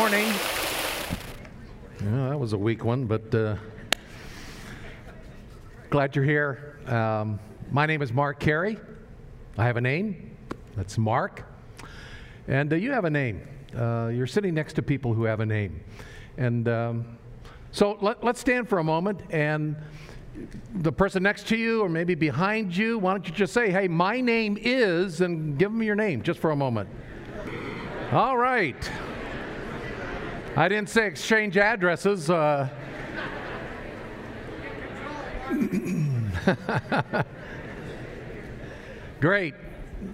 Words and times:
Morning. 0.00 0.32
Yeah, 2.02 2.30
that 2.30 2.40
was 2.40 2.54
a 2.54 2.56
weak 2.56 2.86
one, 2.86 3.04
but 3.04 3.34
uh, 3.34 3.56
glad 5.90 6.16
you're 6.16 6.24
here. 6.24 6.78
Um, 6.86 7.38
my 7.70 7.84
name 7.84 8.00
is 8.00 8.10
Mark 8.10 8.40
Carey. 8.40 8.78
I 9.58 9.66
have 9.66 9.76
a 9.76 9.80
name. 9.82 10.34
That's 10.74 10.96
Mark. 10.96 11.44
And 12.48 12.72
uh, 12.72 12.76
you 12.76 12.92
have 12.92 13.04
a 13.04 13.10
name. 13.10 13.46
Uh, 13.76 14.10
you're 14.10 14.26
sitting 14.26 14.54
next 14.54 14.72
to 14.76 14.82
people 14.82 15.12
who 15.12 15.24
have 15.24 15.40
a 15.40 15.46
name. 15.46 15.78
And 16.38 16.66
um, 16.66 17.18
so 17.70 17.98
let, 18.00 18.24
let's 18.24 18.40
stand 18.40 18.70
for 18.70 18.78
a 18.78 18.84
moment 18.84 19.20
and 19.28 19.76
the 20.76 20.92
person 20.92 21.22
next 21.22 21.46
to 21.48 21.58
you 21.58 21.82
or 21.82 21.90
maybe 21.90 22.14
behind 22.14 22.74
you, 22.74 22.98
why 22.98 23.12
don't 23.12 23.28
you 23.28 23.34
just 23.34 23.52
say, 23.52 23.70
hey, 23.70 23.86
my 23.86 24.22
name 24.22 24.56
is, 24.62 25.20
and 25.20 25.58
give 25.58 25.70
them 25.70 25.82
your 25.82 25.94
name 25.94 26.22
just 26.22 26.40
for 26.40 26.52
a 26.52 26.56
moment. 26.56 26.88
All 28.12 28.38
right. 28.38 28.90
I 30.56 30.68
didn't 30.68 30.88
say 30.88 31.06
exchange 31.06 31.56
addresses. 31.56 32.28
Uh, 32.28 32.68
Great. 39.20 39.54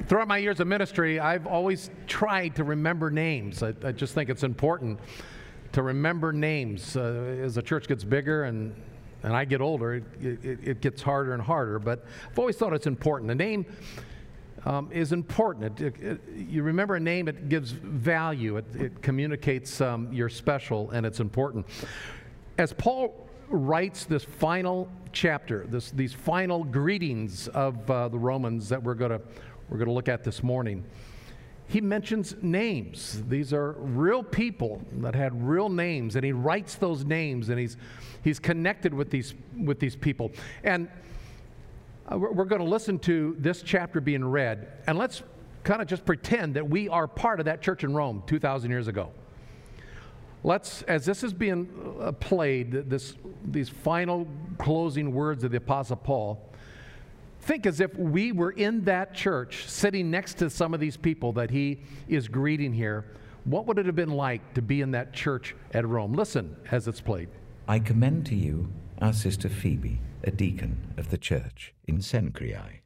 Throughout 0.09 0.28
my 0.28 0.37
years 0.37 0.61
of 0.61 0.67
ministry, 0.67 1.19
I've 1.19 1.47
always 1.47 1.91
tried 2.06 2.55
to 2.56 2.65
remember 2.65 3.11
names. 3.11 3.62
I, 3.62 3.73
I 3.83 3.93
just 3.93 4.12
think 4.15 4.28
it's 4.28 4.43
important 4.43 5.01
to 5.73 5.83
remember 5.83 6.34
names. 6.34 6.97
Uh, 6.97 7.39
as 7.43 7.55
the 7.55 7.62
church 7.62 7.89
gets 7.89 8.05
bigger 8.05 8.45
and, 8.45 8.75
and 9.23 9.34
I 9.34 9.47
get 9.47 9.62
older, 9.62 9.95
it, 9.95 10.05
it, 10.21 10.59
it, 10.62 10.81
gets 10.83 11.00
harder 11.00 11.33
and 11.33 11.43
harder. 11.43 11.78
But 11.78 12.05
I've 12.31 12.39
always 12.39 12.56
thought 12.56 12.75
it's 12.75 12.87
important. 12.87 13.28
The 13.28 13.34
name 13.34 13.65
um, 14.67 14.91
is 14.92 15.12
important. 15.12 15.81
It, 15.81 16.20
you 16.36 16.62
remember 16.62 16.97
a 16.97 17.00
name, 17.00 17.28
it 17.28 17.48
gives 17.48 17.70
value, 17.70 18.56
it, 18.56 19.00
communicates 19.00 19.81
um, 19.81 20.12
you're 20.12 20.28
special, 20.28 20.91
and 20.91 21.06
it's 21.06 21.20
important. 21.20 21.67
As 22.59 22.72
Paul 22.72 23.28
writes 23.48 24.05
this 24.05 24.25
final 24.25 24.89
chapter, 25.12 25.67
this, 25.69 25.92
these 25.92 26.12
final 26.12 26.64
greetings 26.64 27.47
of 27.48 27.89
uh, 27.89 28.09
the 28.09 28.19
Romans 28.19 28.69
that 28.69 28.83
we're 28.83 28.94
going 28.94 29.12
to 29.12 29.20
we're 29.69 29.78
going 29.78 29.89
to 29.89 29.94
look 29.94 30.09
at 30.09 30.22
this 30.22 30.44
morning. 30.44 30.84
He 31.67 31.81
mentions 31.81 32.37
names. 32.41 33.25
These 33.28 33.53
are 33.53 33.72
real 33.72 34.22
people 34.22 34.81
that 34.98 35.17
had 35.17 35.42
real 35.42 35.69
names, 35.69 36.14
and 36.14 36.25
he 36.25 36.31
writes 36.31 36.77
those 36.77 37.05
names, 37.05 37.48
and 37.48 37.59
he's 37.59 37.77
he's 38.22 38.39
connected 38.39 38.94
with 38.94 39.11
these 39.11 39.34
with 39.56 39.81
these 39.81 39.97
people. 39.97 40.31
And 40.62 40.89
uh, 42.11 42.19
we're, 42.19 42.33
we're 42.33 42.45
going 42.45 42.62
to 42.62 42.69
listen 42.69 42.99
to 43.01 43.37
this 43.39 43.62
chapter 43.62 44.01
being 44.01 44.25
read, 44.25 44.69
and 44.87 44.99
let's 44.99 45.23
kind 45.65 45.83
of 45.83 45.89
just 45.89 46.05
pretend 46.05 46.55
that 46.55 46.69
we 46.69 46.89
are 46.89 47.07
part 47.07 47.41
of 47.41 47.47
that 47.47 47.61
church 47.61 47.85
in 47.85 47.95
Rome 47.95 48.23
2,000 48.27 48.71
years 48.71 48.89
ago 48.89 49.11
let's, 50.47 50.83
as 50.83 51.05
this 51.05 51.23
is 51.23 51.34
being 51.34 51.69
uh, 52.01 52.12
played, 52.12 52.89
this, 52.89 53.17
these 53.45 53.69
final 53.69 54.27
closing 54.59 55.12
words 55.12 55.45
of 55.45 55.51
the 55.51 55.59
Apostle 55.59 55.97
Paul, 55.97 56.41
think 57.41 57.67
as 57.67 57.81
if 57.81 57.95
we 57.97 58.33
were 58.33 58.53
in 58.53 58.84
that 58.84 59.12
church 59.12 59.69
sitting 59.69 60.11
next 60.11 60.39
to 60.39 60.49
some 60.49 60.72
of 60.72 60.81
these 60.81 60.97
people 60.97 61.33
that 61.33 61.50
he 61.50 61.81
is 62.09 62.28
greeting 62.28 62.72
here. 62.72 63.05
What 63.45 63.66
would 63.66 63.78
it 63.78 63.87
have 63.87 63.97
been 63.97 64.11
like 64.11 64.55
to 64.55 64.62
be 64.62 64.81
in 64.81 64.93
that 64.93 65.12
church 65.12 65.55
at 65.72 65.87
Rome? 65.87 66.12
Listen 66.12 66.56
as 66.71 66.89
it's 66.89 67.00
played. 67.00 67.28
I 67.69 67.81
commend 67.81 68.27
to 68.27 68.34
you 68.34 68.69
our 69.00 69.12
sister 69.12 69.49
Phoebe, 69.49 70.00
a 70.26 70.31
deacon 70.31 70.92
of 70.97 71.10
the 71.10 71.19
church 71.19 71.72
in 71.87 71.98
Cenchreae. 71.98 72.81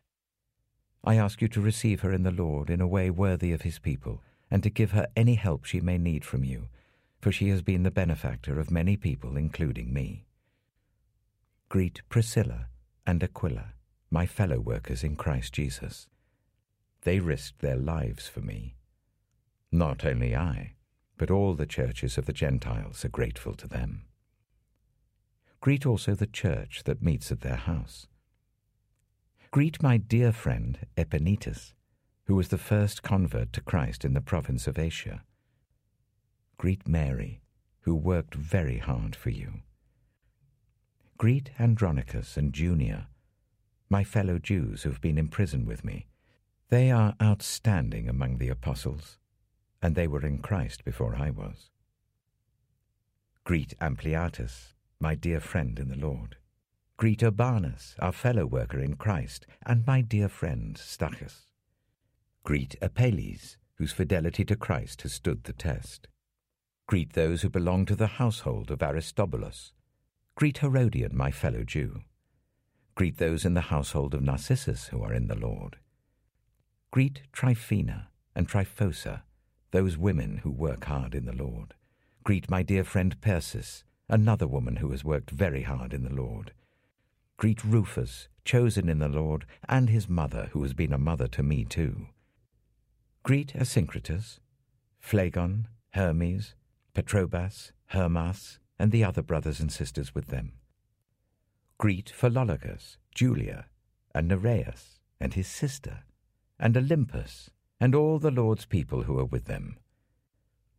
I 1.02 1.14
ask 1.16 1.40
you 1.40 1.48
to 1.48 1.60
receive 1.60 2.02
her 2.02 2.12
in 2.12 2.22
the 2.22 2.30
Lord 2.30 2.70
in 2.70 2.80
a 2.80 2.86
way 2.86 3.10
worthy 3.10 3.52
of 3.52 3.62
his 3.62 3.78
people, 3.78 4.20
and 4.50 4.62
to 4.62 4.70
give 4.70 4.92
her 4.92 5.08
any 5.16 5.34
help 5.34 5.64
she 5.64 5.80
may 5.80 5.98
need 5.98 6.24
from 6.24 6.44
you 6.44 6.68
for 7.20 7.30
she 7.30 7.48
has 7.48 7.62
been 7.62 7.82
the 7.82 7.90
benefactor 7.90 8.58
of 8.58 8.70
many 8.70 8.96
people, 8.96 9.36
including 9.36 9.92
me. 9.92 10.24
Greet 11.68 12.00
Priscilla 12.08 12.68
and 13.06 13.22
Aquila, 13.22 13.74
my 14.10 14.26
fellow 14.26 14.58
workers 14.58 15.04
in 15.04 15.16
Christ 15.16 15.52
Jesus. 15.52 16.08
They 17.02 17.20
risked 17.20 17.60
their 17.60 17.76
lives 17.76 18.26
for 18.26 18.40
me. 18.40 18.74
Not 19.70 20.04
only 20.04 20.34
I, 20.34 20.74
but 21.16 21.30
all 21.30 21.54
the 21.54 21.66
churches 21.66 22.16
of 22.16 22.26
the 22.26 22.32
Gentiles 22.32 23.04
are 23.04 23.10
grateful 23.10 23.54
to 23.54 23.68
them. 23.68 24.06
Greet 25.60 25.84
also 25.84 26.14
the 26.14 26.26
church 26.26 26.82
that 26.84 27.02
meets 27.02 27.30
at 27.30 27.42
their 27.42 27.56
house. 27.56 28.06
Greet 29.50 29.82
my 29.82 29.98
dear 29.98 30.32
friend 30.32 30.86
Epaenetus, 30.96 31.74
who 32.24 32.34
was 32.34 32.48
the 32.48 32.58
first 32.58 33.02
convert 33.02 33.52
to 33.52 33.60
Christ 33.60 34.04
in 34.04 34.14
the 34.14 34.20
province 34.20 34.66
of 34.66 34.78
Asia 34.78 35.22
Greet 36.56 36.86
Mary, 36.86 37.40
who 37.80 37.94
worked 37.94 38.34
very 38.34 38.78
hard 38.78 39.16
for 39.16 39.30
you. 39.30 39.62
Greet 41.16 41.50
Andronicus 41.58 42.36
and 42.36 42.54
Junia, 42.54 43.08
my 43.88 44.04
fellow 44.04 44.38
Jews 44.38 44.82
who 44.82 44.90
have 44.90 45.00
been 45.00 45.18
in 45.18 45.28
prison 45.28 45.64
with 45.64 45.84
me. 45.84 46.06
They 46.68 46.90
are 46.90 47.14
outstanding 47.20 48.08
among 48.08 48.38
the 48.38 48.50
apostles, 48.50 49.18
and 49.82 49.94
they 49.94 50.06
were 50.06 50.24
in 50.24 50.38
Christ 50.38 50.84
before 50.84 51.16
I 51.16 51.30
was. 51.30 51.70
Greet 53.44 53.74
Ampliatus, 53.80 54.74
my 55.00 55.14
dear 55.14 55.40
friend 55.40 55.78
in 55.78 55.88
the 55.88 55.96
Lord. 55.96 56.36
Greet 56.98 57.22
Urbanus, 57.22 57.94
our 57.98 58.12
fellow 58.12 58.44
worker 58.44 58.78
in 58.78 58.96
Christ, 58.96 59.46
and 59.64 59.86
my 59.86 60.02
dear 60.02 60.28
friend 60.28 60.76
Stachys. 60.76 61.46
Greet 62.44 62.76
Apelles, 62.82 63.56
whose 63.76 63.92
fidelity 63.92 64.44
to 64.44 64.56
Christ 64.56 65.00
has 65.02 65.14
stood 65.14 65.44
the 65.44 65.54
test. 65.54 66.06
Greet 66.86 67.14
those 67.14 67.40
who 67.40 67.48
belong 67.48 67.86
to 67.86 67.96
the 67.96 68.18
household 68.18 68.70
of 68.70 68.82
Aristobulus. 68.82 69.72
Greet 70.34 70.58
Herodion, 70.58 71.16
my 71.16 71.30
fellow 71.30 71.64
Jew. 71.64 72.02
Greet 72.94 73.16
those 73.16 73.46
in 73.46 73.54
the 73.54 73.72
household 73.72 74.12
of 74.12 74.22
Narcissus 74.22 74.88
who 74.88 75.02
are 75.02 75.14
in 75.14 75.28
the 75.28 75.38
Lord. 75.38 75.76
Greet 76.90 77.22
Tryphena 77.32 78.08
and 78.34 78.46
Tryphosa, 78.46 79.22
those 79.70 79.96
women 79.96 80.38
who 80.42 80.50
work 80.50 80.84
hard 80.84 81.14
in 81.14 81.24
the 81.24 81.32
Lord. 81.32 81.72
Greet 82.22 82.50
my 82.50 82.62
dear 82.62 82.84
friend 82.84 83.18
Persis, 83.22 83.84
another 84.10 84.46
woman 84.46 84.76
who 84.76 84.90
has 84.90 85.04
worked 85.04 85.30
very 85.30 85.62
hard 85.62 85.94
in 85.94 86.04
the 86.04 86.12
Lord. 86.12 86.52
Greet 87.36 87.64
Rufus, 87.64 88.28
chosen 88.44 88.88
in 88.88 88.98
the 88.98 89.08
Lord, 89.08 89.46
and 89.68 89.88
his 89.88 90.08
mother, 90.08 90.50
who 90.52 90.62
has 90.62 90.74
been 90.74 90.92
a 90.92 90.98
mother 90.98 91.26
to 91.28 91.42
me 91.42 91.64
too. 91.64 92.08
Greet 93.22 93.54
Asyncritus, 93.54 94.40
Phlegon, 94.98 95.68
Hermes, 95.90 96.54
Petrobas, 96.94 97.72
Hermas, 97.86 98.58
and 98.78 98.92
the 98.92 99.04
other 99.04 99.22
brothers 99.22 99.60
and 99.60 99.72
sisters 99.72 100.14
with 100.14 100.26
them. 100.26 100.52
Greet 101.78 102.12
Philologus, 102.14 102.96
Julia, 103.14 103.66
and 104.14 104.28
Nereus, 104.28 104.98
and 105.18 105.34
his 105.34 105.46
sister, 105.46 106.00
and 106.58 106.76
Olympus, 106.76 107.50
and 107.80 107.94
all 107.94 108.18
the 108.18 108.30
Lord's 108.30 108.66
people 108.66 109.04
who 109.04 109.18
are 109.18 109.24
with 109.24 109.46
them. 109.46 109.78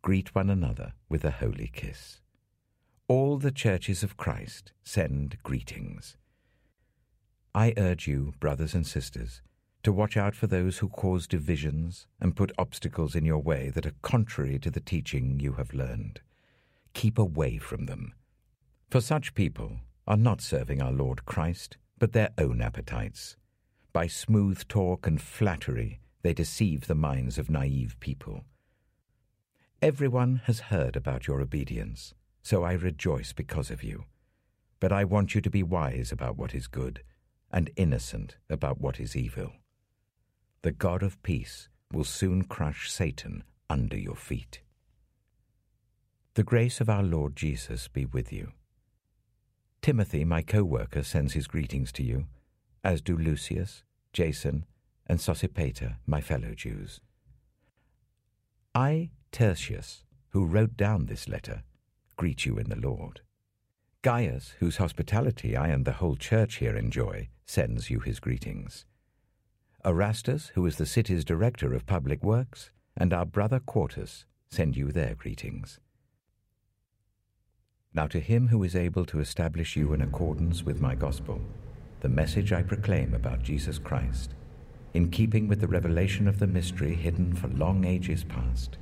Greet 0.01 0.35
one 0.35 0.49
another 0.49 0.93
with 1.09 1.23
a 1.23 1.31
holy 1.31 1.69
kiss. 1.73 2.21
All 3.11 3.37
the 3.37 3.51
churches 3.51 4.03
of 4.03 4.15
Christ 4.15 4.71
send 4.85 5.35
greetings. 5.43 6.15
I 7.53 7.73
urge 7.75 8.07
you, 8.07 8.31
brothers 8.39 8.73
and 8.73 8.87
sisters, 8.87 9.41
to 9.83 9.91
watch 9.91 10.15
out 10.15 10.33
for 10.33 10.47
those 10.47 10.77
who 10.77 10.87
cause 10.87 11.27
divisions 11.27 12.07
and 12.21 12.37
put 12.37 12.53
obstacles 12.57 13.13
in 13.13 13.25
your 13.25 13.39
way 13.39 13.69
that 13.71 13.85
are 13.85 13.95
contrary 14.01 14.57
to 14.59 14.71
the 14.71 14.79
teaching 14.79 15.41
you 15.41 15.55
have 15.55 15.73
learned. 15.73 16.21
Keep 16.93 17.19
away 17.19 17.57
from 17.57 17.85
them. 17.85 18.13
For 18.89 19.01
such 19.01 19.35
people 19.35 19.79
are 20.07 20.15
not 20.15 20.39
serving 20.39 20.81
our 20.81 20.93
Lord 20.93 21.25
Christ, 21.25 21.75
but 21.99 22.13
their 22.13 22.29
own 22.37 22.61
appetites. 22.61 23.35
By 23.91 24.07
smooth 24.07 24.65
talk 24.69 25.05
and 25.05 25.21
flattery, 25.21 25.99
they 26.21 26.33
deceive 26.33 26.87
the 26.87 26.95
minds 26.95 27.37
of 27.37 27.49
naive 27.49 27.97
people. 27.99 28.45
Everyone 29.81 30.43
has 30.45 30.71
heard 30.71 30.95
about 30.95 31.27
your 31.27 31.41
obedience, 31.41 32.13
so 32.41 32.63
I 32.63 32.73
rejoice 32.73 33.33
because 33.33 33.69
of 33.69 33.83
you. 33.83 34.05
But 34.79 34.91
I 34.91 35.03
want 35.03 35.35
you 35.35 35.41
to 35.41 35.49
be 35.49 35.63
wise 35.63 36.11
about 36.11 36.37
what 36.37 36.55
is 36.55 36.67
good 36.67 37.03
and 37.51 37.69
innocent 37.75 38.37
about 38.49 38.79
what 38.79 38.99
is 38.99 39.15
evil 39.15 39.53
the 40.61 40.71
God 40.71 41.01
of 41.01 41.21
peace 41.23 41.69
will 41.91 42.03
soon 42.03 42.43
crush 42.43 42.91
Satan 42.91 43.43
under 43.69 43.97
your 43.97 44.15
feet. 44.15 44.61
The 46.35 46.43
grace 46.43 46.79
of 46.79 46.89
our 46.89 47.03
Lord 47.03 47.35
Jesus 47.35 47.87
be 47.87 48.05
with 48.05 48.31
you. 48.31 48.51
Timothy, 49.81 50.23
my 50.23 50.43
co 50.43 50.63
worker, 50.63 51.01
sends 51.01 51.33
his 51.33 51.47
greetings 51.47 51.91
to 51.93 52.03
you, 52.03 52.27
as 52.83 53.01
do 53.01 53.17
Lucius, 53.17 53.83
Jason, 54.13 54.65
and 55.07 55.19
Sosipater, 55.19 55.95
my 56.05 56.21
fellow 56.21 56.53
Jews. 56.53 57.01
I, 58.75 59.09
Tertius, 59.31 60.03
who 60.29 60.45
wrote 60.45 60.77
down 60.77 61.07
this 61.07 61.27
letter, 61.27 61.63
greet 62.21 62.45
you 62.45 62.59
in 62.59 62.69
the 62.69 62.75
Lord. 62.75 63.21
Gaius, 64.03 64.53
whose 64.59 64.77
hospitality 64.77 65.57
I 65.57 65.69
and 65.69 65.85
the 65.85 65.93
whole 65.93 66.15
church 66.15 66.57
here 66.57 66.77
enjoy, 66.77 67.29
sends 67.47 67.89
you 67.89 67.99
his 67.99 68.19
greetings. 68.19 68.85
Erastus, 69.83 70.51
who 70.53 70.63
is 70.67 70.75
the 70.75 70.85
city's 70.85 71.25
director 71.25 71.73
of 71.73 71.87
public 71.87 72.21
works, 72.23 72.69
and 72.95 73.11
our 73.11 73.25
brother 73.25 73.59
Quartus 73.59 74.25
send 74.51 74.77
you 74.77 74.91
their 74.91 75.15
greetings. 75.15 75.79
Now, 77.91 78.05
to 78.05 78.19
him 78.19 78.49
who 78.49 78.61
is 78.61 78.75
able 78.75 79.05
to 79.05 79.19
establish 79.19 79.75
you 79.75 79.91
in 79.91 80.03
accordance 80.03 80.61
with 80.61 80.79
my 80.79 80.93
gospel, 80.93 81.41
the 82.01 82.09
message 82.09 82.53
I 82.53 82.61
proclaim 82.61 83.15
about 83.15 83.41
Jesus 83.41 83.79
Christ, 83.79 84.35
in 84.93 85.09
keeping 85.09 85.47
with 85.47 85.59
the 85.59 85.67
revelation 85.67 86.27
of 86.27 86.37
the 86.37 86.45
mystery 86.45 86.93
hidden 86.93 87.33
for 87.33 87.47
long 87.47 87.83
ages 87.83 88.23
past, 88.23 88.77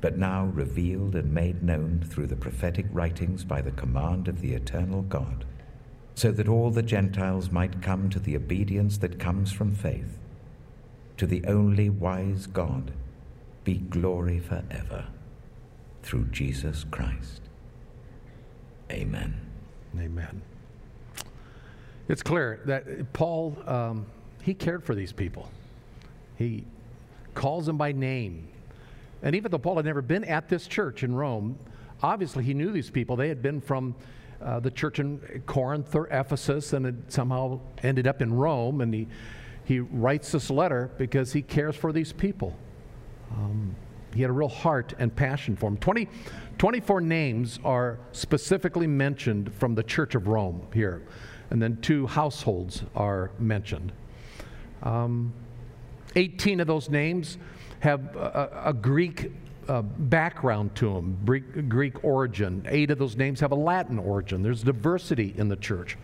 but 0.00 0.18
now 0.18 0.46
revealed 0.46 1.14
and 1.14 1.32
made 1.32 1.62
known 1.62 2.04
through 2.08 2.26
the 2.26 2.36
prophetic 2.36 2.86
writings 2.92 3.44
by 3.44 3.60
the 3.60 3.70
command 3.72 4.28
of 4.28 4.40
the 4.40 4.52
eternal 4.52 5.02
God, 5.02 5.44
so 6.14 6.30
that 6.32 6.48
all 6.48 6.70
the 6.70 6.82
Gentiles 6.82 7.50
might 7.50 7.82
come 7.82 8.08
to 8.10 8.18
the 8.18 8.36
obedience 8.36 8.98
that 8.98 9.18
comes 9.18 9.52
from 9.52 9.74
faith. 9.74 10.18
To 11.16 11.26
the 11.26 11.44
only 11.46 11.88
wise 11.88 12.46
God 12.46 12.92
be 13.64 13.74
glory 13.74 14.38
forever, 14.38 15.06
through 16.02 16.26
Jesus 16.26 16.84
Christ. 16.90 17.40
Amen. 18.90 19.40
Amen. 19.98 20.42
It's 22.08 22.22
clear 22.22 22.60
that 22.66 23.12
Paul, 23.12 23.56
um, 23.66 24.06
he 24.42 24.54
cared 24.54 24.84
for 24.84 24.94
these 24.94 25.12
people. 25.12 25.50
He 26.36 26.64
calls 27.34 27.66
them 27.66 27.76
by 27.76 27.92
name. 27.92 28.46
And 29.26 29.34
even 29.34 29.50
though 29.50 29.58
Paul 29.58 29.74
had 29.74 29.84
never 29.84 30.02
been 30.02 30.22
at 30.22 30.48
this 30.48 30.68
church 30.68 31.02
in 31.02 31.12
Rome, 31.12 31.58
obviously 32.00 32.44
he 32.44 32.54
knew 32.54 32.70
these 32.70 32.90
people. 32.90 33.16
They 33.16 33.26
had 33.26 33.42
been 33.42 33.60
from 33.60 33.96
uh, 34.40 34.60
the 34.60 34.70
church 34.70 35.00
in 35.00 35.42
Corinth 35.46 35.96
or 35.96 36.06
Ephesus 36.12 36.72
and 36.72 36.86
had 36.86 37.12
somehow 37.12 37.58
ended 37.82 38.06
up 38.06 38.22
in 38.22 38.32
Rome. 38.32 38.82
And 38.82 38.94
he, 38.94 39.08
he 39.64 39.80
writes 39.80 40.30
this 40.30 40.48
letter 40.48 40.92
because 40.96 41.32
he 41.32 41.42
cares 41.42 41.74
for 41.74 41.92
these 41.92 42.12
people. 42.12 42.56
Um, 43.32 43.74
he 44.14 44.22
had 44.22 44.30
a 44.30 44.32
real 44.32 44.48
heart 44.48 44.94
and 44.96 45.14
passion 45.14 45.56
for 45.56 45.70
them. 45.70 45.78
20, 45.78 46.08
24 46.58 47.00
names 47.00 47.58
are 47.64 47.98
specifically 48.12 48.86
mentioned 48.86 49.52
from 49.54 49.74
the 49.74 49.82
Church 49.82 50.14
of 50.14 50.28
Rome 50.28 50.64
here, 50.72 51.02
and 51.50 51.60
then 51.60 51.78
two 51.80 52.06
households 52.06 52.84
are 52.94 53.32
mentioned. 53.40 53.90
Um, 54.84 55.32
18 56.14 56.60
of 56.60 56.68
those 56.68 56.88
names 56.88 57.38
have 57.86 58.16
a, 58.16 58.62
a 58.66 58.72
Greek 58.72 59.30
uh, 59.68 59.82
background 59.82 60.74
to 60.74 60.92
them, 60.92 61.18
Greek, 61.24 61.68
Greek, 61.68 62.04
origin. 62.04 62.66
Eight 62.68 62.90
of 62.90 62.98
those 62.98 63.16
names 63.16 63.40
have 63.40 63.52
a 63.52 63.56
Latin 63.56 63.98
origin. 63.98 64.42
There's 64.42 64.62
diversity 64.62 65.34
in 65.36 65.48
the 65.48 65.56
church. 65.56 65.96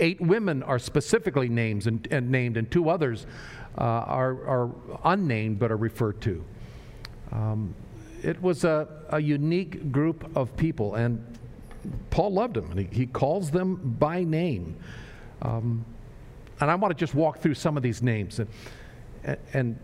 Eight 0.00 0.20
women 0.20 0.62
are 0.62 0.78
specifically 0.78 1.48
names 1.48 1.86
and, 1.86 2.06
and 2.10 2.30
named, 2.30 2.56
and 2.56 2.70
two 2.70 2.88
others 2.88 3.26
uh, 3.76 3.82
are, 3.82 4.46
are, 4.46 4.70
unnamed 5.04 5.58
but 5.58 5.70
are 5.70 5.76
referred 5.76 6.20
to. 6.22 6.44
Um, 7.32 7.74
it 8.22 8.40
was 8.40 8.64
a, 8.64 8.88
a, 9.10 9.20
unique 9.20 9.92
group 9.92 10.34
of 10.36 10.56
people, 10.56 10.94
and 10.94 11.22
Paul 12.10 12.32
loved 12.32 12.54
them, 12.54 12.70
and 12.70 12.80
he, 12.80 12.88
he 12.90 13.06
calls 13.06 13.50
them 13.50 13.96
by 13.98 14.24
name. 14.24 14.76
Um, 15.42 15.84
and 16.60 16.70
I 16.70 16.74
want 16.74 16.96
to 16.96 16.98
just 16.98 17.14
walk 17.14 17.40
through 17.40 17.54
some 17.54 17.76
of 17.76 17.82
these 17.82 18.02
names 18.02 18.40
and, 18.40 18.48
and 19.52 19.78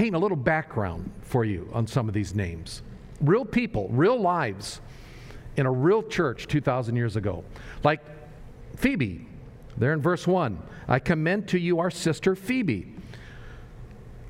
paint 0.00 0.14
a 0.14 0.18
little 0.18 0.34
background 0.34 1.12
for 1.20 1.44
you 1.44 1.68
on 1.74 1.86
some 1.86 2.08
of 2.08 2.14
these 2.14 2.34
names. 2.34 2.80
Real 3.20 3.44
people, 3.44 3.86
real 3.90 4.18
lives 4.18 4.80
in 5.58 5.66
a 5.66 5.70
real 5.70 6.02
church 6.02 6.46
2,000 6.46 6.96
years 6.96 7.16
ago. 7.16 7.44
Like 7.84 8.00
Phoebe, 8.76 9.26
there 9.76 9.92
in 9.92 10.00
verse 10.00 10.26
1. 10.26 10.58
I 10.88 11.00
commend 11.00 11.48
to 11.48 11.58
you 11.58 11.80
our 11.80 11.90
sister 11.90 12.34
Phoebe. 12.34 12.94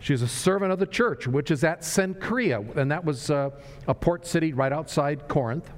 She's 0.00 0.22
a 0.22 0.26
servant 0.26 0.72
of 0.72 0.80
the 0.80 0.88
church, 0.88 1.28
which 1.28 1.52
is 1.52 1.62
at 1.62 1.82
Cenchrea, 1.82 2.76
and 2.76 2.90
that 2.90 3.04
was 3.04 3.30
uh, 3.30 3.50
a 3.86 3.94
port 3.94 4.26
city 4.26 4.52
right 4.52 4.72
outside 4.72 5.28
Corinth. 5.28 5.70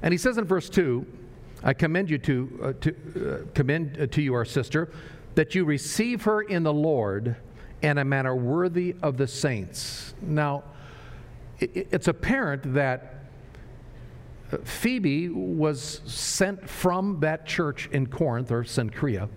And 0.00 0.14
he 0.14 0.18
says 0.18 0.38
in 0.38 0.44
verse 0.44 0.70
2, 0.70 1.04
I 1.64 1.72
commend 1.72 2.08
you 2.08 2.18
to, 2.18 2.60
uh, 2.62 2.72
to 2.82 2.94
uh, 3.50 3.52
commend 3.52 4.00
uh, 4.00 4.06
to 4.06 4.22
you 4.22 4.32
our 4.34 4.44
sister, 4.44 4.92
that 5.34 5.56
you 5.56 5.64
receive 5.64 6.22
her 6.22 6.42
in 6.42 6.62
the 6.62 6.72
Lord 6.72 7.34
in 7.82 7.98
a 7.98 8.04
manner 8.04 8.34
worthy 8.34 8.94
of 9.02 9.16
the 9.16 9.26
saints. 9.26 10.14
Now, 10.22 10.64
it's 11.58 12.08
apparent 12.08 12.74
that 12.74 13.24
uh, 14.52 14.58
Phoebe 14.64 15.28
was 15.28 16.00
sent 16.06 16.68
from 16.68 17.20
that 17.20 17.46
church 17.46 17.88
in 17.92 18.06
Corinth 18.06 18.50
or 18.50 18.64
Cenchrea 18.64 19.28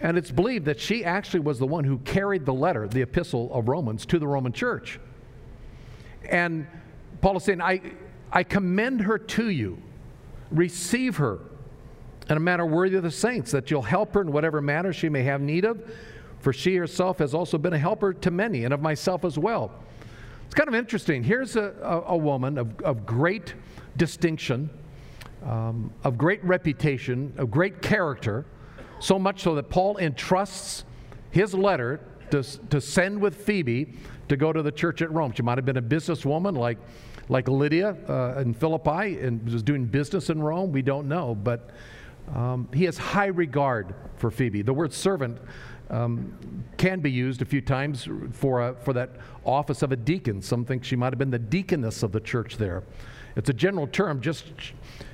and 0.00 0.16
it's 0.16 0.30
believed 0.30 0.64
that 0.64 0.80
she 0.80 1.04
actually 1.04 1.40
was 1.40 1.58
the 1.58 1.66
one 1.66 1.84
who 1.84 1.98
carried 1.98 2.46
the 2.46 2.54
letter, 2.54 2.88
the 2.88 3.02
epistle 3.02 3.52
of 3.52 3.68
Romans, 3.68 4.06
to 4.06 4.18
the 4.18 4.26
Roman 4.26 4.52
church. 4.52 4.98
And 6.28 6.66
Paul 7.20 7.36
is 7.36 7.44
saying, 7.44 7.60
I, 7.60 7.82
I 8.32 8.42
commend 8.42 9.02
her 9.02 9.18
to 9.18 9.50
you. 9.50 9.80
Receive 10.50 11.18
her 11.18 11.40
in 12.30 12.36
a 12.36 12.40
manner 12.40 12.64
worthy 12.64 12.96
of 12.96 13.02
the 13.02 13.10
saints, 13.10 13.50
that 13.50 13.70
you'll 13.70 13.82
help 13.82 14.14
her 14.14 14.22
in 14.22 14.32
whatever 14.32 14.62
matter 14.62 14.92
she 14.92 15.08
may 15.08 15.22
have 15.24 15.40
need 15.40 15.64
of, 15.64 15.82
for 16.40 16.52
she 16.52 16.76
herself 16.76 17.18
has 17.18 17.34
also 17.34 17.58
been 17.58 17.72
a 17.72 17.78
helper 17.78 18.12
to 18.12 18.30
many, 18.30 18.64
and 18.64 18.74
of 18.74 18.80
myself 18.80 19.24
as 19.24 19.38
well. 19.38 19.72
It's 20.46 20.54
kind 20.54 20.68
of 20.68 20.74
interesting. 20.74 21.22
Here's 21.22 21.56
a, 21.56 21.74
a, 21.82 22.14
a 22.14 22.16
woman 22.16 22.58
of, 22.58 22.80
of 22.80 23.06
great 23.06 23.54
distinction, 23.96 24.68
um, 25.44 25.92
of 26.02 26.18
great 26.18 26.42
reputation, 26.44 27.32
of 27.36 27.50
great 27.50 27.82
character 27.82 28.44
so 29.00 29.18
much 29.18 29.42
so 29.42 29.54
that 29.54 29.70
Paul 29.70 29.96
entrusts 29.96 30.84
his 31.30 31.54
letter 31.54 32.00
to, 32.30 32.42
to 32.68 32.80
send 32.80 33.20
with 33.20 33.34
Phoebe 33.34 33.94
to 34.28 34.36
go 34.36 34.52
to 34.52 34.62
the 34.62 34.70
church 34.70 35.02
at 35.02 35.10
Rome. 35.10 35.32
She 35.34 35.42
might 35.42 35.58
have 35.58 35.64
been 35.64 35.78
a 35.78 35.82
businesswoman 35.82 36.56
like, 36.56 36.78
like 37.28 37.48
Lydia 37.48 37.96
uh, 38.08 38.40
in 38.40 38.54
Philippi 38.54 39.18
and 39.18 39.44
was 39.50 39.62
doing 39.62 39.86
business 39.86 40.30
in 40.30 40.40
Rome. 40.40 40.70
We 40.70 40.82
don't 40.82 41.08
know. 41.08 41.34
But 41.34 41.70
um, 42.34 42.68
he 42.72 42.84
has 42.84 42.98
high 42.98 43.26
regard 43.26 43.94
for 44.16 44.30
Phoebe. 44.30 44.62
The 44.62 44.74
word 44.74 44.92
servant 44.92 45.38
um, 45.90 46.64
can 46.76 47.00
be 47.00 47.10
used 47.10 47.42
a 47.42 47.44
few 47.44 47.60
times 47.60 48.08
for, 48.32 48.68
a, 48.68 48.74
for 48.74 48.92
that 48.92 49.10
office 49.44 49.82
of 49.82 49.92
a 49.92 49.96
deacon. 49.96 50.40
Some 50.40 50.64
think 50.64 50.84
she 50.84 50.96
might 50.96 51.12
have 51.12 51.18
been 51.18 51.30
the 51.30 51.38
deaconess 51.38 52.02
of 52.02 52.12
the 52.12 52.20
church 52.20 52.56
there. 52.56 52.84
It's 53.36 53.48
a 53.48 53.52
general 53.52 53.86
term, 53.86 54.20
just 54.20 54.52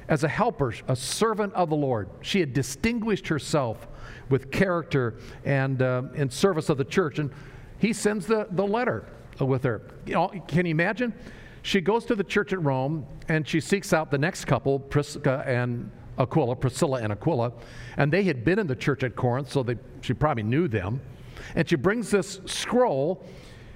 as 0.08 0.24
a 0.24 0.28
helper, 0.28 0.74
a 0.88 0.96
servant 0.96 1.52
of 1.54 1.70
the 1.70 1.76
Lord. 1.76 2.08
She 2.22 2.40
had 2.40 2.52
distinguished 2.52 3.28
herself 3.28 3.88
with 4.28 4.50
character 4.50 5.16
and 5.44 5.82
uh, 5.82 6.02
in 6.14 6.30
service 6.30 6.68
of 6.68 6.78
the 6.78 6.84
church. 6.84 7.18
And 7.18 7.30
he 7.78 7.92
sends 7.92 8.26
the, 8.26 8.46
the 8.50 8.66
letter 8.66 9.06
with 9.40 9.64
her. 9.64 9.82
You 10.06 10.14
know, 10.14 10.28
can 10.46 10.66
you 10.66 10.70
imagine? 10.70 11.12
She 11.62 11.80
goes 11.80 12.04
to 12.06 12.14
the 12.14 12.24
church 12.24 12.52
at 12.52 12.62
Rome 12.62 13.04
and 13.28 13.46
she 13.46 13.60
seeks 13.60 13.92
out 13.92 14.10
the 14.10 14.18
next 14.18 14.44
couple, 14.44 14.78
Prisca 14.78 15.42
and 15.46 15.90
Aquila, 16.18 16.56
Priscilla 16.56 17.00
and 17.00 17.12
Aquila, 17.12 17.52
and 17.96 18.12
they 18.12 18.24
had 18.24 18.44
been 18.44 18.58
in 18.58 18.66
the 18.66 18.76
church 18.76 19.02
at 19.04 19.16
Corinth, 19.16 19.50
so 19.50 19.62
they, 19.62 19.76
she 20.00 20.14
probably 20.14 20.42
knew 20.42 20.68
them. 20.68 21.00
And 21.54 21.68
she 21.68 21.76
brings 21.76 22.10
this 22.10 22.40
scroll 22.46 23.24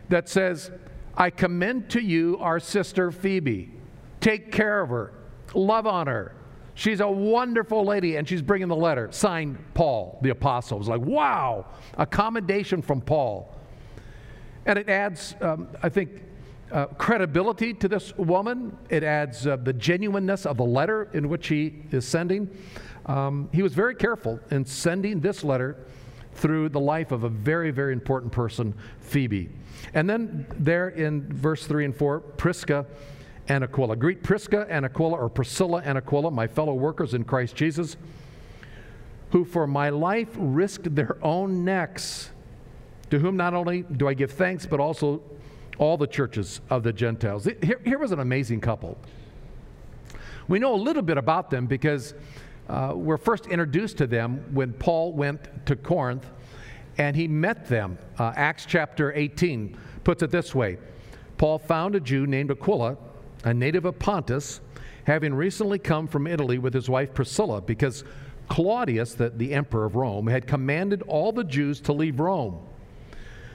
that 0.09 0.29
says, 0.29 0.71
I 1.17 1.31
commend 1.31 1.91
to 1.91 2.01
you 2.01 2.39
our 2.41 2.59
sister 2.61 3.11
Phoebe. 3.11 3.73
Take 4.21 4.53
care 4.53 4.81
of 4.81 4.91
her 4.91 5.13
love 5.55 5.87
on 5.87 6.07
her. 6.07 6.35
She's 6.75 7.01
a 7.01 7.09
wonderful 7.09 7.85
lady, 7.85 8.17
and 8.17 8.27
she's 8.27 8.43
bringing 8.43 8.69
the 8.69 8.77
letter, 8.77 9.09
signed 9.13 9.59
Paul, 9.75 10.19
the 10.23 10.31
apostle. 10.31 10.77
It 10.77 10.81
was 10.81 10.89
like, 10.89 11.01
wow, 11.01 11.67
a 11.99 12.07
commendation 12.07 12.81
from 12.81 13.03
Paul. 13.03 13.55
And 14.65 14.79
it 14.79 14.89
adds, 14.89 15.35
um, 15.41 15.69
I 15.83 15.89
think, 15.89 16.23
uh, 16.73 16.87
credibility 16.87 17.75
to 17.75 17.89
this 17.89 18.17
woman. 18.17 18.77
It 18.89 19.03
adds 19.03 19.47
uh, 19.47 19.57
the 19.57 19.73
genuineness 19.73 20.47
of 20.47 20.57
the 20.57 20.65
letter 20.65 21.09
in 21.13 21.29
which 21.29 21.49
he 21.49 21.83
is 21.91 22.07
sending. 22.07 22.51
Um, 23.07 23.49
he 23.53 23.63
was 23.63 23.75
very 23.75 23.95
careful 23.95 24.41
in 24.51 24.65
sending 24.65 25.21
this 25.21 25.43
letter 25.43 25.77
through 26.35 26.69
the 26.69 26.81
life 26.81 27.13
of 27.13 27.25
a 27.25 27.29
very, 27.29 27.71
very 27.71 27.93
important 27.93 28.33
person, 28.33 28.75
Phoebe. 29.01 29.51
And 29.95 30.09
then 30.09 30.47
there 30.59 30.89
in 30.89 31.33
verse 31.33 31.67
3 31.67 31.87
and 31.87 31.97
4, 31.97 32.21
Prisca 32.21 32.87
and 33.49 33.65
Aquila. 33.65 33.97
Greet 33.97 34.23
Prisca 34.23 34.67
and 34.71 34.85
Aquila, 34.85 35.17
or 35.17 35.29
Priscilla 35.29 35.83
and 35.85 35.99
Aquila, 35.99 36.31
my 36.31 36.47
fellow 36.47 36.75
workers 36.75 37.15
in 37.15 37.25
Christ 37.25 37.57
Jesus, 37.57 37.97
who 39.31 39.45
for 39.45 39.67
my 39.67 39.91
life 39.91 40.29
risked 40.37 40.95
their 40.95 41.17
own 41.25 41.65
necks, 41.65 42.31
to 43.11 43.19
whom 43.19 43.37
not 43.37 43.55
only 43.55 43.83
do 43.83 44.07
I 44.07 44.15
give 44.15 44.31
thanks, 44.33 44.67
but 44.67 44.79
also 44.79 45.23
all 45.81 45.97
the 45.97 46.07
churches 46.07 46.61
of 46.71 46.83
the 46.83 46.93
Gentiles. 46.93 47.49
Here, 47.63 47.81
here 47.85 47.99
was 47.99 48.13
an 48.13 48.21
amazing 48.21 48.61
couple. 48.61 48.97
We 50.47 50.59
know 50.59 50.75
a 50.75 50.77
little 50.77 51.03
bit 51.03 51.19
about 51.19 51.51
them 51.51 51.67
because 51.67 52.15
uh, 52.69 52.93
we're 52.95 53.17
first 53.17 53.47
introduced 53.47 53.99
to 53.99 54.07
them 54.07 54.45
when 54.53 54.73
Paul 54.75 55.13
went 55.13 55.67
to 55.67 55.75
Corinth 55.75 56.27
and 56.99 57.17
he 57.17 57.27
met 57.27 57.67
them. 57.67 57.99
Uh, 58.19 58.33
Acts 58.37 58.67
chapter 58.67 59.13
18 59.15 59.77
puts 60.05 60.23
it 60.23 60.31
this 60.31 60.55
way 60.55 60.79
Paul 61.39 61.59
found 61.59 61.95
a 61.95 62.01
Jew 62.01 62.27
named 62.27 62.51
Aquila 62.51 62.97
a 63.45 63.55
native 63.55 63.85
of 63.85 63.99
Pontus, 63.99 64.61
having 65.05 65.35
recently 65.35 65.79
come 65.79 66.07
from 66.07 66.27
Italy 66.27 66.59
with 66.59 66.75
his 66.75 66.91
wife 66.91 67.15
Priscilla, 67.15 67.61
because 67.61 68.05
Claudius, 68.49 69.15
the, 69.15 69.31
the 69.31 69.55
emperor 69.55 69.87
of 69.87 69.97
Rome, 69.97 70.27
had 70.27 70.47
commanded 70.47 71.03
all 71.03 71.33
the 71.33 71.45
Jews 71.45 71.81
to 71.83 71.93
leave 71.93 72.21
Rome. 72.21 72.59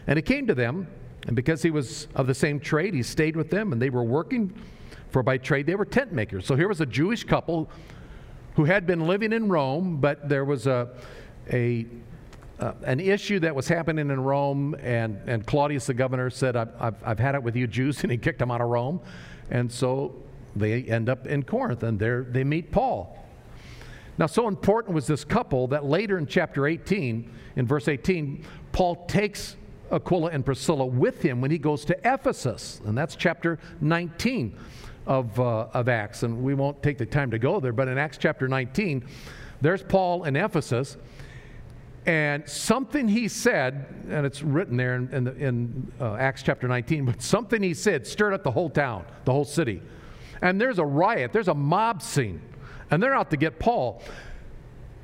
And 0.08 0.18
it 0.18 0.24
came 0.24 0.48
to 0.48 0.56
them, 0.56 0.88
and 1.28 1.36
because 1.36 1.62
he 1.62 1.72
was 1.72 2.08
of 2.16 2.28
the 2.28 2.34
same 2.34 2.60
trade, 2.60 2.94
he 2.94 3.04
stayed 3.04 3.36
with 3.36 3.50
them, 3.50 3.72
and 3.72 3.82
they 3.82 3.90
were 3.90 4.04
working 4.04 4.54
for 5.10 5.24
by 5.24 5.38
trade 5.38 5.66
they 5.66 5.76
were 5.76 5.86
tent 5.86 6.12
makers. 6.12 6.46
So 6.46 6.56
here 6.56 6.68
was 6.68 6.82
a 6.82 6.86
Jewish 6.86 7.24
couple 7.24 7.70
who 8.56 8.66
had 8.66 8.86
been 8.86 9.08
living 9.08 9.34
in 9.34 9.50
Rome, 9.50 9.98
but 9.98 10.28
there 10.28 10.46
was 10.46 10.68
a, 10.68 10.90
a 11.52 11.86
uh, 12.60 12.74
an 12.84 13.00
issue 13.00 13.40
that 13.40 13.54
was 13.54 13.68
happening 13.68 14.10
in 14.10 14.20
Rome, 14.20 14.76
and, 14.82 15.20
and 15.28 15.46
Claudius, 15.46 15.88
the 15.88 15.94
governor, 15.94 16.30
said, 16.30 16.56
I've, 16.56 16.70
I've, 16.80 16.96
I've 17.04 17.20
had 17.20 17.36
it 17.36 17.44
with 17.44 17.56
you 17.56 17.68
Jews, 17.68 18.00
and 18.04 18.12
he 18.12 18.18
kicked 18.18 18.40
them 18.40 18.52
out 18.52 18.62
of 18.62 18.70
Rome. 18.70 19.02
And 19.52 19.72
so 19.72 20.16
they 20.56 20.84
end 20.84 21.10
up 21.10 21.28
in 21.28 21.44
Corinth, 21.44 21.84
and 21.84 22.00
there 22.00 22.24
they 22.24 22.44
meet 22.44 22.72
Paul. 22.72 23.18
Now, 24.18 24.28
so 24.28 24.48
important 24.48 24.96
was 24.96 25.08
this 25.08 25.26
couple 25.26 25.68
that 25.68 25.84
later 25.84 26.18
in 26.18 26.26
chapter 26.26 26.66
18, 26.66 27.30
in 27.58 27.68
verse 27.68 27.90
18, 27.90 28.46
Paul 28.72 29.06
takes 29.08 29.58
Aquila 29.92 30.30
and 30.32 30.46
Priscilla 30.46 30.86
with 30.86 31.22
him 31.22 31.42
when 31.42 31.52
he 31.52 31.58
goes 31.58 31.86
to 31.86 31.98
Ephesus, 32.04 32.82
and 32.86 32.98
that's 32.98 33.16
chapter 33.16 33.60
19 33.82 34.58
of, 35.06 35.40
uh, 35.40 35.68
of 35.74 35.88
Acts. 35.90 36.24
And 36.24 36.44
we 36.44 36.54
won't 36.54 36.82
take 36.82 36.98
the 36.98 37.06
time 37.06 37.32
to 37.32 37.40
go 37.40 37.60
there, 37.60 37.74
but 37.74 37.88
in 37.88 37.98
Acts 37.98 38.18
chapter 38.18 38.48
19, 38.48 39.06
there's 39.62 39.84
Paul 39.84 40.24
in 40.24 40.36
Ephesus, 40.36 40.98
and 42.06 42.48
something 42.48 43.08
he 43.08 43.28
said, 43.28 43.86
and 44.10 44.26
it's 44.26 44.44
written 44.44 44.78
there 44.78 44.96
in, 44.96 45.10
in, 45.12 45.28
in 45.42 45.92
uh, 46.00 46.16
Acts 46.16 46.44
chapter 46.44 46.68
19, 46.68 47.06
but 47.06 47.22
something 47.22 47.64
he 47.64 47.74
said 47.74 48.06
stirred 48.06 48.34
up 48.34 48.44
the 48.44 48.52
whole 48.52 48.70
town, 48.70 49.06
the 49.26 49.32
whole 49.32 49.46
city. 49.46 49.82
And 50.42 50.62
there's 50.62 50.78
a 50.78 50.86
riot, 50.86 51.34
there's 51.34 51.48
a 51.48 51.56
mob 51.56 52.02
scene, 52.02 52.42
and 52.92 53.02
they're 53.02 53.16
out 53.16 53.32
to 53.32 53.38
get 53.38 53.58
Paul. 53.58 54.04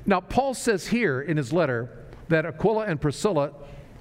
Now, 0.06 0.20
Paul 0.20 0.54
says 0.54 0.86
here 0.86 1.22
in 1.22 1.36
his 1.36 1.52
letter 1.52 2.06
that 2.28 2.46
Aquila 2.46 2.86
and 2.86 3.00
Priscilla 3.00 3.52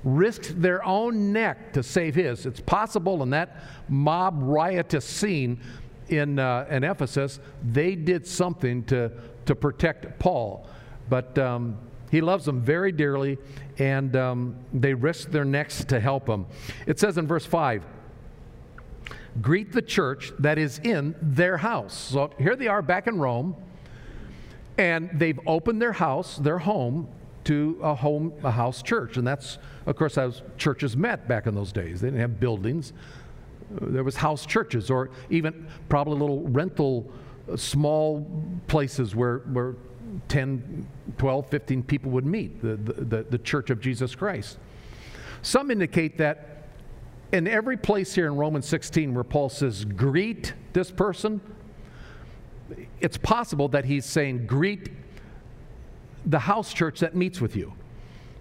risked 0.04 0.62
their 0.62 0.84
own 0.86 1.32
neck 1.32 1.74
to 1.74 1.84
save 1.84 2.16
his. 2.16 2.46
It's 2.46 2.60
possible 2.60 3.22
in 3.24 3.30
that 3.32 3.62
mob 3.88 4.40
riotous 4.42 5.06
scene 5.06 5.60
in, 6.10 6.40
uh, 6.40 6.66
in 6.70 6.84
Ephesus, 6.84 7.40
they 7.64 7.96
did 7.96 8.28
something 8.28 8.84
to, 8.86 9.12
to 9.46 9.56
protect 9.56 10.20
Paul. 10.20 10.68
But 11.10 11.38
um, 11.38 11.78
he 12.12 12.22
loves 12.22 12.46
them 12.46 12.62
very 12.62 12.92
dearly, 12.92 13.38
and 13.78 14.16
um, 14.16 14.56
they 14.74 14.94
risked 14.94 15.32
their 15.32 15.46
necks 15.46 15.84
to 15.86 16.00
help 16.00 16.28
him. 16.28 16.46
It 16.86 17.00
says 17.00 17.18
in 17.18 17.28
verse 17.28 17.46
5 17.46 17.84
Greet 19.42 19.72
the 19.72 19.82
church 19.82 20.34
that 20.40 20.58
is 20.58 20.80
in 20.80 21.16
their 21.22 21.58
house. 21.58 21.94
So 21.94 22.32
here 22.38 22.58
they 22.58 22.68
are 22.68 22.82
back 22.82 23.08
in 23.08 23.18
Rome, 23.18 23.56
and 24.78 25.10
they've 25.14 25.40
opened 25.48 25.82
their 25.82 25.94
house, 25.94 26.38
their 26.38 26.60
home, 26.60 27.08
to 27.46 27.80
a 27.82 27.96
home, 27.96 28.34
a 28.44 28.52
house 28.52 28.82
church. 28.82 29.18
And 29.18 29.26
that's, 29.26 29.58
of 29.86 29.96
course, 29.96 30.16
how 30.16 30.32
churches 30.58 30.96
met 30.96 31.28
back 31.28 31.48
in 31.48 31.56
those 31.56 31.72
days. 31.72 32.02
They 32.02 32.08
didn't 32.08 32.22
have 32.22 32.40
buildings, 32.40 32.94
there 33.80 34.04
was 34.04 34.16
house 34.16 34.46
churches, 34.46 34.90
or 34.90 35.10
even 35.30 35.68
probably 35.88 36.18
little 36.20 36.42
rental, 36.42 37.10
uh, 37.50 37.56
small 37.56 38.30
places 38.68 39.16
where, 39.16 39.40
where 39.40 39.76
10, 40.28 40.88
12, 41.18 41.48
15 41.48 41.84
people 41.84 42.12
would 42.12 42.26
meet, 42.26 42.62
the, 42.62 42.76
the, 42.76 43.24
the 43.24 43.38
Church 43.38 43.70
of 43.70 43.80
Jesus 43.80 44.14
Christ. 44.14 44.58
Some 45.42 45.72
indicate 45.72 46.18
that 46.18 46.68
in 47.32 47.48
every 47.48 47.78
place 47.78 48.14
here 48.14 48.28
in 48.28 48.36
Romans 48.36 48.68
16 48.68 49.14
where 49.14 49.24
Paul 49.24 49.50
says, 49.50 49.86
greet 49.86 50.54
this 50.74 50.92
person, 50.92 51.40
it's 53.00 53.18
possible 53.18 53.68
that 53.70 53.86
he's 53.86 54.06
saying, 54.06 54.46
greet 54.48 54.90
the 56.26 56.40
house 56.40 56.74
church 56.74 57.00
that 57.00 57.16
meets 57.16 57.42
with 57.42 57.56
you. 57.56 57.74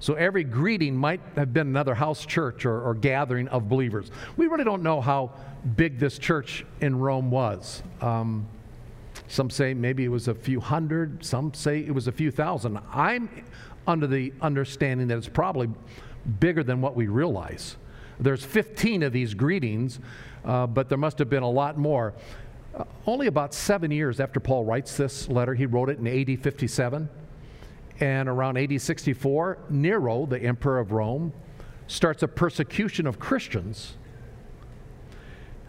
So 0.01 0.15
every 0.15 0.45
greeting 0.45 0.97
might 0.97 1.21
have 1.37 1.53
been 1.53 1.67
another 1.67 1.95
house 1.95 2.25
church 2.25 2.65
or, 2.65 2.81
or, 2.81 2.95
gathering 2.95 3.49
of 3.49 3.69
believers. 3.69 4.11
We 4.39 4.47
really 4.47 4.65
don't 4.65 4.83
know 4.83 5.03
how 5.03 5.33
big 5.77 5.99
this 5.99 6.19
church 6.19 6.65
in 6.81 6.99
Rome 6.99 7.31
was. 7.31 7.83
Um, 8.01 8.49
some 9.29 9.51
say 9.51 9.75
maybe 9.75 10.05
it 10.05 10.09
was 10.09 10.27
a 10.27 10.35
few 10.35 10.59
hundred, 10.59 11.23
some 11.23 11.53
say 11.53 11.81
it 11.81 11.95
was 11.95 12.09
a 12.09 12.13
few 12.13 12.31
thousand. 12.31 12.79
I'm 12.93 13.29
under 13.87 14.07
the 14.07 14.33
understanding 14.41 15.07
that 15.09 15.19
it's 15.19 15.29
probably 15.29 15.69
bigger 16.41 16.63
than 16.63 16.81
what 16.81 16.97
we 16.97 17.09
realize. 17.09 17.77
There's 18.19 18.45
15 18.45 19.03
of 19.03 19.13
these 19.13 19.35
greetings, 19.35 20.01
uh, 20.45 20.67
but 20.67 20.89
there 20.89 20.99
must 20.99 21.19
have 21.19 21.29
been 21.29 21.43
a 21.43 21.51
lot 21.51 21.77
more. 21.77 22.15
Uh, 22.75 22.85
only 23.07 23.27
about 23.27 23.53
seven 23.53 23.91
years 23.91 24.19
after 24.19 24.41
Paul 24.41 24.65
writes 24.65 24.97
this 24.97 25.29
letter, 25.29 25.55
he 25.55 25.67
wrote 25.67 25.91
it 25.91 25.99
in 25.99 26.07
AD 26.07 26.43
57. 26.43 27.09
And 28.01 28.29
around 28.29 28.57
AD 28.57 28.81
64, 28.81 29.59
Nero, 29.69 30.27
the 30.27 30.43
emperor 30.43 30.79
of 30.79 30.93
Rome, 30.93 31.33
starts 31.87 32.23
a 32.23 32.29
persecution 32.29 33.07
of 33.07 33.19
Christians. 33.19 33.95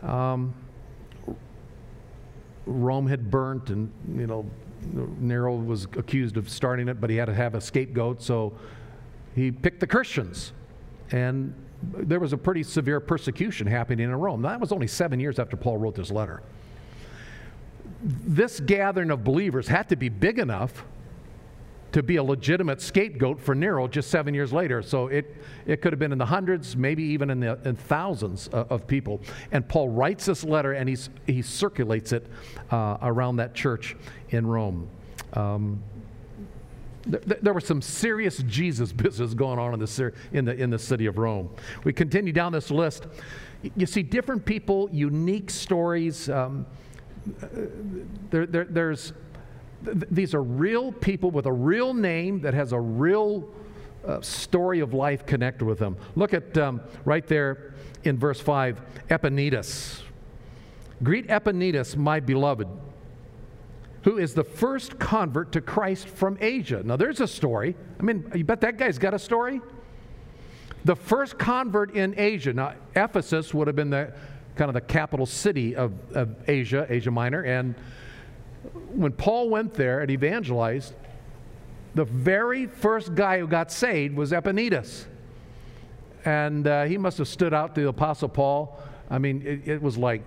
Um, 0.02 0.54
Rome 2.66 3.08
had 3.08 3.30
burnt, 3.30 3.70
and 3.70 3.92
you 4.16 4.28
know, 4.28 4.50
Nero 5.20 5.56
was 5.56 5.86
accused 5.98 6.38
of 6.38 6.50
starting 6.50 6.88
it, 6.88 7.02
but 7.02 7.10
he 7.10 7.18
had 7.18 7.26
to 7.26 7.34
have 7.34 7.56
a 7.56 7.62
scapegoat, 7.62 8.22
so 8.22 8.54
he 9.36 9.52
picked 9.52 9.80
the 9.80 9.88
Christians, 9.88 10.54
and 11.12 11.54
there 11.82 12.20
was 12.20 12.34
a 12.34 12.38
pretty 12.38 12.64
severe 12.64 13.00
persecution 13.00 13.68
happening 13.68 14.06
in 14.06 14.16
Rome. 14.16 14.42
That 14.42 14.60
was 14.60 14.72
only 14.72 14.88
seven 14.88 15.20
years 15.20 15.40
after 15.40 15.58
Paul 15.58 15.78
wrote 15.78 15.96
this 15.96 16.12
letter. 16.12 16.42
This 18.04 18.60
gathering 18.60 19.12
of 19.12 19.24
believers 19.24 19.68
had 19.68 19.90
to 19.90 19.96
be 19.96 20.10
big 20.10 20.40
enough 20.40 20.86
to 21.91 22.01
be 22.01 22.15
a 22.15 22.24
legitimate 22.24 22.81
scapegoat 22.81 23.39
for 23.39 23.53
Nero 23.53 23.88
just 23.88 24.10
seven 24.10 24.33
years 24.33 24.53
later. 24.53 24.81
So 24.81 25.07
it, 25.07 25.36
it 25.65 25.81
could 25.81 25.91
have 25.91 26.00
been 26.00 26.12
in 26.12 26.17
the 26.17 26.25
hundreds, 26.25 26.75
maybe 26.75 27.03
even 27.03 27.29
in 27.29 27.39
the 27.39 27.60
in 27.65 27.75
thousands 27.75 28.48
of, 28.50 28.71
of 28.71 28.88
people. 28.88 29.21
And 29.51 29.67
Paul 29.67 29.89
writes 29.89 30.25
this 30.25 30.43
letter 30.43 30.74
and 30.74 30.88
he's, 30.88 31.10
he 31.27 31.41
circulates 31.41 32.12
it 32.12 32.27
uh, 32.71 32.98
around 33.01 33.38
that 33.38 33.53
church 33.53 33.95
in 34.29 34.48
Rome. 34.48 34.89
Um, 35.33 35.83
there, 37.05 37.38
there 37.41 37.53
was 37.53 37.65
some 37.65 37.81
serious 37.81 38.38
Jesus 38.39 38.91
business 38.93 39.33
going 39.33 39.60
on 39.60 39.74
in 39.74 39.79
the, 39.79 40.13
in, 40.31 40.45
the, 40.45 40.55
in 40.55 40.69
the 40.69 40.79
city 40.79 41.07
of 41.07 41.17
Rome. 41.17 41.50
We 41.83 41.93
continue 41.93 42.33
down 42.33 42.51
this 42.51 42.71
list. 42.71 43.07
You 43.75 43.86
see 43.86 44.01
different 44.01 44.45
people, 44.45 44.89
unique 44.91 45.50
stories. 45.50 46.29
Um, 46.29 46.65
uh, 47.43 47.48
there, 48.31 48.45
there, 48.48 48.65
there's 48.65 49.13
th- 49.84 49.98
these 50.10 50.34
are 50.34 50.44
real 50.44 50.92
people 50.92 51.32
with 51.32 51.46
a 51.46 51.52
real 51.52 51.94
name 51.94 52.42
that 52.42 52.54
has 52.54 52.72
a 52.72 52.80
real 52.80 53.50
uh, 54.06 54.22
story 54.22 54.80
of 54.80 54.94
life 54.94 55.26
connected 55.26 55.66
with 55.66 55.80
them. 55.80 55.98
Look 56.16 56.34
at 56.34 56.58
um, 56.58 56.82
right 57.06 57.26
there 57.28 57.74
in 58.04 58.18
verse 58.18 58.40
5 58.40 58.82
Epaenetus. 59.10 60.02
Greet 61.04 61.28
Epaenetus, 61.28 61.96
my 61.96 62.20
beloved, 62.20 62.68
who 64.04 64.18
is 64.18 64.34
the 64.34 64.44
first 64.44 65.00
convert 65.00 65.52
to 65.52 65.62
Christ 65.62 66.08
from 66.08 66.38
Asia. 66.40 66.82
Now, 66.84 66.96
there's 66.96 67.22
a 67.22 67.28
story. 67.28 67.76
I 68.00 68.04
mean, 68.04 68.32
you 68.36 68.44
bet 68.44 68.62
that 68.62 68.78
guy's 68.78 68.98
got 68.98 69.14
a 69.14 69.20
story? 69.20 69.62
The 70.86 70.96
first 70.96 71.38
convert 71.38 71.96
in 71.96 72.16
Asia. 72.18 72.54
Now, 72.54 72.74
Ephesus 72.96 73.54
would 73.54 73.68
have 73.68 73.76
been 73.76 73.92
the 73.92 74.14
kind 74.56 74.70
of 74.70 74.74
the 74.74 74.82
capital 74.82 75.26
city 75.26 75.76
of, 75.76 75.94
of 76.16 76.36
Asia, 76.48 76.86
Asia 76.90 77.12
Minor, 77.12 77.44
and 77.44 77.76
when 78.94 79.12
Paul 79.12 79.50
went 79.50 79.74
there 79.74 80.01
and 80.01 80.12
evangelized, 80.12 80.94
the 81.96 82.06
very 82.06 82.68
first 82.68 83.15
guy 83.15 83.39
who 83.39 83.48
got 83.48 83.72
saved 83.72 84.15
was 84.15 84.32
Epaenetus. 84.32 85.06
And 86.24 86.68
uh, 86.68 86.84
he 86.86 86.98
must 86.98 87.18
have 87.18 87.27
stood 87.27 87.53
out 87.53 87.75
to 87.75 87.82
the 87.82 87.88
Apostle 87.88 88.30
Paul. 88.30 88.80
I 89.10 89.18
mean, 89.18 89.41
it, 89.46 89.68
it 89.68 89.82
was 89.82 89.98
like, 89.98 90.24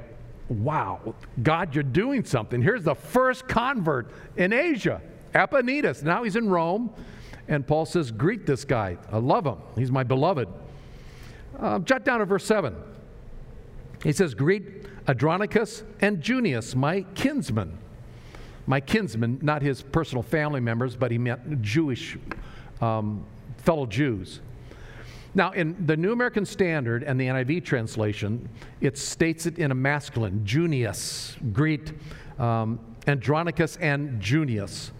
wow, 0.48 1.14
God, 1.42 1.74
you're 1.74 1.84
doing 1.84 2.24
something. 2.24 2.60
Here's 2.60 2.82
the 2.82 2.94
first 2.94 3.48
convert 3.48 4.10
in 4.36 4.52
Asia, 4.52 5.00
Epaenetus. 5.34 6.02
Now 6.02 6.24
he's 6.24 6.36
in 6.36 6.48
Rome, 6.48 6.92
and 7.48 7.66
Paul 7.66 7.86
says, 7.86 8.10
Greet 8.10 8.44
this 8.44 8.64
guy. 8.64 8.98
I 9.10 9.18
love 9.18 9.46
him. 9.46 9.58
He's 9.76 9.90
my 9.90 10.02
beloved. 10.02 10.48
Uh, 11.58 11.78
jot 11.78 12.04
down 12.04 12.18
to 12.18 12.26
verse 12.26 12.44
7. 12.44 12.74
He 14.02 14.12
says, 14.12 14.34
Greet 14.34 14.86
Andronicus 15.06 15.84
and 16.00 16.20
Junius, 16.20 16.74
my 16.74 17.02
kinsmen 17.14 17.78
my 18.66 18.80
kinsmen, 18.80 19.38
not 19.42 19.62
his 19.62 19.82
personal 19.82 20.22
family 20.22 20.60
members, 20.60 20.96
but 20.96 21.10
he 21.10 21.18
meant 21.18 21.62
Jewish 21.62 22.16
um, 22.80 23.24
fellow 23.58 23.86
Jews. 23.86 24.40
Now, 25.34 25.50
in 25.50 25.86
the 25.86 25.96
New 25.96 26.12
American 26.12 26.46
Standard 26.46 27.02
and 27.02 27.20
the 27.20 27.26
NIV 27.26 27.64
translation, 27.64 28.48
it 28.80 28.96
states 28.96 29.46
it 29.46 29.58
in 29.58 29.72
a 29.72 29.74
masculine, 29.74 30.44
Junius, 30.44 31.36
greet 31.52 31.92
um, 32.38 32.78
Andronicus 33.06 33.76
and 33.76 34.20
Junius. 34.20 34.92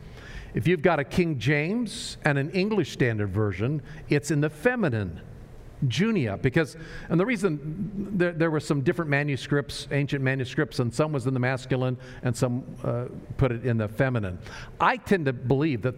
If 0.55 0.67
you've 0.67 0.83
got 0.83 0.99
a 0.99 1.05
King 1.05 1.39
James 1.39 2.17
and 2.25 2.37
an 2.37 2.51
English 2.51 2.93
Standard 2.93 3.31
Version, 3.31 3.81
it's 4.09 4.31
in 4.31 4.41
the 4.41 4.51
feminine, 4.51 5.21
Junia, 5.89 6.37
because, 6.37 6.77
and 7.09 7.19
the 7.19 7.27
reason 7.27 8.13
there, 8.17 8.33
there 8.33 8.51
were 8.51 8.61
some 8.61 8.83
different 8.83 9.11
manuscripts, 9.11 9.89
ancient 9.91 10.23
manuscripts, 10.23 10.79
and 10.79 10.93
some 10.93 11.13
was 11.13 11.27
in 11.27 11.35
the 11.35 11.41
masculine 11.41 11.97
and 12.23 12.37
some 12.37 12.65
uh, 12.83 13.07
put 13.37 13.53
it 13.53 13.65
in 13.65 13.77
the 13.77 13.89
feminine. 13.89 14.39
I 14.81 14.97
tend 14.97 15.27
to 15.27 15.33
believe 15.33 15.83
that 15.83 15.95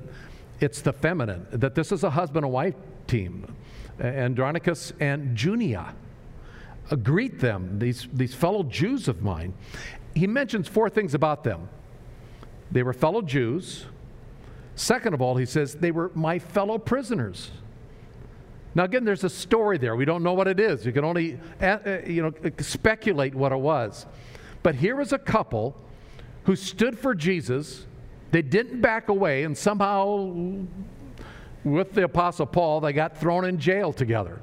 it's 0.60 0.80
the 0.80 0.92
feminine, 0.92 1.46
that 1.50 1.74
this 1.74 1.92
is 1.92 2.04
a 2.04 2.10
husband 2.10 2.44
and 2.44 2.52
wife 2.52 2.74
team, 3.06 3.54
Andronicus 4.00 4.92
and 5.00 5.36
Junia. 5.36 5.94
Uh, 6.90 6.96
greet 6.96 7.40
them, 7.40 7.78
these, 7.78 8.06
these 8.12 8.34
fellow 8.34 8.62
Jews 8.62 9.08
of 9.08 9.22
mine. 9.22 9.54
he 10.14 10.26
mentions 10.26 10.68
four 10.68 10.88
things 10.88 11.14
about 11.14 11.44
them 11.44 11.68
they 12.70 12.82
were 12.82 12.92
fellow 12.92 13.22
Jews. 13.22 13.86
Second 14.74 15.14
of 15.14 15.22
all, 15.22 15.36
he 15.36 15.46
says 15.46 15.74
they 15.74 15.90
were 15.90 16.10
my 16.14 16.38
fellow 16.38 16.78
prisoners. 16.78 17.50
Now, 18.76 18.84
again, 18.84 19.06
there's 19.06 19.24
a 19.24 19.30
story 19.30 19.78
there. 19.78 19.96
We 19.96 20.04
don't 20.04 20.22
know 20.22 20.34
what 20.34 20.46
it 20.46 20.60
is. 20.60 20.84
You 20.84 20.92
can 20.92 21.02
only 21.02 21.40
uh, 21.62 21.64
uh, 21.64 22.00
you 22.06 22.20
know, 22.20 22.32
speculate 22.58 23.34
what 23.34 23.50
it 23.50 23.58
was. 23.58 24.04
But 24.62 24.74
here 24.74 24.96
was 24.96 25.14
a 25.14 25.18
couple 25.18 25.74
who 26.44 26.54
stood 26.54 26.98
for 26.98 27.14
Jesus. 27.14 27.86
They 28.32 28.42
didn't 28.42 28.82
back 28.82 29.08
away, 29.08 29.44
and 29.44 29.56
somehow, 29.56 30.30
with 31.64 31.94
the 31.94 32.04
Apostle 32.04 32.44
Paul, 32.44 32.82
they 32.82 32.92
got 32.92 33.16
thrown 33.16 33.46
in 33.46 33.58
jail 33.58 33.94
together. 33.94 34.42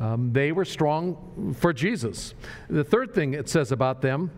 Um, 0.00 0.30
they 0.34 0.52
were 0.52 0.66
strong 0.66 1.54
for 1.58 1.72
Jesus. 1.72 2.34
The 2.68 2.84
third 2.84 3.14
thing 3.14 3.32
it 3.32 3.48
says 3.48 3.72
about 3.72 4.02
them, 4.02 4.30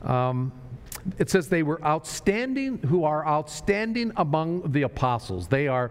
um, 0.00 0.50
it 1.18 1.28
says 1.28 1.50
they 1.50 1.62
were 1.62 1.84
outstanding, 1.84 2.78
who 2.78 3.04
are 3.04 3.26
outstanding 3.26 4.12
among 4.16 4.72
the 4.72 4.80
apostles. 4.82 5.46
They 5.46 5.68
are 5.68 5.90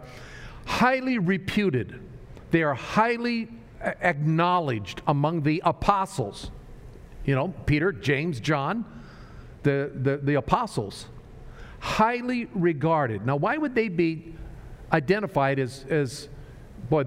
highly 0.69 1.17
reputed, 1.17 1.99
they 2.51 2.63
are 2.63 2.73
highly 2.73 3.49
acknowledged 3.81 5.01
among 5.07 5.43
the 5.43 5.61
apostles. 5.65 6.51
You 7.25 7.35
know, 7.35 7.53
Peter, 7.65 7.91
James, 7.91 8.39
John, 8.39 8.85
the, 9.63 9.91
the, 9.93 10.17
the 10.17 10.35
apostles. 10.35 11.05
Highly 11.79 12.45
regarded. 12.53 13.25
Now, 13.25 13.35
why 13.35 13.57
would 13.57 13.75
they 13.75 13.87
be 13.87 14.33
identified 14.91 15.59
as, 15.59 15.85
as 15.89 16.29
Boy, 16.89 17.03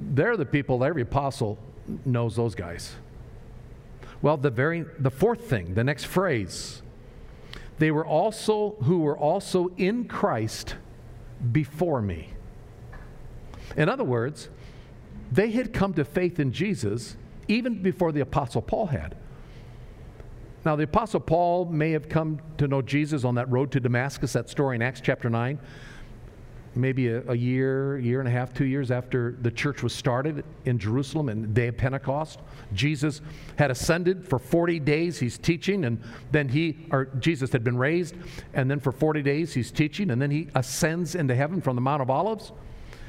they're 0.00 0.36
the 0.36 0.46
people, 0.46 0.84
every 0.84 1.02
apostle 1.02 1.58
knows 2.04 2.36
those 2.36 2.54
guys. 2.54 2.94
Well, 4.22 4.36
the 4.36 4.50
very 4.50 4.84
the 4.98 5.10
fourth 5.10 5.48
thing, 5.48 5.74
the 5.74 5.84
next 5.84 6.04
phrase, 6.04 6.82
they 7.78 7.90
were 7.90 8.06
also 8.06 8.76
who 8.82 9.00
were 9.00 9.16
also 9.16 9.70
in 9.76 10.06
Christ 10.06 10.76
before 11.52 12.00
me. 12.00 12.30
In 13.76 13.88
other 13.88 14.04
words, 14.04 14.48
they 15.32 15.50
had 15.50 15.72
come 15.72 15.94
to 15.94 16.04
faith 16.04 16.38
in 16.38 16.52
Jesus 16.52 17.16
even 17.48 17.82
before 17.82 18.12
the 18.12 18.20
apostle 18.20 18.62
Paul 18.62 18.86
had. 18.86 19.16
Now, 20.64 20.74
the 20.74 20.84
apostle 20.84 21.20
Paul 21.20 21.66
may 21.66 21.92
have 21.92 22.08
come 22.08 22.40
to 22.58 22.66
know 22.66 22.82
Jesus 22.82 23.24
on 23.24 23.36
that 23.36 23.48
road 23.50 23.70
to 23.72 23.80
Damascus, 23.80 24.32
that 24.32 24.50
story 24.50 24.74
in 24.76 24.82
Acts 24.82 25.00
chapter 25.00 25.30
9 25.30 25.58
maybe 26.76 27.08
a, 27.08 27.22
a, 27.30 27.34
year, 27.34 27.98
year 27.98 28.20
and 28.20 28.28
a 28.28 28.30
half, 28.30 28.52
two 28.52 28.64
years 28.64 28.90
after 28.90 29.36
the 29.40 29.50
church 29.50 29.82
was 29.82 29.92
started 29.92 30.44
in 30.64 30.78
Jerusalem 30.78 31.28
and 31.28 31.42
the 31.42 31.48
day 31.48 31.68
of 31.68 31.76
Pentecost. 31.76 32.40
Jesus 32.74 33.20
had 33.56 33.70
ascended 33.70 34.28
for 34.28 34.38
40 34.38 34.78
days, 34.80 35.18
he's 35.18 35.38
teaching, 35.38 35.84
and 35.84 36.00
then 36.30 36.48
he, 36.48 36.86
or 36.90 37.06
Jesus 37.18 37.50
had 37.52 37.64
been 37.64 37.78
raised, 37.78 38.14
and 38.54 38.70
then 38.70 38.78
for 38.78 38.92
40 38.92 39.22
days 39.22 39.54
he's 39.54 39.70
teaching, 39.70 40.10
and 40.10 40.20
then 40.20 40.30
he 40.30 40.48
ascends 40.54 41.14
into 41.14 41.34
heaven 41.34 41.60
from 41.60 41.74
the 41.74 41.82
Mount 41.82 42.02
of 42.02 42.10
Olives. 42.10 42.52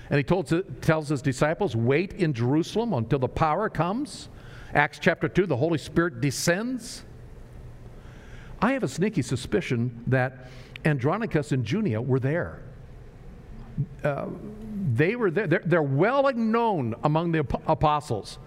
And 0.09 0.17
he 0.17 0.23
told, 0.23 0.81
tells 0.81 1.09
his 1.09 1.21
disciples, 1.21 1.75
wait 1.75 2.13
in 2.13 2.33
Jerusalem 2.33 2.93
until 2.93 3.19
the 3.19 3.27
power 3.27 3.69
comes. 3.69 4.29
Acts 4.73 4.99
chapter 4.99 5.27
2, 5.27 5.45
the 5.45 5.57
Holy 5.57 5.77
Spirit 5.77 6.21
descends. 6.21 7.03
I 8.61 8.73
have 8.73 8.83
a 8.83 8.87
sneaky 8.87 9.21
suspicion 9.21 10.03
that 10.07 10.47
Andronicus 10.85 11.51
and 11.51 11.65
Junia 11.65 12.01
were 12.01 12.19
there 12.19 12.61
uh, 14.03 14.27
they 14.93 15.15
were 15.15 15.31
there. 15.31 15.47
They're, 15.47 15.61
they're 15.65 15.83
well 15.83 16.31
known 16.33 16.95
among 17.03 17.31
the 17.31 17.39
apostles. 17.67 18.39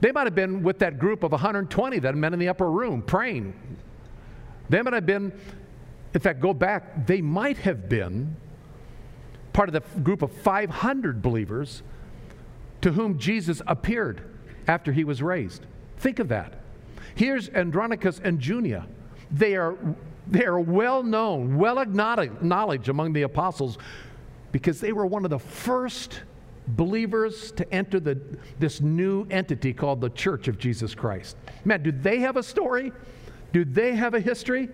They 0.00 0.12
might 0.12 0.26
have 0.26 0.34
been 0.34 0.62
with 0.62 0.78
that 0.78 0.98
group 0.98 1.22
of 1.24 1.32
120 1.32 1.98
that 2.00 2.14
met 2.14 2.32
in 2.32 2.38
the 2.38 2.48
upper 2.48 2.70
room 2.70 3.02
praying. 3.02 3.54
They 4.68 4.80
might 4.82 4.92
have 4.92 5.06
been, 5.06 5.32
in 6.14 6.20
fact, 6.20 6.40
go 6.40 6.54
back, 6.54 7.06
they 7.06 7.20
might 7.20 7.58
have 7.58 7.88
been 7.88 8.36
part 9.58 9.68
of 9.68 9.72
the 9.72 10.00
group 10.02 10.22
of 10.22 10.30
500 10.30 11.20
believers 11.20 11.82
to 12.80 12.92
whom 12.92 13.18
Jesus 13.18 13.60
appeared 13.66 14.22
after 14.68 14.92
he 14.92 15.02
was 15.02 15.20
raised. 15.20 15.66
Think 15.96 16.20
of 16.20 16.28
that. 16.28 16.60
Here's 17.16 17.48
Andronicus 17.48 18.20
and 18.22 18.40
Junia. 18.40 18.86
They 19.32 19.56
are, 19.56 19.76
they 20.28 20.44
are 20.44 20.60
well 20.60 21.02
known, 21.02 21.58
well 21.58 21.80
acknowledged 21.80 22.88
among 22.88 23.14
the 23.14 23.22
apostles 23.22 23.78
because 24.52 24.80
they 24.80 24.92
were 24.92 25.06
one 25.06 25.24
of 25.24 25.30
the 25.30 25.40
first 25.40 26.20
believers 26.68 27.50
to 27.50 27.68
enter 27.74 27.98
the, 27.98 28.16
this 28.60 28.80
new 28.80 29.26
entity 29.28 29.72
called 29.72 30.00
the 30.00 30.10
Church 30.10 30.46
of 30.46 30.60
Jesus 30.60 30.94
Christ. 30.94 31.36
Man, 31.64 31.82
do 31.82 31.90
they 31.90 32.20
have 32.20 32.36
a 32.36 32.44
story? 32.44 32.92
Do 33.52 33.64
they 33.64 33.96
have 33.96 34.14
a 34.14 34.20
history? 34.20 34.68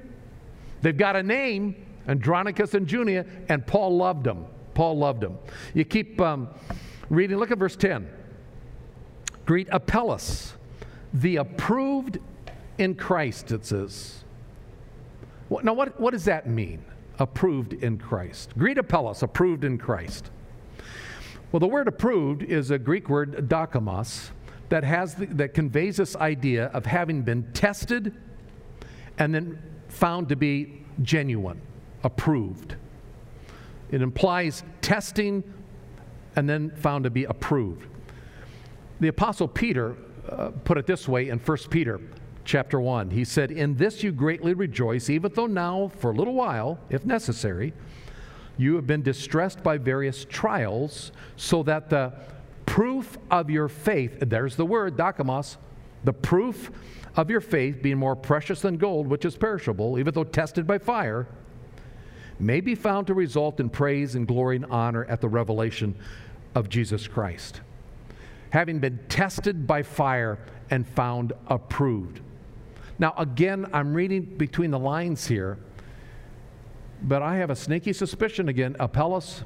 They've 0.82 0.94
got 0.94 1.16
a 1.16 1.22
name, 1.22 1.74
Andronicus 2.06 2.74
and 2.74 2.86
Junia, 2.86 3.24
and 3.48 3.66
Paul 3.66 3.96
loved 3.96 4.24
them. 4.24 4.44
Paul 4.74 4.98
loved 4.98 5.20
them. 5.20 5.38
You 5.74 5.84
keep 5.84 6.20
um, 6.20 6.48
reading, 7.08 7.38
look 7.38 7.50
at 7.50 7.58
verse 7.58 7.76
10. 7.76 8.08
Greet 9.46 9.68
Apelles, 9.70 10.54
the 11.12 11.37
approved 11.37 12.18
in 12.78 12.94
Christ, 12.94 13.52
it 13.52 13.64
says. 13.66 14.24
Now, 15.62 15.74
what, 15.74 16.00
what 16.00 16.12
does 16.12 16.24
that 16.24 16.48
mean? 16.48 16.84
approved 17.18 17.72
in 17.72 17.98
Christ. 17.98 18.52
Greet 18.58 18.78
Apelles, 18.78 19.22
approved 19.22 19.64
in 19.64 19.78
Christ. 19.78 20.30
Well, 21.52 21.60
the 21.60 21.68
word 21.68 21.87
approved 21.87 22.42
is 22.42 22.70
a 22.70 22.78
Greek 22.78 23.08
word, 23.08 23.48
dokimos, 23.48 24.30
that, 24.70 24.82
has 24.82 25.14
the, 25.14 25.26
that 25.26 25.54
conveys 25.54 25.98
this 25.98 26.16
idea 26.16 26.66
of 26.66 26.87
having 26.87 27.22
been 27.22 27.44
tested 27.52 28.14
and 29.18 29.34
then 29.34 29.62
found 29.88 30.28
to 30.30 30.37
be 30.37 30.82
genuine, 31.02 31.60
approved. 32.02 32.76
It 33.94 34.02
implies 34.02 34.64
testing 34.80 35.44
and 36.35 36.50
then 36.50 36.70
found 36.70 37.04
to 37.04 37.11
be 37.11 37.26
approved. 37.26 37.87
The 38.98 39.07
Apostle 39.07 39.46
Peter 39.46 39.94
uh, 40.28 40.50
put 40.64 40.78
it 40.78 40.87
this 40.87 41.07
way 41.07 41.28
in 41.28 41.38
1 41.38 41.59
Peter 41.70 42.00
chapter 42.44 42.80
1. 42.80 43.11
He 43.11 43.24
said, 43.24 43.52
In 43.52 43.76
this 43.76 44.02
you 44.02 44.11
greatly 44.11 44.52
rejoice, 44.52 45.09
even 45.09 45.33
though 45.33 45.46
now, 45.46 45.92
for 45.98 46.11
a 46.11 46.14
little 46.14 46.35
while, 46.35 46.80
if 46.90 47.07
necessary, 47.07 47.72
you 48.57 48.74
have 48.74 48.87
been 48.88 49.02
distressed 49.02 49.62
by 49.62 49.78
various 49.78 50.24
trials, 50.24 51.12
so 51.37 51.62
that 51.62 51.88
the 51.88 52.14
proof 52.66 53.16
of 53.30 53.48
your 53.48 53.68
faith, 53.68 54.16
there's 54.18 54.57
the 54.57 54.66
word, 54.66 54.96
dokimos, 54.96 55.57
the 56.02 56.12
proof 56.12 56.72
of 57.14 57.30
your 57.30 57.40
faith, 57.40 57.80
being 57.80 57.98
more 57.98 58.16
precious 58.16 58.61
than 58.61 58.76
gold, 58.76 59.07
which 59.07 59.24
is 59.24 59.37
perishable, 59.37 60.00
even 60.00 60.12
though 60.12 60.24
tested 60.24 60.66
by 60.66 60.78
fire, 60.78 61.28
may 62.38 62.60
be 62.60 62.74
found 62.74 63.06
to 63.06 63.14
result 63.14 63.60
in 63.60 63.68
praise 63.68 64.14
and 64.14 64.26
glory 64.26 64.56
and 64.56 64.66
honor 64.66 65.04
at 65.04 65.20
the 65.20 65.28
revelation 65.28 65.94
of 66.54 66.68
Jesus 66.68 67.06
Christ. 67.06 67.60
Having 68.50 68.80
been 68.80 68.98
tested 69.08 69.66
by 69.66 69.82
fire 69.82 70.38
and 70.70 70.86
found 70.86 71.32
approved. 71.48 72.20
Now, 72.98 73.14
again, 73.18 73.66
I'm 73.72 73.94
reading 73.94 74.22
between 74.22 74.70
the 74.70 74.78
lines 74.78 75.26
here, 75.26 75.58
but 77.02 77.22
I 77.22 77.36
have 77.36 77.50
a 77.50 77.56
sneaky 77.56 77.92
suspicion 77.92 78.48
again. 78.48 78.76
Apelles, 78.78 79.42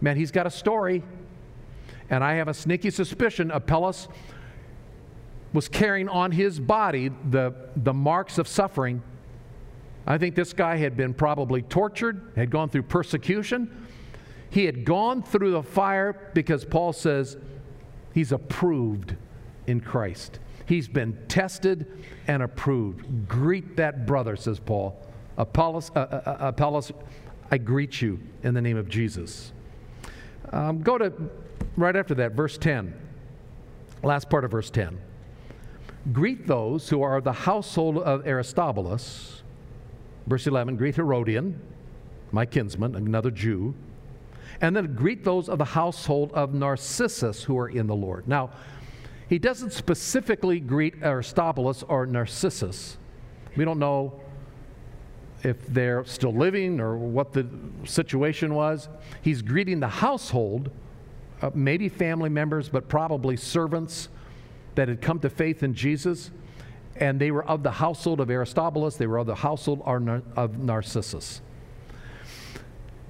man, 0.00 0.16
he's 0.16 0.30
got 0.30 0.46
a 0.46 0.50
story. 0.50 1.02
And 2.10 2.24
I 2.24 2.34
have 2.34 2.48
a 2.48 2.54
sneaky 2.54 2.90
suspicion 2.90 3.50
Apelles 3.50 4.08
was 5.52 5.68
carrying 5.68 6.08
on 6.08 6.32
his 6.32 6.58
body 6.60 7.10
the, 7.30 7.54
the 7.76 7.92
marks 7.92 8.38
of 8.38 8.48
suffering. 8.48 9.02
I 10.08 10.16
think 10.16 10.34
this 10.34 10.54
guy 10.54 10.76
had 10.76 10.96
been 10.96 11.12
probably 11.12 11.60
tortured, 11.60 12.32
had 12.34 12.50
gone 12.50 12.70
through 12.70 12.84
persecution. 12.84 13.86
He 14.48 14.64
had 14.64 14.86
gone 14.86 15.22
through 15.22 15.50
the 15.50 15.62
fire 15.62 16.30
because 16.32 16.64
Paul 16.64 16.94
says 16.94 17.36
he's 18.14 18.32
approved 18.32 19.14
in 19.66 19.82
Christ. 19.82 20.40
He's 20.64 20.88
been 20.88 21.16
tested 21.28 21.86
and 22.26 22.42
approved. 22.42 23.28
Greet 23.28 23.76
that 23.76 24.06
brother, 24.06 24.34
says 24.34 24.58
Paul. 24.58 24.98
Apollos, 25.36 25.90
uh, 25.94 25.98
uh, 25.98 26.22
uh, 26.24 26.36
Apollos 26.48 26.90
I 27.50 27.58
greet 27.58 28.00
you 28.00 28.18
in 28.42 28.54
the 28.54 28.62
name 28.62 28.78
of 28.78 28.88
Jesus. 28.88 29.52
Um, 30.52 30.80
go 30.80 30.96
to 30.96 31.12
right 31.76 31.94
after 31.94 32.14
that, 32.14 32.32
verse 32.32 32.56
10. 32.56 32.94
Last 34.02 34.30
part 34.30 34.44
of 34.44 34.50
verse 34.50 34.70
10. 34.70 34.98
Greet 36.12 36.46
those 36.46 36.88
who 36.88 37.02
are 37.02 37.20
the 37.20 37.32
household 37.32 37.98
of 37.98 38.26
Aristobulus. 38.26 39.37
Verse 40.28 40.46
11, 40.46 40.76
greet 40.76 40.96
Herodion, 40.96 41.58
my 42.32 42.44
kinsman, 42.44 42.94
another 42.94 43.30
Jew. 43.30 43.74
And 44.60 44.76
then 44.76 44.94
greet 44.94 45.24
those 45.24 45.48
of 45.48 45.58
the 45.58 45.64
household 45.64 46.32
of 46.34 46.52
Narcissus 46.52 47.42
who 47.44 47.58
are 47.58 47.68
in 47.68 47.86
the 47.86 47.96
Lord. 47.96 48.28
Now, 48.28 48.50
he 49.28 49.38
doesn't 49.38 49.72
specifically 49.72 50.60
greet 50.60 51.02
Aristobulus 51.02 51.82
or 51.82 52.04
Narcissus. 52.04 52.98
We 53.56 53.64
don't 53.64 53.78
know 53.78 54.20
if 55.42 55.66
they're 55.66 56.04
still 56.04 56.34
living 56.34 56.78
or 56.78 56.98
what 56.98 57.32
the 57.32 57.48
situation 57.84 58.54
was. 58.54 58.88
He's 59.22 59.40
greeting 59.40 59.80
the 59.80 59.88
household, 59.88 60.70
uh, 61.40 61.50
maybe 61.54 61.88
family 61.88 62.28
members, 62.28 62.68
but 62.68 62.88
probably 62.88 63.36
servants 63.36 64.08
that 64.74 64.88
had 64.88 65.00
come 65.00 65.20
to 65.20 65.30
faith 65.30 65.62
in 65.62 65.72
Jesus. 65.72 66.30
And 67.00 67.20
they 67.20 67.30
were 67.30 67.44
of 67.44 67.62
the 67.62 67.70
household 67.70 68.20
of 68.20 68.30
Aristobulus, 68.30 68.96
they 68.96 69.06
were 69.06 69.18
of 69.18 69.26
the 69.26 69.34
household 69.34 69.82
of 70.36 70.58
Narcissus. 70.58 71.40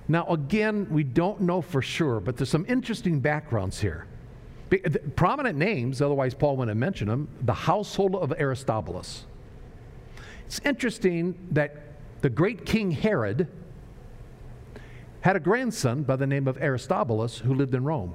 Now, 0.08 0.26
again, 0.26 0.86
we 0.90 1.04
don't 1.04 1.42
know 1.42 1.60
for 1.60 1.82
sure, 1.82 2.20
but 2.20 2.36
there's 2.36 2.48
some 2.48 2.64
interesting 2.68 3.20
backgrounds 3.20 3.80
here. 3.80 4.06
Prominent 5.16 5.58
names, 5.58 6.00
otherwise, 6.02 6.34
Paul 6.34 6.56
wouldn't 6.56 6.70
have 6.70 6.78
mentioned 6.78 7.10
them 7.10 7.28
the 7.42 7.54
household 7.54 8.14
of 8.16 8.32
Aristobulus. 8.32 9.24
It's 10.46 10.60
interesting 10.64 11.34
that 11.50 11.76
the 12.20 12.30
great 12.30 12.64
King 12.64 12.90
Herod 12.90 13.48
had 15.20 15.36
a 15.36 15.40
grandson 15.40 16.04
by 16.04 16.16
the 16.16 16.26
name 16.26 16.48
of 16.48 16.56
Aristobulus 16.58 17.38
who 17.38 17.54
lived 17.54 17.74
in 17.74 17.84
Rome. 17.84 18.14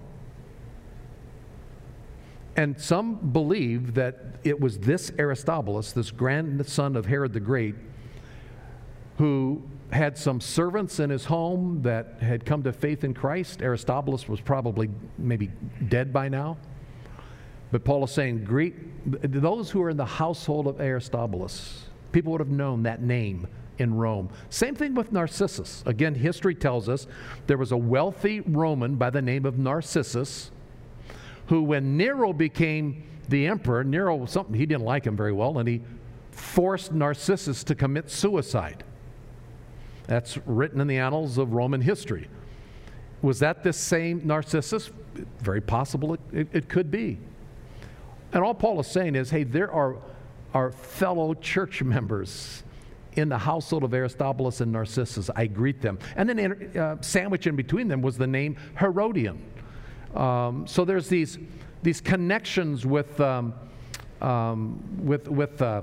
And 2.56 2.80
some 2.80 3.16
believe 3.16 3.96
that 3.96 4.36
it 4.44 4.60
was 4.60 4.78
this 4.80 5.12
Aristobulus, 5.18 5.92
this 5.92 6.12
grandson 6.12 6.96
of 6.96 7.06
Herod 7.06 7.34
the 7.34 7.40
Great, 7.40 7.76
who 9.18 9.64
had 9.92 10.18
some 10.18 10.42
servants 10.42 11.00
in 11.00 11.10
his 11.10 11.26
home 11.26 11.82
that 11.84 12.18
had 12.22 12.46
come 12.46 12.64
to 12.64 12.74
faith 12.74 13.04
in 13.04 13.14
Christ. 13.14 13.62
Aristobulus 13.62 14.28
was 14.28 14.42
probably 14.42 14.90
maybe 15.18 15.52
dead 15.88 16.12
by 16.12 16.30
now. 16.30 16.58
But 17.72 17.84
Paul 17.84 18.04
is 18.04 18.12
saying, 18.12 18.44
greet 18.44 18.76
those 19.06 19.72
who 19.72 19.82
are 19.82 19.90
in 19.90 19.98
the 19.98 20.06
household 20.06 20.68
of 20.68 20.80
Aristobulus. 20.80 21.86
People 22.12 22.32
would 22.34 22.42
have 22.42 22.50
known 22.50 22.84
that 22.84 23.02
name 23.02 23.48
in 23.80 23.96
Rome. 23.96 24.30
Same 24.50 24.76
thing 24.76 24.94
with 24.94 25.12
Narcissus. 25.12 25.84
Again, 25.88 26.14
history 26.14 26.54
tells 26.54 26.88
us 26.88 27.08
there 27.48 27.58
was 27.58 27.72
a 27.72 27.78
wealthy 27.78 28.42
Roman 28.42 28.96
by 28.96 29.10
the 29.10 29.22
name 29.22 29.46
of 29.46 29.58
Narcissus 29.58 30.52
who, 31.54 31.62
when 31.62 31.98
Nero 31.98 32.34
became 32.34 33.04
the 33.30 33.46
emperor, 33.46 33.84
Nero, 33.84 34.26
something, 34.26 34.56
he 34.56 34.66
didn't 34.66 34.86
like 34.86 35.06
him 35.06 35.16
very 35.16 35.32
well, 35.32 35.60
and 35.60 35.70
he 35.70 35.84
forced 36.32 36.92
Narcissus 36.92 37.64
to 37.66 37.76
commit 37.76 38.10
suicide. 38.10 38.84
That's 40.08 40.40
written 40.48 40.82
in 40.82 40.88
the 40.88 40.98
annals 40.98 41.38
of 41.38 41.54
Roman 41.54 41.80
history. 41.80 42.28
Was 43.22 43.38
that 43.38 43.62
this 43.62 43.78
same 43.78 44.26
Narcissus? 44.26 44.90
Very 45.42 45.62
possible 45.62 46.16
it, 46.16 46.20
it, 46.34 46.48
it 46.54 46.70
could 46.70 46.90
be. 46.90 47.20
And 48.32 48.44
all 48.44 48.56
Paul 48.56 48.80
is 48.80 48.88
saying 48.88 49.14
is 49.14 49.30
hey, 49.30 49.44
there 49.44 49.72
are 49.72 49.98
our 50.56 50.72
fellow 50.72 51.36
church 51.36 51.84
members 51.84 52.64
in 53.16 53.30
the 53.30 53.38
household 53.38 53.84
of 53.84 53.94
Aristobulus 53.94 54.60
and 54.60 54.72
Narcissus. 54.72 55.30
I 55.36 55.46
greet 55.46 55.84
them. 55.84 56.00
And 56.16 56.28
then 56.28 56.72
uh, 56.76 57.00
sandwiched 57.02 57.46
in 57.46 57.56
between 57.56 57.90
them 57.90 58.02
was 58.02 58.18
the 58.18 58.26
name 58.26 58.58
Herodion. 58.80 59.53
Um, 60.16 60.68
so 60.68 60.86
there's 60.86 61.08
these, 61.08 61.38
these 61.82 62.02
connections 62.02 62.86
with, 62.86 63.20
um, 63.20 63.54
um, 64.22 64.84
with, 65.04 65.28
with 65.28 65.62
uh, 65.62 65.82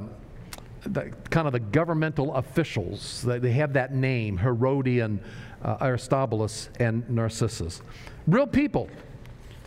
the, 0.85 1.13
kind 1.31 1.47
of 1.47 1.53
the 1.53 1.61
governmental 1.61 2.35
officials. 2.35 3.23
They 3.23 3.53
have 3.53 3.73
that 3.75 3.95
name, 3.95 4.39
Herodion, 4.39 5.21
uh, 5.63 5.77
Aristobulus, 5.81 6.71
and 6.79 7.09
Narcissus. 7.11 7.83
Real 8.27 8.47
people, 8.47 8.89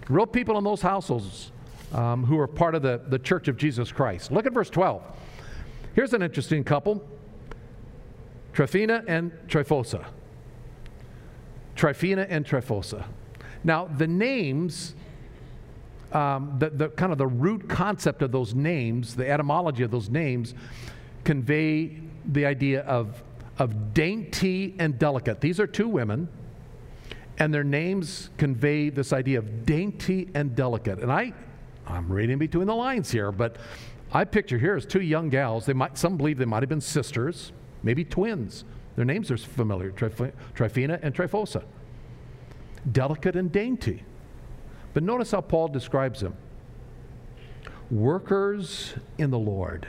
real 0.09 0.27
people 0.27 0.57
in 0.57 0.63
those 0.63 0.81
households 0.81 1.51
um, 1.93 2.25
who 2.25 2.39
are 2.39 2.47
part 2.47 2.75
of 2.75 2.81
the, 2.81 3.01
the 3.07 3.19
church 3.19 3.47
of 3.47 3.57
Jesus 3.57 3.91
Christ. 3.91 4.31
Look 4.31 4.45
at 4.45 4.53
verse 4.53 4.69
12. 4.69 5.03
Here's 5.95 6.13
an 6.13 6.21
interesting 6.21 6.63
couple 6.63 7.07
Tryphena 8.53 9.03
and 9.07 9.31
Tryphosa. 9.47 10.05
Tryphena 11.75 12.27
and 12.29 12.45
Tryphosa. 12.45 13.05
Now, 13.63 13.85
the 13.85 14.07
names, 14.07 14.95
um, 16.11 16.55
the, 16.59 16.69
the 16.69 16.89
kind 16.89 17.11
of 17.11 17.17
the 17.17 17.27
root 17.27 17.69
concept 17.69 18.21
of 18.21 18.31
those 18.31 18.53
names, 18.53 19.15
the 19.15 19.29
etymology 19.29 19.83
of 19.83 19.91
those 19.91 20.09
names, 20.09 20.53
convey 21.23 21.97
the 22.25 22.45
idea 22.45 22.81
of, 22.81 23.23
of 23.57 23.93
dainty 23.93 24.75
and 24.79 24.99
delicate. 24.99 25.39
These 25.39 25.59
are 25.59 25.67
two 25.67 25.87
women, 25.87 26.27
and 27.39 27.53
their 27.53 27.63
names 27.63 28.29
convey 28.37 28.89
this 28.89 29.13
idea 29.13 29.39
of 29.39 29.65
dainty 29.65 30.29
and 30.33 30.55
delicate. 30.55 30.99
And 30.99 31.11
I, 31.11 31.33
I'm 31.87 32.11
reading 32.11 32.37
between 32.37 32.67
the 32.67 32.75
lines 32.75 33.11
here, 33.11 33.31
but 33.31 33.55
I 34.11 34.25
picture 34.25 34.57
here 34.57 34.75
as 34.75 34.85
two 34.85 35.01
young 35.01 35.29
gals. 35.29 35.65
They 35.65 35.73
might, 35.73 35.97
some 35.97 36.17
believe 36.17 36.37
they 36.37 36.45
might 36.45 36.61
have 36.61 36.69
been 36.69 36.81
sisters, 36.81 37.51
maybe 37.81 38.03
twins. 38.03 38.65
Their 38.95 39.05
names 39.05 39.31
are 39.31 39.37
familiar 39.37 39.89
Tryphena 39.89 40.99
and 41.01 41.15
Tryphosa 41.15 41.63
delicate 42.91 43.35
and 43.35 43.51
dainty. 43.51 44.03
But 44.93 45.03
notice 45.03 45.31
how 45.31 45.41
Paul 45.41 45.67
describes 45.69 46.21
them 46.21 46.35
workers 47.91 48.93
in 49.17 49.29
the 49.29 49.39
Lord. 49.39 49.87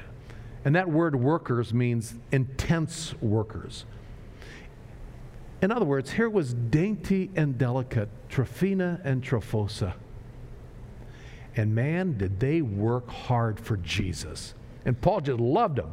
And 0.64 0.74
that 0.76 0.88
word 0.88 1.14
workers 1.14 1.72
means 1.72 2.14
intense 2.32 3.14
workers. 3.20 3.84
In 5.62 5.70
other 5.70 5.84
words, 5.84 6.10
here 6.10 6.28
was 6.28 6.54
dainty 6.54 7.30
and 7.36 7.56
delicate 7.56 8.08
Tryphena 8.28 9.00
and 9.04 9.22
Tryphosa. 9.22 9.94
And 11.56 11.74
man, 11.74 12.18
did 12.18 12.40
they 12.40 12.62
work 12.62 13.08
hard 13.08 13.60
for 13.60 13.76
Jesus. 13.78 14.54
And 14.84 15.00
Paul 15.00 15.20
just 15.20 15.40
loved 15.40 15.76
them. 15.76 15.92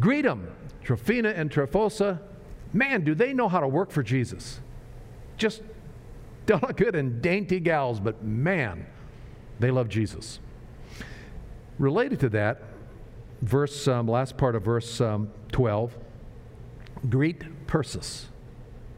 Greet 0.00 0.22
them, 0.22 0.48
Tryphena 0.82 1.30
and 1.30 1.50
Tryphosa. 1.50 2.20
Man, 2.72 3.02
do 3.02 3.14
they 3.14 3.32
know 3.32 3.48
how 3.48 3.60
to 3.60 3.68
work 3.68 3.90
for 3.90 4.02
Jesus 4.02 4.60
just 5.36 5.62
delicate 6.46 6.94
and 6.94 7.20
dainty 7.20 7.60
gals, 7.60 8.00
but 8.00 8.22
man, 8.22 8.86
they 9.58 9.70
love 9.70 9.88
Jesus. 9.88 10.38
Related 11.78 12.20
to 12.20 12.28
that, 12.30 12.62
verse 13.42 13.86
um, 13.88 14.08
last 14.08 14.36
part 14.36 14.54
of 14.54 14.62
verse 14.62 15.00
um, 15.00 15.30
12, 15.52 15.96
greet 17.08 17.66
Persis, 17.66 18.26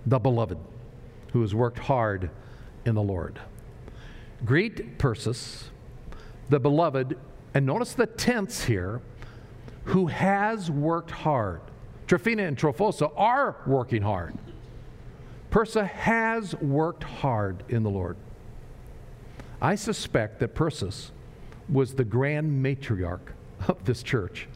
the 0.07 0.19
beloved, 0.19 0.59
who 1.33 1.41
has 1.41 1.55
worked 1.55 1.79
hard 1.79 2.31
in 2.85 2.95
the 2.95 3.03
Lord. 3.03 3.41
Greet 4.45 4.99
Persis, 4.99 5.65
the 6.49 6.61
beloved, 6.61 7.19
and 7.55 7.67
notice 7.67 7.95
the 7.95 8.07
tense 8.07 8.65
here, 8.65 9.01
who 9.85 10.07
has 10.07 10.71
worked 10.71 11.11
hard. 11.11 11.61
Tryphena 12.07 12.45
and 12.45 12.57
Tryphosa 12.57 13.11
are 13.17 13.57
working 13.67 14.03
hard. 14.03 14.35
Persa 15.51 15.89
has 15.89 16.55
worked 16.57 17.05
hard 17.05 17.63
in 17.69 17.83
the 17.83 17.91
Lord. 17.91 18.17
I 19.61 19.75
suspect 19.75 20.41
that 20.41 20.55
Persis 20.55 21.11
was 21.69 21.95
the 21.95 22.05
grand 22.05 22.65
matriarch 22.65 23.33
of 23.67 23.85
this 23.85 24.03
church. 24.03 24.47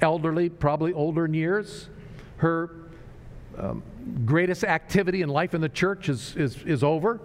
Elderly, 0.00 0.48
probably 0.48 0.92
older 0.92 1.26
in 1.26 1.34
years. 1.34 1.88
Her 2.38 2.70
um, 3.56 3.82
greatest 4.24 4.64
activity 4.64 5.22
in 5.22 5.28
life 5.28 5.54
in 5.54 5.60
the 5.60 5.68
church 5.68 6.08
is, 6.08 6.34
is, 6.36 6.62
is 6.64 6.82
over. 6.82 7.20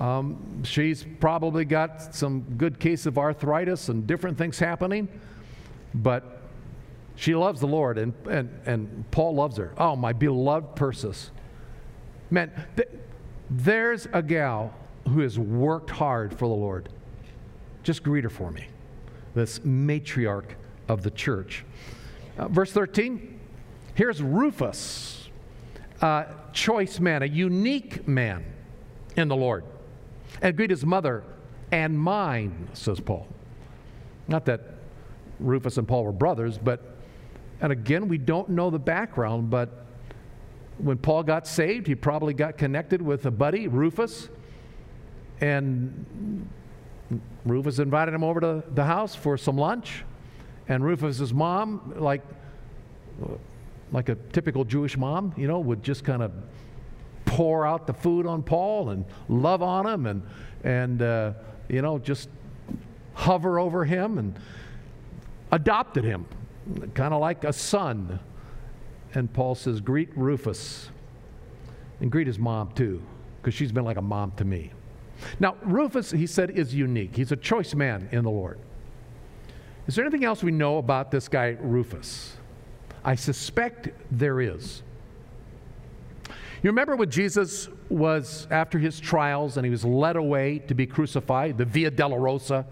Um, 0.00 0.62
she's 0.62 1.04
probably 1.18 1.64
got 1.64 2.14
some 2.14 2.42
good 2.56 2.78
case 2.78 3.06
of 3.06 3.18
arthritis 3.18 3.88
and 3.88 4.06
different 4.06 4.38
things 4.38 4.58
happening, 4.58 5.08
but 5.92 6.42
she 7.16 7.34
loves 7.34 7.60
the 7.60 7.66
Lord, 7.66 7.98
and, 7.98 8.14
and, 8.30 8.48
and 8.64 9.10
Paul 9.10 9.34
loves 9.34 9.56
her. 9.56 9.72
Oh, 9.76 9.96
my 9.96 10.12
beloved 10.12 10.76
Persis. 10.76 11.32
Man, 12.30 12.50
th- 12.76 12.88
there's 13.50 14.06
a 14.12 14.22
gal 14.22 14.74
who 15.08 15.20
has 15.20 15.38
worked 15.38 15.90
hard 15.90 16.32
for 16.32 16.48
the 16.48 16.54
Lord. 16.54 16.88
Just 17.82 18.02
greet 18.02 18.24
her 18.24 18.30
for 18.30 18.50
me. 18.50 18.66
This 19.34 19.60
matriarch 19.60 20.50
of 20.88 21.02
the 21.02 21.10
church. 21.10 21.64
Uh, 22.36 22.48
verse 22.48 22.72
13 22.72 23.36
here's 23.94 24.22
Rufus, 24.22 25.28
a 26.00 26.26
choice 26.52 27.00
man, 27.00 27.24
a 27.24 27.26
unique 27.26 28.06
man 28.06 28.44
in 29.16 29.26
the 29.26 29.34
Lord. 29.34 29.64
And 30.40 30.56
greet 30.56 30.70
his 30.70 30.86
mother 30.86 31.24
and 31.72 31.98
mine, 31.98 32.68
says 32.74 33.00
Paul. 33.00 33.26
Not 34.28 34.44
that 34.44 34.60
Rufus 35.40 35.78
and 35.78 35.88
Paul 35.88 36.04
were 36.04 36.12
brothers, 36.12 36.58
but, 36.58 36.94
and 37.60 37.72
again, 37.72 38.06
we 38.06 38.18
don't 38.18 38.50
know 38.50 38.70
the 38.70 38.78
background, 38.78 39.50
but 39.50 39.86
when 40.78 40.98
Paul 40.98 41.22
got 41.22 41.46
saved, 41.46 41.86
he 41.86 41.94
probably 41.94 42.34
got 42.34 42.56
connected 42.56 43.02
with 43.02 43.26
a 43.26 43.30
buddy, 43.30 43.68
Rufus, 43.68 44.28
and 45.40 46.48
Rufus 47.44 47.78
invited 47.78 48.14
him 48.14 48.24
over 48.24 48.40
to 48.40 48.64
the 48.74 48.84
house 48.84 49.14
for 49.14 49.36
some 49.36 49.56
lunch. 49.56 50.04
And 50.68 50.84
Rufus's 50.84 51.32
mom, 51.32 51.94
like, 51.96 52.22
like 53.90 54.08
a 54.08 54.16
typical 54.32 54.64
Jewish 54.64 54.96
mom, 54.96 55.32
you 55.36 55.48
know, 55.48 55.58
would 55.60 55.82
just 55.82 56.04
kind 56.04 56.22
of 56.22 56.32
pour 57.24 57.66
out 57.66 57.86
the 57.86 57.94
food 57.94 58.26
on 58.26 58.42
Paul 58.42 58.90
and 58.90 59.04
love 59.28 59.62
on 59.62 59.86
him 59.86 60.06
and, 60.06 60.22
and 60.64 61.02
uh, 61.02 61.32
you 61.68 61.82
know, 61.82 61.98
just 61.98 62.28
hover 63.14 63.58
over 63.58 63.84
him 63.84 64.18
and 64.18 64.38
adopted 65.50 66.04
him, 66.04 66.26
kind 66.94 67.14
of 67.14 67.20
like 67.20 67.44
a 67.44 67.52
son 67.52 68.20
and 69.14 69.32
Paul 69.32 69.54
says, 69.54 69.80
Greet 69.80 70.16
Rufus 70.16 70.90
and 72.00 72.10
greet 72.10 72.26
his 72.26 72.38
mom 72.38 72.72
too, 72.72 73.02
because 73.40 73.54
she's 73.54 73.72
been 73.72 73.84
like 73.84 73.96
a 73.96 74.02
mom 74.02 74.32
to 74.32 74.44
me. 74.44 74.72
Now, 75.40 75.56
Rufus, 75.62 76.10
he 76.10 76.26
said, 76.26 76.50
is 76.50 76.74
unique. 76.74 77.16
He's 77.16 77.32
a 77.32 77.36
choice 77.36 77.74
man 77.74 78.08
in 78.12 78.22
the 78.22 78.30
Lord. 78.30 78.58
Is 79.86 79.96
there 79.96 80.04
anything 80.04 80.24
else 80.24 80.42
we 80.42 80.52
know 80.52 80.78
about 80.78 81.10
this 81.10 81.28
guy, 81.28 81.56
Rufus? 81.60 82.36
I 83.04 83.14
suspect 83.14 83.88
there 84.10 84.40
is. 84.40 84.82
You 86.62 86.70
remember 86.70 86.96
when 86.96 87.10
Jesus 87.10 87.68
was 87.88 88.46
after 88.50 88.78
his 88.78 89.00
trials 89.00 89.56
and 89.56 89.64
he 89.64 89.70
was 89.70 89.84
led 89.84 90.16
away 90.16 90.58
to 90.60 90.74
be 90.74 90.86
crucified, 90.86 91.56
the 91.56 91.64
Via 91.64 91.90
Dolorosa, 91.90 92.66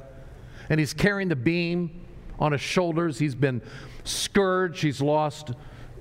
and 0.69 0.81
he's 0.81 0.93
carrying 0.93 1.29
the 1.29 1.37
beam 1.37 2.05
on 2.39 2.53
his 2.53 2.61
shoulders. 2.61 3.19
He's 3.19 3.35
been 3.35 3.63
scourged, 4.05 4.83
he's 4.83 5.01
lost 5.01 5.53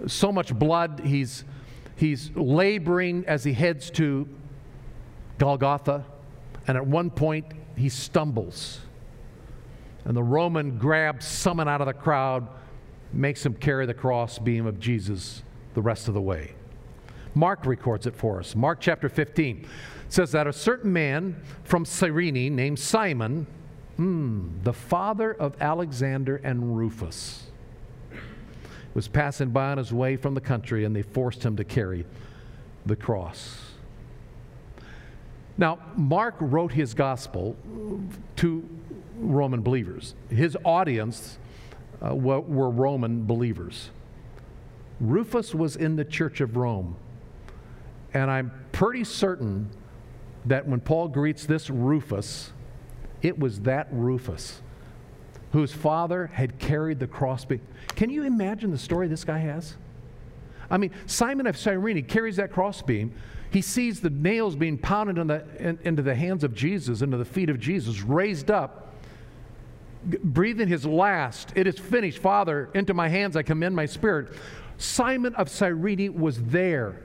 so 0.08 0.32
much 0.32 0.54
blood, 0.54 1.02
he's, 1.04 1.44
he's 1.96 2.32
laboring 2.36 3.26
as 3.28 3.44
he 3.44 3.54
heads 3.54 3.90
to 3.92 4.28
Golgotha, 5.38 6.06
and 6.68 6.78
at 6.78 6.86
one 6.86 7.10
point 7.10 7.46
he 7.76 7.90
stumbles. 7.90 8.80
And 10.06 10.16
the 10.16 10.24
Roman 10.24 10.78
grabs 10.78 11.26
someone 11.26 11.68
out 11.68 11.82
of 11.82 11.88
the 11.88 11.94
crowd, 11.94 12.48
makes 13.12 13.46
him 13.46 13.54
carry 13.54 13.86
the 13.86 13.94
cross 13.94 14.38
beam 14.40 14.66
of 14.66 14.80
Jesus 14.80 15.44
the 15.74 15.82
rest 15.82 16.08
of 16.08 16.14
the 16.14 16.22
way. 16.22 16.54
Mark 17.34 17.66
records 17.66 18.08
it 18.08 18.16
for 18.16 18.40
us. 18.40 18.56
Mark 18.56 18.80
chapter 18.80 19.10
15 19.10 19.68
says 20.10 20.32
that 20.32 20.48
a 20.48 20.54
certain 20.54 20.94
man 20.94 21.42
from 21.64 21.84
Cyrene 21.84 22.56
named 22.56 22.80
Simon, 22.80 23.46
mm, 24.00 24.64
the 24.64 24.74
father 24.74 25.34
of 25.34 25.56
Alexander 25.60 26.38
and 26.38 26.78
Rufus, 26.78 27.45
was 28.96 29.08
passing 29.08 29.50
by 29.50 29.72
on 29.72 29.78
his 29.78 29.94
way 29.94 30.16
from 30.16 30.34
the 30.34 30.42
country 30.42 30.86
and 30.86 30.96
they 30.96 31.04
forced 31.04 31.46
him 31.46 31.58
to 31.58 31.64
carry 31.64 32.06
the 32.86 32.96
cross. 32.96 33.62
Now, 35.58 35.80
Mark 35.96 36.36
wrote 36.40 36.72
his 36.72 36.94
gospel 36.94 37.56
to 38.38 38.68
Roman 39.18 39.62
believers. 39.62 40.16
His 40.30 40.58
audience 40.66 41.38
uh, 42.02 42.16
were 42.16 42.70
Roman 42.70 43.26
believers. 43.26 43.90
Rufus 45.00 45.54
was 45.54 45.76
in 45.76 45.98
the 45.98 46.06
church 46.06 46.42
of 46.42 46.56
Rome. 46.56 46.96
And 48.14 48.32
I'm 48.32 48.52
pretty 48.72 49.04
certain 49.04 49.70
that 50.46 50.68
when 50.68 50.80
Paul 50.80 51.10
greets 51.10 51.46
this 51.46 51.70
Rufus, 51.70 52.52
it 53.22 53.38
was 53.38 53.62
that 53.62 53.88
Rufus 53.92 54.62
whose 55.56 55.72
father 55.72 56.28
had 56.28 56.60
carried 56.60 57.00
the 57.00 57.08
crossbeam. 57.08 57.62
Can 57.96 58.10
you 58.10 58.24
imagine 58.24 58.72
the 58.72 58.78
story 58.78 59.08
this 59.08 59.24
guy 59.24 59.38
has? 59.38 59.76
I 60.70 60.78
mean, 60.78 60.92
Simon 61.06 61.48
of 61.48 61.56
Cyrene 61.56 62.04
carries 62.04 62.36
that 62.36 62.52
crossbeam. 62.52 63.14
He 63.52 63.62
sees 63.62 64.02
the 64.02 64.10
nails 64.10 64.58
being 64.58 64.78
pounded 64.78 65.18
in 65.18 65.28
the, 65.28 65.46
in, 65.58 65.80
into 65.84 66.02
the 66.02 66.14
hands 66.14 66.44
of 66.44 66.54
Jesus, 66.54 67.02
into 67.02 67.16
the 67.16 67.24
feet 67.24 67.50
of 67.50 67.58
Jesus, 67.58 68.02
raised 68.02 68.52
up, 68.52 68.94
breathing 70.04 70.68
his 70.68 70.86
last. 70.86 71.54
It 71.56 71.68
is 71.68 71.80
finished. 71.80 72.20
Father, 72.20 72.70
into 72.74 72.94
my 72.94 73.08
hands 73.08 73.38
I 73.38 73.44
commend 73.44 73.78
my 73.78 73.86
spirit. 73.86 74.34
Simon 74.78 75.36
of 75.36 75.48
Cyrene 75.48 76.20
was 76.20 76.44
there 76.44 77.02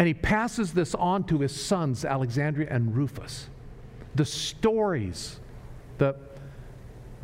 and 0.00 0.08
he 0.08 0.14
passes 0.14 0.72
this 0.72 0.94
on 0.94 1.22
to 1.24 1.38
his 1.38 1.54
sons, 1.54 2.04
Alexandria 2.04 2.66
and 2.68 2.96
Rufus. 2.96 3.48
The 4.14 4.24
stories, 4.24 5.38
the, 5.98 6.16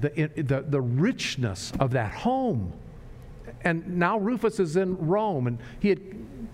the, 0.00 0.30
the, 0.36 0.64
the 0.68 0.80
richness 0.80 1.72
of 1.80 1.92
that 1.92 2.12
home. 2.12 2.72
And 3.62 3.98
now 3.98 4.18
Rufus 4.18 4.60
is 4.60 4.76
in 4.76 4.96
Rome, 4.96 5.46
and 5.46 5.58
he 5.80 5.88
had 5.88 6.00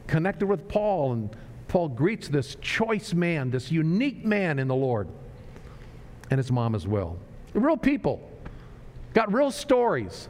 connected 0.06 0.46
with 0.46 0.68
Paul, 0.68 1.12
and 1.12 1.36
Paul 1.68 1.88
greets 1.88 2.28
this 2.28 2.56
choice 2.60 3.12
man, 3.14 3.50
this 3.50 3.70
unique 3.70 4.24
man 4.24 4.58
in 4.58 4.68
the 4.68 4.74
Lord, 4.74 5.08
and 6.30 6.38
his 6.38 6.52
mom 6.52 6.74
as 6.74 6.86
well. 6.86 7.18
Real 7.54 7.76
people, 7.76 8.30
got 9.12 9.32
real 9.32 9.50
stories. 9.50 10.28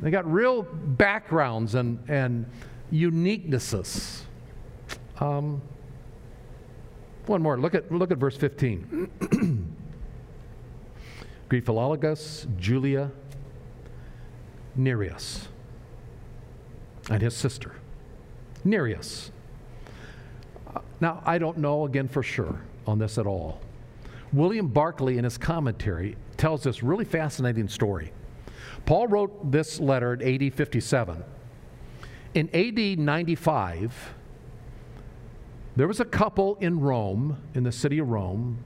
They 0.00 0.10
got 0.10 0.30
real 0.30 0.62
backgrounds 0.62 1.74
and, 1.74 1.98
and 2.08 2.44
uniquenesses. 2.92 4.22
Um, 5.20 5.62
one 7.26 7.42
more. 7.42 7.58
Look 7.58 7.74
at, 7.74 7.90
look 7.90 8.10
at 8.10 8.18
verse 8.18 8.36
15. 8.36 9.64
Greet 11.48 11.64
Philologus, 11.64 12.46
Julia, 12.58 13.10
Nereus, 14.74 15.48
and 17.08 17.22
his 17.22 17.36
sister. 17.36 17.76
Nereus. 18.64 19.30
Uh, 20.74 20.80
now, 21.00 21.22
I 21.24 21.38
don't 21.38 21.58
know 21.58 21.84
again 21.84 22.08
for 22.08 22.22
sure 22.22 22.60
on 22.86 22.98
this 22.98 23.16
at 23.16 23.26
all. 23.26 23.60
William 24.32 24.66
Barclay, 24.66 25.18
in 25.18 25.24
his 25.24 25.38
commentary, 25.38 26.16
tells 26.36 26.64
this 26.64 26.82
really 26.82 27.04
fascinating 27.04 27.68
story. 27.68 28.12
Paul 28.84 29.06
wrote 29.06 29.50
this 29.52 29.80
letter 29.80 30.14
in 30.14 30.42
AD 30.44 30.52
57. 30.52 31.24
In 32.34 32.50
AD 32.54 32.98
95, 32.98 34.14
there 35.76 35.88
was 35.88 36.00
a 36.00 36.04
couple 36.04 36.56
in 36.56 36.80
Rome, 36.80 37.40
in 37.54 37.62
the 37.62 37.72
city 37.72 37.98
of 37.98 38.08
Rome, 38.08 38.64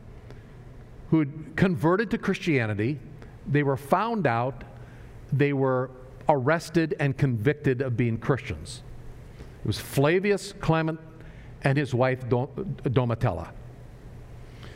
who 1.11 1.21
had 1.21 1.57
converted 1.57 2.11
to 2.11 2.19
Christianity. 2.19 2.99
They 3.47 3.63
were 3.63 3.77
found 3.77 4.27
out, 4.27 4.65
they 5.33 5.53
were 5.53 5.91
arrested 6.29 6.95
and 7.01 7.17
convicted 7.17 7.83
of 7.83 7.97
being 7.97 8.19
Christians. 8.19 8.83
It 9.61 9.67
was 9.67 9.79
Flavius 9.79 10.53
Clement 10.61 10.99
and 11.63 11.77
his 11.77 11.93
wife 11.93 12.29
Domitilla. 12.29 13.51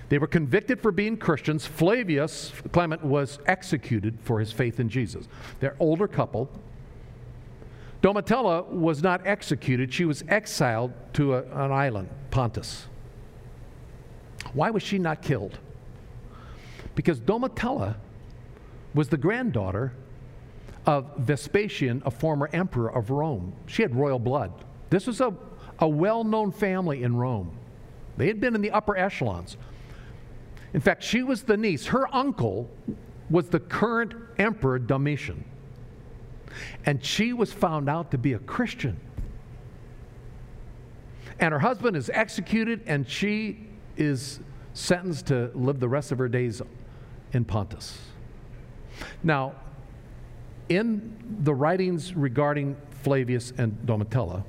They 0.09 0.19
were 0.19 0.27
convicted 0.27 0.81
for 0.81 0.93
being 0.93 1.17
Christians. 1.17 1.65
Flavius 1.65 2.53
Clement 2.73 3.03
was 3.03 3.39
executed 3.47 4.19
for 4.21 4.39
his 4.39 4.53
faith 4.53 4.81
in 4.81 4.89
Jesus. 4.89 5.27
They're 5.61 5.77
older 5.81 6.07
couple. 6.07 6.51
Domitilla 8.03 8.69
was 8.69 9.03
not 9.03 9.27
executed, 9.27 9.93
she 9.93 10.05
was 10.05 10.23
exiled 10.29 10.93
to 11.15 11.37
a, 11.37 11.43
an 11.65 11.73
island, 11.73 12.11
Pontus. 12.31 12.87
Why 14.53 14.71
was 14.71 14.83
she 14.83 14.99
not 14.99 15.23
killed? 15.23 15.59
Because 16.95 17.21
Domitilla 17.21 17.97
was 18.95 19.09
the 19.09 19.17
granddaughter 19.17 19.93
of 20.87 21.17
Vespasian, 21.17 22.03
a 22.05 22.11
former 22.11 22.49
emperor 22.53 22.93
of 22.93 23.11
Rome. 23.11 23.53
She 23.67 23.83
had 23.83 23.95
royal 23.95 24.19
blood. 24.19 24.53
This 24.91 25.07
was 25.07 25.21
a, 25.21 25.35
a 25.79 25.89
well 25.89 26.25
known 26.25 26.53
family 26.53 27.03
in 27.03 27.17
Rome. 27.17 27.51
They 28.17 28.29
had 28.29 28.41
been 28.41 28.55
in 28.55 28.61
the 28.61 28.71
upper 28.71 28.97
echelons. 28.97 29.57
In 30.73 30.81
fact, 30.81 31.03
she 31.03 31.23
was 31.23 31.43
the 31.43 31.57
niece. 31.57 31.87
Her 31.87 32.13
uncle 32.15 32.69
was 33.31 33.49
the 33.49 33.61
current 33.61 34.15
emperor 34.39 34.79
Domitian. 34.79 35.45
And 36.85 37.05
she 37.05 37.33
was 37.33 37.53
found 37.53 37.89
out 37.89 38.11
to 38.11 38.19
be 38.19 38.35
a 38.35 38.39
Christian. 38.39 38.99
And 41.41 41.53
her 41.53 41.59
husband 41.59 41.97
is 41.97 42.11
executed, 42.11 42.83
and 42.87 43.09
she 43.09 43.67
is 43.97 44.41
sentenced 44.73 45.27
to 45.27 45.51
live 45.55 45.81
the 45.81 45.89
rest 45.89 46.13
of 46.13 46.19
her 46.19 46.29
days 46.29 46.63
in 47.35 47.45
Pontus. 47.45 47.99
Now, 49.23 49.55
in 50.69 51.17
the 51.43 51.55
writings 51.55 52.15
regarding 52.15 52.77
Flavius 53.03 53.53
and 53.59 53.77
Domitilla, 53.85 54.45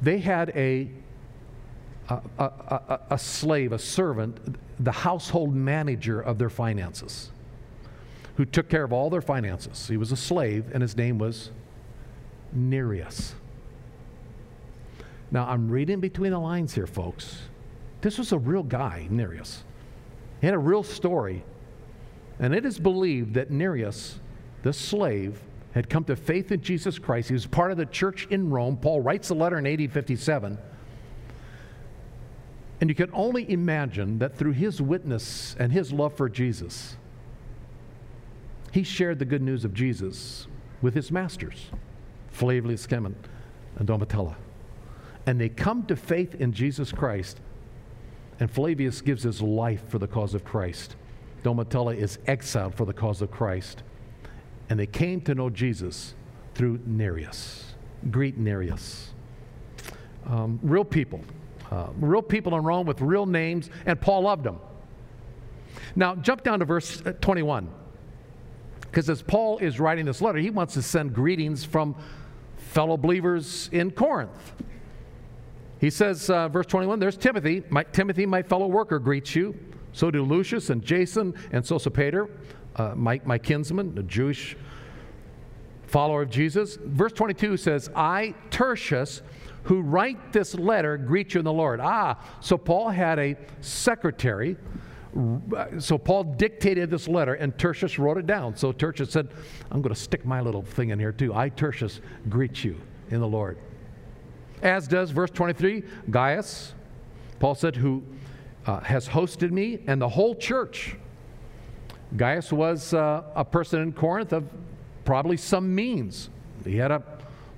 they 0.00 0.18
had 0.18 0.50
a, 0.50 0.90
a, 2.08 2.20
a, 2.38 3.00
a, 3.10 3.18
slave, 3.18 3.72
a 3.72 3.78
servant, 3.78 4.56
the 4.82 4.92
household 4.92 5.54
manager 5.54 6.20
of 6.20 6.38
their 6.38 6.50
finances 6.50 7.30
who 8.36 8.44
took 8.44 8.68
care 8.68 8.84
of 8.84 8.92
all 8.92 9.10
their 9.10 9.22
finances. 9.22 9.86
He 9.88 9.96
was 9.96 10.12
a 10.12 10.16
slave, 10.16 10.66
and 10.72 10.82
his 10.82 10.96
name 10.96 11.18
was 11.18 11.50
Nereus. 12.52 13.34
Now, 15.30 15.46
I'm 15.48 15.70
reading 15.70 16.00
between 16.00 16.32
the 16.32 16.38
lines 16.38 16.74
here, 16.74 16.86
folks. 16.86 17.42
This 18.00 18.18
was 18.18 18.32
a 18.32 18.38
real 18.38 18.62
guy, 18.62 19.06
Nereus. 19.10 19.64
He 20.44 20.46
had 20.46 20.54
a 20.54 20.58
real 20.58 20.82
story. 20.82 21.42
And 22.38 22.54
it 22.54 22.66
is 22.66 22.78
believed 22.78 23.32
that 23.32 23.50
Nereus, 23.50 24.20
the 24.62 24.74
slave, 24.74 25.40
had 25.72 25.88
come 25.88 26.04
to 26.04 26.16
faith 26.16 26.52
in 26.52 26.60
Jesus 26.60 26.98
Christ. 26.98 27.28
He 27.28 27.32
was 27.32 27.46
part 27.46 27.70
of 27.70 27.78
the 27.78 27.86
church 27.86 28.26
in 28.28 28.50
Rome. 28.50 28.76
Paul 28.76 29.00
writes 29.00 29.28
the 29.28 29.34
letter 29.34 29.58
in 29.58 29.66
AD 29.66 29.90
57. 29.90 30.58
And 32.78 32.90
you 32.90 32.94
can 32.94 33.08
only 33.14 33.50
imagine 33.50 34.18
that 34.18 34.36
through 34.36 34.52
his 34.52 34.82
witness 34.82 35.56
and 35.58 35.72
his 35.72 35.94
love 35.94 36.14
for 36.14 36.28
Jesus, 36.28 36.98
he 38.70 38.82
shared 38.82 39.20
the 39.20 39.24
good 39.24 39.40
news 39.40 39.64
of 39.64 39.72
Jesus 39.72 40.46
with 40.82 40.92
his 40.92 41.10
masters, 41.10 41.70
Flavius 42.32 42.86
Clement 42.86 43.16
and 43.76 43.88
Domitilla. 43.88 44.36
And 45.24 45.40
they 45.40 45.48
come 45.48 45.86
to 45.86 45.96
faith 45.96 46.34
in 46.34 46.52
Jesus 46.52 46.92
Christ, 46.92 47.40
and 48.40 48.50
Flavius 48.50 49.00
gives 49.00 49.22
his 49.22 49.40
life 49.40 49.88
for 49.88 49.98
the 49.98 50.08
cause 50.08 50.34
of 50.34 50.44
Christ. 50.44 50.96
Domitilla 51.42 51.96
is 51.96 52.18
exiled 52.26 52.74
for 52.74 52.84
the 52.84 52.92
cause 52.92 53.22
of 53.22 53.30
Christ. 53.30 53.82
And 54.68 54.80
they 54.80 54.86
came 54.86 55.20
to 55.22 55.34
know 55.34 55.50
Jesus 55.50 56.14
through 56.54 56.80
Nereus. 56.86 57.74
Greet 58.10 58.38
Nereus. 58.38 59.10
Um, 60.26 60.58
real 60.62 60.84
people. 60.84 61.20
Uh, 61.70 61.88
real 61.98 62.22
people 62.22 62.56
in 62.56 62.64
Rome 62.64 62.86
with 62.86 63.00
real 63.00 63.26
names, 63.26 63.70
and 63.86 64.00
Paul 64.00 64.22
loved 64.22 64.44
them. 64.44 64.58
Now, 65.96 66.14
jump 66.14 66.42
down 66.42 66.58
to 66.60 66.64
verse 66.64 67.02
uh, 67.04 67.12
21. 67.20 67.68
Because 68.82 69.10
as 69.10 69.22
Paul 69.22 69.58
is 69.58 69.80
writing 69.80 70.06
this 70.06 70.22
letter, 70.22 70.38
he 70.38 70.50
wants 70.50 70.74
to 70.74 70.82
send 70.82 71.14
greetings 71.14 71.64
from 71.64 71.96
fellow 72.56 72.96
believers 72.96 73.68
in 73.72 73.90
Corinth. 73.90 74.52
He 75.84 75.90
says, 75.90 76.30
uh, 76.30 76.48
verse 76.48 76.64
21, 76.64 76.98
there's 76.98 77.18
Timothy. 77.18 77.62
My, 77.68 77.82
Timothy, 77.82 78.24
my 78.24 78.40
fellow 78.40 78.66
worker, 78.66 78.98
greets 78.98 79.36
you. 79.36 79.54
So 79.92 80.10
do 80.10 80.22
Lucius 80.24 80.70
and 80.70 80.82
Jason 80.82 81.34
and 81.52 81.62
Sosipater, 81.62 82.30
uh, 82.76 82.94
my, 82.94 83.20
my 83.26 83.36
kinsman, 83.36 83.98
a 83.98 84.02
Jewish 84.02 84.56
follower 85.86 86.22
of 86.22 86.30
Jesus. 86.30 86.78
Verse 86.82 87.12
22 87.12 87.58
says, 87.58 87.90
I, 87.94 88.34
Tertius, 88.48 89.20
who 89.64 89.82
write 89.82 90.32
this 90.32 90.54
letter, 90.54 90.96
greet 90.96 91.34
you 91.34 91.40
in 91.40 91.44
the 91.44 91.52
Lord. 91.52 91.80
Ah, 91.80 92.16
so 92.40 92.56
Paul 92.56 92.88
had 92.88 93.18
a 93.18 93.36
secretary. 93.60 94.56
So 95.78 95.98
Paul 95.98 96.24
dictated 96.24 96.88
this 96.88 97.08
letter, 97.08 97.34
and 97.34 97.58
Tertius 97.58 97.98
wrote 97.98 98.16
it 98.16 98.26
down. 98.26 98.56
So 98.56 98.72
Tertius 98.72 99.10
said, 99.10 99.28
I'm 99.70 99.82
going 99.82 99.94
to 99.94 100.00
stick 100.00 100.24
my 100.24 100.40
little 100.40 100.62
thing 100.62 100.88
in 100.88 100.98
here 100.98 101.12
too. 101.12 101.34
I, 101.34 101.50
Tertius, 101.50 102.00
greet 102.30 102.64
you 102.64 102.80
in 103.10 103.20
the 103.20 103.28
Lord. 103.28 103.58
As 104.64 104.88
does 104.88 105.10
verse 105.10 105.30
23, 105.30 105.82
Gaius, 106.10 106.72
Paul 107.38 107.54
said, 107.54 107.76
who 107.76 108.02
uh, 108.66 108.80
has 108.80 109.06
hosted 109.06 109.50
me 109.50 109.80
and 109.86 110.00
the 110.00 110.08
whole 110.08 110.34
church. 110.34 110.96
Gaius 112.16 112.50
was 112.50 112.94
uh, 112.94 113.24
a 113.34 113.44
person 113.44 113.82
in 113.82 113.92
Corinth 113.92 114.32
of 114.32 114.48
probably 115.04 115.36
some 115.36 115.74
means. 115.74 116.30
He 116.64 116.76
had 116.76 116.90
a 116.90 117.02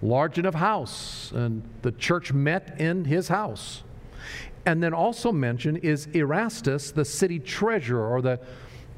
large 0.03 0.39
enough 0.39 0.55
house, 0.55 1.31
and 1.33 1.63
the 1.83 1.93
church 1.93 2.33
met 2.33 2.81
in 2.81 3.05
his 3.05 3.29
house. 3.29 3.85
And 4.65 4.83
then 4.83 4.93
also 4.93 5.31
mentioned 5.31 5.79
is 5.79 6.09
Erastus, 6.13 6.91
the 6.91 7.05
city 7.05 7.39
treasurer 7.39 8.05
or 8.05 8.21
the, 8.21 8.41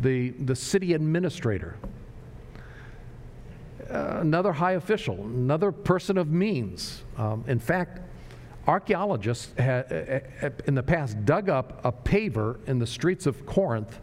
the, 0.00 0.30
the 0.30 0.56
city 0.56 0.94
administrator. 0.94 1.76
Uh, 3.90 4.18
another 4.20 4.52
high 4.52 4.72
official, 4.72 5.14
another 5.14 5.72
person 5.72 6.18
of 6.18 6.28
means. 6.28 7.04
Um, 7.16 7.42
in 7.48 7.58
fact, 7.58 8.00
archaeologists 8.66 9.58
uh, 9.58 10.20
uh, 10.42 10.50
in 10.66 10.74
the 10.74 10.82
past 10.82 11.24
dug 11.24 11.48
up 11.48 11.80
a 11.84 11.92
paver 11.92 12.58
in 12.68 12.78
the 12.78 12.86
streets 12.86 13.24
of 13.24 13.46
Corinth 13.46 13.98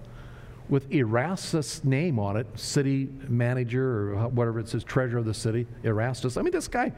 with 0.70 0.92
Erastus' 0.92 1.84
name 1.84 2.18
on 2.18 2.36
it, 2.36 2.48
city 2.56 3.10
manager 3.28 4.16
or 4.16 4.28
whatever 4.30 4.60
it 4.60 4.68
says, 4.68 4.84
treasurer 4.84 5.20
of 5.20 5.26
the 5.26 5.34
city, 5.36 5.68
Erastus. 5.84 6.36
I 6.36 6.42
mean, 6.42 6.52
this 6.52 6.68
guy, 6.68 6.92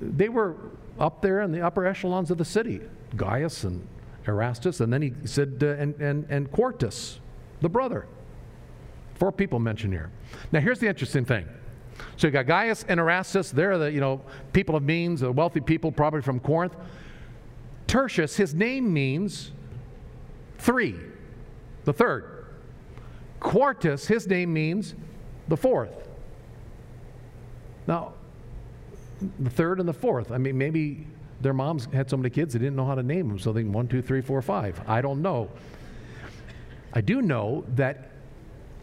they 0.00 0.30
were 0.30 0.56
up 0.98 1.20
there 1.20 1.42
in 1.42 1.52
the 1.52 1.60
upper 1.60 1.86
echelons 1.86 2.30
of 2.30 2.38
the 2.38 2.44
city, 2.46 2.80
Gaius 3.16 3.64
and 3.64 3.86
Erastus, 4.26 4.80
and 4.80 4.90
then 4.90 5.02
he 5.02 5.12
said, 5.26 5.58
uh, 5.62 5.66
and, 5.66 5.94
and, 6.00 6.26
and 6.30 6.50
Quartus, 6.50 7.20
the 7.60 7.68
brother. 7.68 8.06
Four 9.16 9.32
people 9.32 9.58
mentioned 9.58 9.92
here. 9.92 10.10
Now, 10.52 10.60
here's 10.60 10.78
the 10.78 10.88
interesting 10.88 11.26
thing. 11.26 11.46
So 12.16 12.26
you 12.26 12.32
got 12.32 12.46
Gaius 12.46 12.84
and 12.88 12.98
Erastus, 12.98 13.50
they're 13.50 13.78
the, 13.78 13.92
you 13.92 14.00
know, 14.00 14.22
people 14.52 14.76
of 14.76 14.82
means, 14.82 15.20
the 15.20 15.30
wealthy 15.30 15.60
people, 15.60 15.92
probably 15.92 16.22
from 16.22 16.40
Corinth. 16.40 16.74
Tertius, 17.86 18.36
his 18.36 18.54
name 18.54 18.92
means 18.92 19.52
three, 20.58 20.96
the 21.84 21.92
third. 21.92 22.46
Quartus, 23.40 24.06
his 24.06 24.26
name 24.26 24.52
means 24.52 24.94
the 25.48 25.56
fourth. 25.56 26.08
Now, 27.86 28.14
the 29.38 29.50
third 29.50 29.78
and 29.78 29.88
the 29.88 29.94
fourth. 29.94 30.32
I 30.32 30.38
mean, 30.38 30.58
maybe 30.58 31.06
their 31.40 31.52
moms 31.52 31.86
had 31.92 32.10
so 32.10 32.16
many 32.16 32.30
kids 32.30 32.54
they 32.54 32.58
didn't 32.58 32.76
know 32.76 32.86
how 32.86 32.94
to 32.94 33.02
name 33.02 33.28
them. 33.28 33.38
So 33.38 33.52
they 33.52 33.62
one, 33.62 33.88
two, 33.88 34.02
three, 34.02 34.20
four, 34.20 34.42
five. 34.42 34.80
I 34.86 35.00
don't 35.00 35.22
know. 35.22 35.50
I 36.92 37.00
do 37.00 37.22
know 37.22 37.64
that 37.74 38.10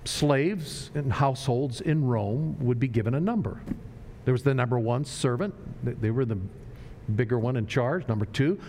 slaves 0.05 0.91
and 0.95 1.11
households 1.11 1.81
in 1.81 2.05
Rome 2.05 2.57
would 2.59 2.79
be 2.79 2.87
given 2.87 3.15
a 3.15 3.19
number. 3.19 3.61
There 4.25 4.31
was 4.31 4.43
the 4.43 4.53
number 4.53 4.79
one 4.79 5.05
servant, 5.05 5.53
they 6.01 6.11
were 6.11 6.25
the 6.25 6.37
bigger 7.15 7.39
one 7.39 7.57
in 7.57 7.67
charge. 7.67 8.07
Number 8.07 8.25
two, 8.25 8.59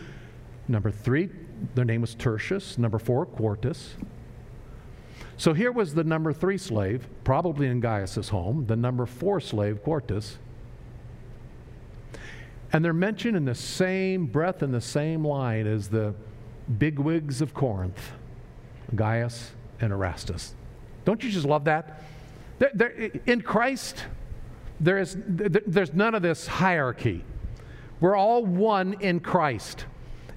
number 0.68 0.90
three, 0.90 1.30
their 1.74 1.84
name 1.84 2.00
was 2.00 2.14
Tertius. 2.14 2.78
Number 2.78 2.98
four, 2.98 3.26
Quartus. 3.26 3.94
So 5.36 5.52
here 5.52 5.72
was 5.72 5.94
the 5.94 6.04
number 6.04 6.32
three 6.32 6.58
slave, 6.58 7.06
probably 7.24 7.66
in 7.66 7.80
Gaius's 7.80 8.28
home, 8.28 8.66
the 8.66 8.76
number 8.76 9.06
four 9.06 9.40
slave, 9.40 9.82
Quartus. 9.82 10.38
And 12.72 12.84
they're 12.84 12.92
mentioned 12.92 13.36
in 13.36 13.44
the 13.44 13.54
same 13.54 14.26
breath 14.26 14.62
and 14.62 14.74
the 14.74 14.80
same 14.80 15.24
line 15.24 15.66
as 15.66 15.88
the 15.88 16.14
bigwigs 16.78 17.40
of 17.40 17.54
Corinth, 17.54 18.12
Gaius 18.94 19.52
and 19.80 19.92
Erastus. 19.92 20.54
Don't 21.04 21.22
you 21.22 21.30
just 21.30 21.46
love 21.46 21.64
that? 21.64 22.02
There, 22.58 22.70
there, 22.74 23.10
in 23.26 23.42
Christ, 23.42 24.04
there 24.80 24.98
is, 24.98 25.16
there's 25.18 25.92
none 25.92 26.14
of 26.14 26.22
this 26.22 26.46
hierarchy. 26.46 27.24
We're 28.00 28.16
all 28.16 28.44
one 28.44 28.94
in 29.00 29.20
Christ. 29.20 29.86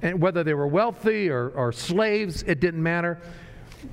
And 0.02 0.22
whether 0.22 0.44
they 0.44 0.54
were 0.54 0.68
wealthy 0.68 1.30
or, 1.30 1.50
or 1.50 1.72
slaves, 1.72 2.44
it 2.44 2.60
didn't 2.60 2.84
matter 2.84 3.20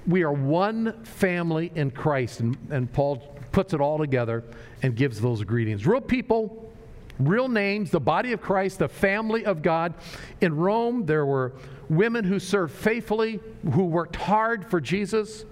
we 0.06 0.22
are 0.22 0.32
one 0.32 1.04
family 1.04 1.70
in 1.74 1.90
Christ. 1.90 2.40
And, 2.40 2.56
and 2.70 2.92
Paul 2.92 3.38
puts 3.52 3.74
it 3.74 3.80
all 3.80 3.98
together 3.98 4.44
and 4.82 4.94
gives 4.94 5.20
those 5.20 5.42
greetings. 5.44 5.86
Real 5.86 6.00
people, 6.00 6.72
real 7.18 7.48
names, 7.48 7.90
the 7.90 8.00
body 8.00 8.32
of 8.32 8.40
Christ, 8.40 8.78
the 8.78 8.88
family 8.88 9.44
of 9.44 9.62
God. 9.62 9.94
In 10.40 10.56
Rome, 10.56 11.06
there 11.06 11.26
were 11.26 11.52
women 11.88 12.24
who 12.24 12.38
served 12.38 12.74
faithfully, 12.74 13.40
who 13.72 13.84
worked 13.84 14.16
hard 14.16 14.64
for 14.64 14.80
Jesus. 14.80 15.44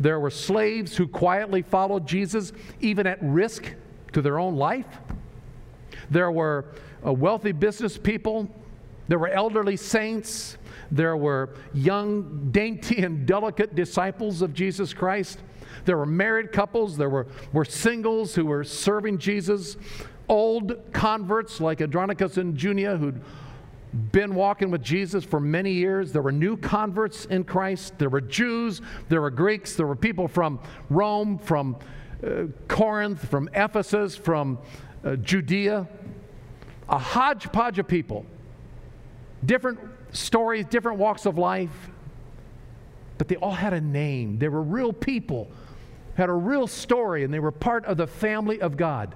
There 0.00 0.20
were 0.20 0.30
slaves 0.30 0.96
who 0.96 1.06
quietly 1.06 1.62
followed 1.62 2.06
Jesus, 2.06 2.52
even 2.80 3.06
at 3.06 3.18
risk 3.22 3.74
to 4.12 4.22
their 4.22 4.38
own 4.38 4.56
life. 4.56 4.86
There 6.10 6.30
were 6.30 6.66
uh, 7.04 7.12
wealthy 7.12 7.52
business 7.52 7.98
people. 7.98 8.48
There 9.08 9.18
were 9.18 9.28
elderly 9.28 9.76
saints. 9.76 10.56
There 10.90 11.16
were 11.16 11.50
young, 11.74 12.48
dainty, 12.50 13.02
and 13.02 13.26
delicate 13.26 13.74
disciples 13.74 14.42
of 14.42 14.54
Jesus 14.54 14.94
Christ. 14.94 15.40
There 15.84 15.96
were 15.96 16.06
married 16.06 16.52
couples. 16.52 16.96
There 16.96 17.10
were, 17.10 17.26
were 17.52 17.64
singles 17.64 18.34
who 18.34 18.46
were 18.46 18.64
serving 18.64 19.18
Jesus. 19.18 19.76
Old 20.28 20.92
converts 20.92 21.60
like 21.60 21.80
Andronicus 21.80 22.36
and 22.36 22.56
Junia 22.56 22.96
who'd 22.96 23.22
been 24.12 24.34
walking 24.34 24.70
with 24.70 24.82
Jesus 24.82 25.24
for 25.24 25.40
many 25.40 25.72
years. 25.72 26.12
There 26.12 26.22
were 26.22 26.32
new 26.32 26.56
converts 26.56 27.24
in 27.26 27.44
Christ. 27.44 27.98
There 27.98 28.10
were 28.10 28.20
Jews. 28.20 28.82
There 29.08 29.20
were 29.20 29.30
Greeks. 29.30 29.74
There 29.74 29.86
were 29.86 29.96
people 29.96 30.28
from 30.28 30.60
Rome, 30.90 31.38
from 31.38 31.76
uh, 32.22 32.44
Corinth, 32.68 33.28
from 33.28 33.48
Ephesus, 33.54 34.16
from 34.16 34.58
uh, 35.04 35.16
Judea. 35.16 35.88
A 36.88 36.98
hodgepodge 36.98 37.78
of 37.78 37.88
people. 37.88 38.26
Different 39.44 39.78
stories, 40.12 40.64
different 40.66 40.98
walks 40.98 41.26
of 41.26 41.38
life, 41.38 41.90
but 43.18 43.28
they 43.28 43.36
all 43.36 43.52
had 43.52 43.72
a 43.72 43.80
name. 43.80 44.38
They 44.38 44.48
were 44.48 44.62
real 44.62 44.92
people, 44.92 45.50
had 46.14 46.28
a 46.28 46.34
real 46.34 46.66
story, 46.66 47.24
and 47.24 47.32
they 47.32 47.38
were 47.38 47.52
part 47.52 47.84
of 47.84 47.96
the 47.96 48.06
family 48.06 48.60
of 48.60 48.76
God. 48.76 49.14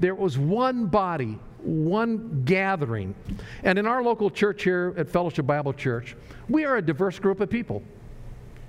There 0.00 0.14
was 0.14 0.36
one 0.36 0.86
body, 0.86 1.38
one 1.64 2.42
gathering. 2.44 3.14
And 3.62 3.78
in 3.78 3.86
our 3.86 4.02
local 4.02 4.30
church 4.30 4.64
here 4.64 4.94
at 4.96 5.08
Fellowship 5.08 5.46
Bible 5.46 5.72
Church, 5.72 6.16
we 6.48 6.64
are 6.64 6.76
a 6.76 6.82
diverse 6.82 7.18
group 7.18 7.40
of 7.40 7.50
people. 7.50 7.82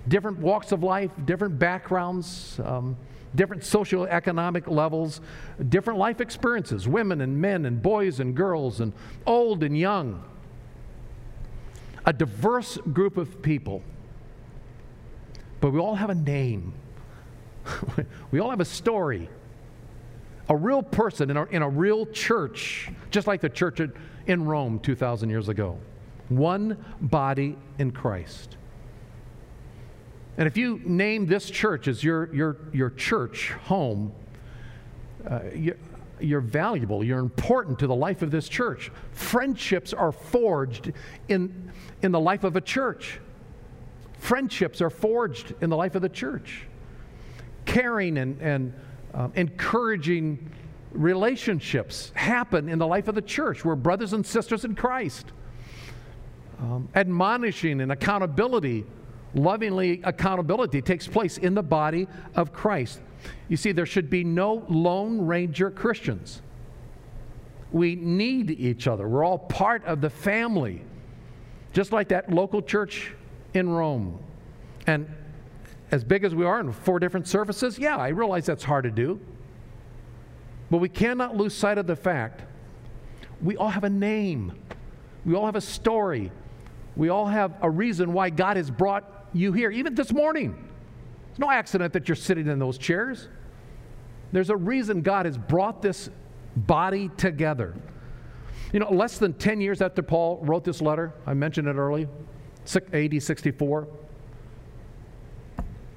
Different 0.07 0.39
walks 0.39 0.71
of 0.71 0.83
life, 0.83 1.11
different 1.25 1.57
backgrounds, 1.57 2.59
um, 2.63 2.95
different 3.33 3.63
socioeconomic 3.63 4.67
levels, 4.67 5.21
different 5.69 5.99
life 5.99 6.21
experiences 6.21 6.87
women 6.87 7.21
and 7.21 7.39
men, 7.39 7.65
and 7.65 7.81
boys 7.81 8.19
and 8.19 8.35
girls, 8.35 8.79
and 8.79 8.93
old 9.25 9.63
and 9.63 9.77
young 9.77 10.23
a 12.05 12.13
diverse 12.13 12.77
group 12.93 13.17
of 13.17 13.41
people, 13.41 13.81
but 15.59 15.71
we 15.71 15.79
all 15.79 15.95
have 15.95 16.09
a 16.09 16.15
name. 16.15 16.73
we 18.31 18.39
all 18.39 18.51
have 18.51 18.59
a 18.59 18.65
story. 18.65 19.27
A 20.49 20.55
real 20.55 20.83
person 20.83 21.29
in 21.29 21.37
a, 21.37 21.45
in 21.45 21.61
a 21.61 21.69
real 21.69 22.05
church, 22.05 22.89
just 23.09 23.27
like 23.27 23.41
the 23.41 23.49
church 23.49 23.81
in 24.27 24.45
Rome 24.45 24.79
2,000 24.79 25.29
years 25.29 25.49
ago. 25.49 25.79
One 26.29 26.83
body 27.01 27.57
in 27.77 27.91
Christ. 27.91 28.57
And 30.37 30.47
if 30.47 30.57
you 30.57 30.81
name 30.83 31.25
this 31.25 31.49
church 31.49 31.87
as 31.87 32.03
your, 32.03 32.33
your, 32.33 32.57
your 32.73 32.89
church 32.89 33.51
home, 33.51 34.11
uh, 35.29 35.39
you, 35.53 35.77
you're 36.19 36.41
valuable, 36.41 37.03
you're 37.03 37.19
important 37.19 37.79
to 37.79 37.87
the 37.87 37.95
life 37.95 38.21
of 38.21 38.31
this 38.31 38.47
church. 38.47 38.91
Friendships 39.11 39.93
are 39.93 40.11
forged 40.11 40.93
in, 41.27 41.71
in 42.01 42.11
the 42.11 42.19
life 42.19 42.43
of 42.43 42.55
a 42.55 42.61
church. 42.61 43.19
Friendships 44.19 44.81
are 44.81 44.89
forged 44.89 45.53
in 45.61 45.69
the 45.69 45.77
life 45.77 45.95
of 45.95 46.01
the 46.01 46.09
church. 46.09 46.63
Caring 47.65 48.17
and, 48.17 48.41
and 48.41 48.73
um, 49.15 49.31
encouraging 49.35 50.51
relationships 50.91 52.11
happen 52.15 52.69
in 52.69 52.77
the 52.77 52.87
life 52.87 53.07
of 53.07 53.15
the 53.15 53.21
church. 53.21 53.65
We're 53.65 53.75
brothers 53.75 54.13
and 54.13 54.25
sisters 54.25 54.63
in 54.63 54.75
Christ. 54.75 55.31
Um, 56.59 56.87
admonishing 56.95 57.81
and 57.81 57.91
accountability 57.91 58.85
lovingly 59.35 60.01
accountability 60.03 60.81
takes 60.81 61.07
place 61.07 61.37
in 61.37 61.53
the 61.53 61.61
body 61.61 62.07
of 62.35 62.53
Christ. 62.53 63.01
You 63.49 63.57
see, 63.57 63.71
there 63.71 63.85
should 63.85 64.09
be 64.09 64.23
no 64.23 64.65
Lone 64.69 65.25
Ranger 65.25 65.69
Christians. 65.69 66.41
We 67.71 67.95
need 67.95 68.51
each 68.51 68.87
other. 68.87 69.07
We're 69.07 69.25
all 69.25 69.37
part 69.37 69.83
of 69.85 70.01
the 70.01 70.09
family. 70.09 70.81
Just 71.73 71.91
like 71.91 72.07
that 72.09 72.31
local 72.31 72.61
church 72.61 73.11
in 73.53 73.69
Rome. 73.69 74.17
And 74.87 75.13
as 75.95 76.03
big 76.03 76.25
as 76.25 76.35
we 76.35 76.43
are 76.43 76.59
in 76.59 76.73
four 76.73 76.99
different 76.99 77.25
services, 77.25 77.79
yeah, 77.79 77.95
I 77.95 78.09
realize 78.09 78.45
that's 78.45 78.65
hard 78.65 78.83
to 78.83 78.91
do. 78.91 79.17
But 80.69 80.79
we 80.79 80.89
cannot 80.89 81.37
lose 81.37 81.53
sight 81.53 81.77
of 81.77 81.87
the 81.87 81.95
fact 81.95 82.41
we 83.41 83.55
all 83.55 83.69
have 83.69 83.85
a 83.85 83.89
name, 83.89 84.51
we 85.25 85.35
all 85.35 85.45
have 85.45 85.55
a 85.55 85.61
story, 85.61 86.33
we 86.97 87.07
all 87.07 87.27
have 87.27 87.53
a 87.61 87.69
reason 87.69 88.11
why 88.11 88.29
God 88.29 88.57
has 88.57 88.69
brought 88.69 89.27
you 89.31 89.53
here, 89.53 89.71
even 89.71 89.95
this 89.95 90.11
morning. 90.11 90.67
It's 91.29 91.39
no 91.39 91.49
accident 91.49 91.93
that 91.93 92.09
you're 92.09 92.15
sitting 92.17 92.47
in 92.47 92.59
those 92.59 92.77
chairs. 92.77 93.29
There's 94.33 94.49
a 94.49 94.57
reason 94.57 95.01
God 95.01 95.25
has 95.25 95.37
brought 95.37 95.81
this 95.81 96.09
body 96.57 97.09
together. 97.15 97.73
You 98.73 98.81
know, 98.81 98.91
less 98.91 99.17
than 99.17 99.33
10 99.33 99.61
years 99.61 99.81
after 99.81 100.01
Paul 100.01 100.39
wrote 100.43 100.65
this 100.65 100.81
letter, 100.81 101.13
I 101.25 101.33
mentioned 101.33 101.69
it 101.69 101.75
early, 101.75 102.09
AD 102.93 103.23
64, 103.23 103.87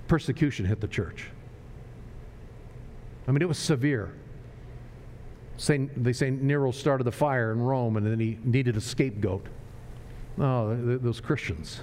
persecution 0.08 0.64
hit 0.64 0.80
the 0.80 0.88
church. 0.88 1.26
I 3.26 3.30
mean, 3.30 3.42
it 3.42 3.48
was 3.48 3.58
severe. 3.58 4.12
They 5.66 6.12
say 6.12 6.30
Nero 6.30 6.70
started 6.70 7.04
the 7.04 7.12
fire 7.12 7.52
in 7.52 7.60
Rome 7.60 7.96
and 7.96 8.06
then 8.06 8.18
he 8.18 8.38
needed 8.42 8.76
a 8.76 8.80
scapegoat. 8.80 9.46
Oh, 10.38 10.74
those 10.74 11.20
Christians. 11.20 11.80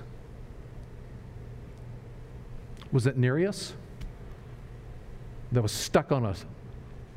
Was 2.92 3.06
it 3.06 3.18
Nereus 3.18 3.74
that 5.52 5.62
was 5.62 5.72
stuck 5.72 6.12
on 6.12 6.26
a, 6.26 6.36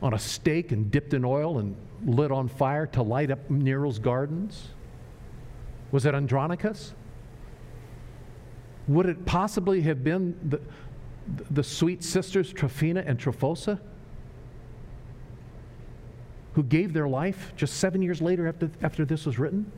on 0.02 0.14
a 0.14 0.18
stake 0.18 0.72
and 0.72 0.90
dipped 0.90 1.14
in 1.14 1.24
oil 1.24 1.59
and 1.59 1.76
lit 2.04 2.32
on 2.32 2.48
fire 2.48 2.86
to 2.86 3.02
light 3.02 3.30
up 3.30 3.48
Nero's 3.48 3.98
gardens? 3.98 4.68
Was 5.92 6.04
it 6.04 6.14
Andronicus? 6.14 6.92
Would 8.88 9.06
it 9.06 9.24
possibly 9.24 9.80
have 9.82 10.02
been 10.02 10.36
the, 10.48 10.61
the 11.51 11.62
sweet 11.62 12.03
sisters 12.03 12.53
Tryphena 12.53 13.03
and 13.07 13.18
Tryphosa, 13.18 13.79
Who 16.55 16.62
gave 16.62 16.93
their 16.93 17.09
life 17.09 17.53
just 17.57 17.74
seven 17.74 18.03
years 18.03 18.20
later 18.20 18.49
after, 18.49 18.70
after 18.83 19.05
this 19.05 19.26
was 19.26 19.39
written? 19.39 19.70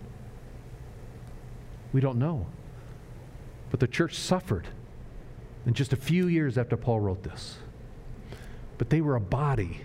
We 1.92 2.00
don't 2.00 2.18
know. 2.18 2.46
But 3.70 3.80
the 3.80 3.86
church 3.86 4.16
suffered 4.16 4.66
in 5.66 5.74
just 5.74 5.92
a 5.92 5.96
few 5.96 6.26
years 6.26 6.56
after 6.56 6.76
Paul 6.76 7.00
wrote 7.00 7.22
this. 7.22 7.58
But 8.78 8.90
they 8.90 9.00
were 9.00 9.16
a 9.16 9.20
body. 9.20 9.82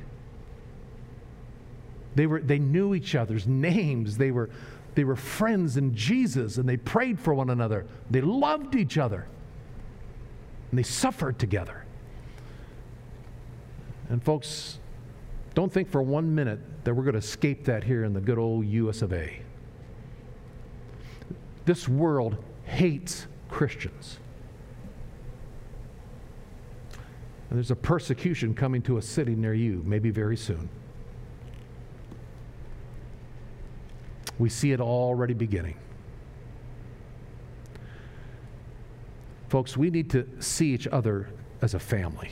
They, 2.16 2.28
were, 2.28 2.39
they 2.39 2.59
knew 2.59 2.95
each 2.95 3.13
other's 3.13 3.45
names. 3.45 4.18
They 4.18 4.32
were, 4.32 4.49
they 4.95 5.03
were 5.03 5.18
friends 5.18 5.78
in 5.78 5.93
Jesus 5.93 6.57
and 6.57 6.68
they 6.68 6.78
prayed 6.78 7.20
for 7.20 7.34
one 7.34 7.49
another. 7.49 7.86
They 8.09 8.22
loved 8.22 8.76
each 8.76 8.97
other. 8.97 9.28
And 10.76 10.84
they 10.84 10.89
suffered 10.89 11.39
together. 11.39 11.86
And 14.09 14.21
folks, 14.21 14.78
don't 15.53 15.71
think 15.71 15.89
for 15.89 16.01
one 16.01 16.36
minute 16.36 16.59
that 16.84 16.93
we're 16.93 17.03
going 17.03 17.13
to 17.13 17.19
escape 17.19 17.63
that 17.63 17.86
here 17.86 18.03
in 18.03 18.11
the 18.11 18.19
good 18.19 18.38
old 18.38 18.65
US 18.65 19.01
of 19.01 19.13
A. 19.13 19.39
This 21.63 21.88
world 21.88 22.43
hates 22.65 23.26
Christians. 23.47 24.19
And 27.49 27.57
there's 27.57 27.71
a 27.71 27.76
persecution 27.78 28.53
coming 28.53 28.82
to 28.82 28.97
a 28.97 29.01
city 29.01 29.34
near 29.34 29.53
you, 29.53 29.82
maybe 29.86 30.09
very 30.09 30.36
soon. 30.36 30.67
We 34.38 34.49
see 34.49 34.73
it 34.73 34.82
already 34.82 35.36
beginning. 35.36 35.78
Folks, 39.55 39.77
we 39.77 39.89
need 39.89 40.09
to 40.09 40.27
see 40.41 40.73
each 40.73 40.85
other 40.85 41.29
as 41.61 41.75
a 41.75 41.79
family. 41.79 42.29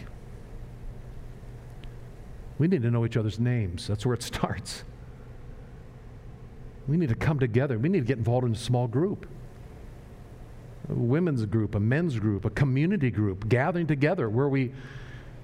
We 2.58 2.68
need 2.68 2.82
to 2.82 2.92
know 2.92 3.06
each 3.06 3.16
other's 3.16 3.40
names. 3.40 3.88
That's 3.88 4.06
where 4.06 4.14
it 4.14 4.22
starts. 4.34 4.84
We 6.86 6.98
need 6.98 7.08
to 7.08 7.16
come 7.16 7.40
together. 7.40 7.80
We 7.80 7.88
need 7.88 8.00
to 8.02 8.06
get 8.06 8.18
involved 8.18 8.46
in 8.46 8.52
a 8.52 8.58
small 8.58 8.90
group 8.90 9.26
a 10.90 10.94
women's 10.94 11.46
group, 11.46 11.76
a 11.76 11.80
men's 11.80 12.20
group, 12.20 12.44
a 12.44 12.50
community 12.50 13.10
group, 13.10 13.48
gathering 13.48 13.88
together 13.88 14.30
where 14.30 14.50
we 14.50 14.74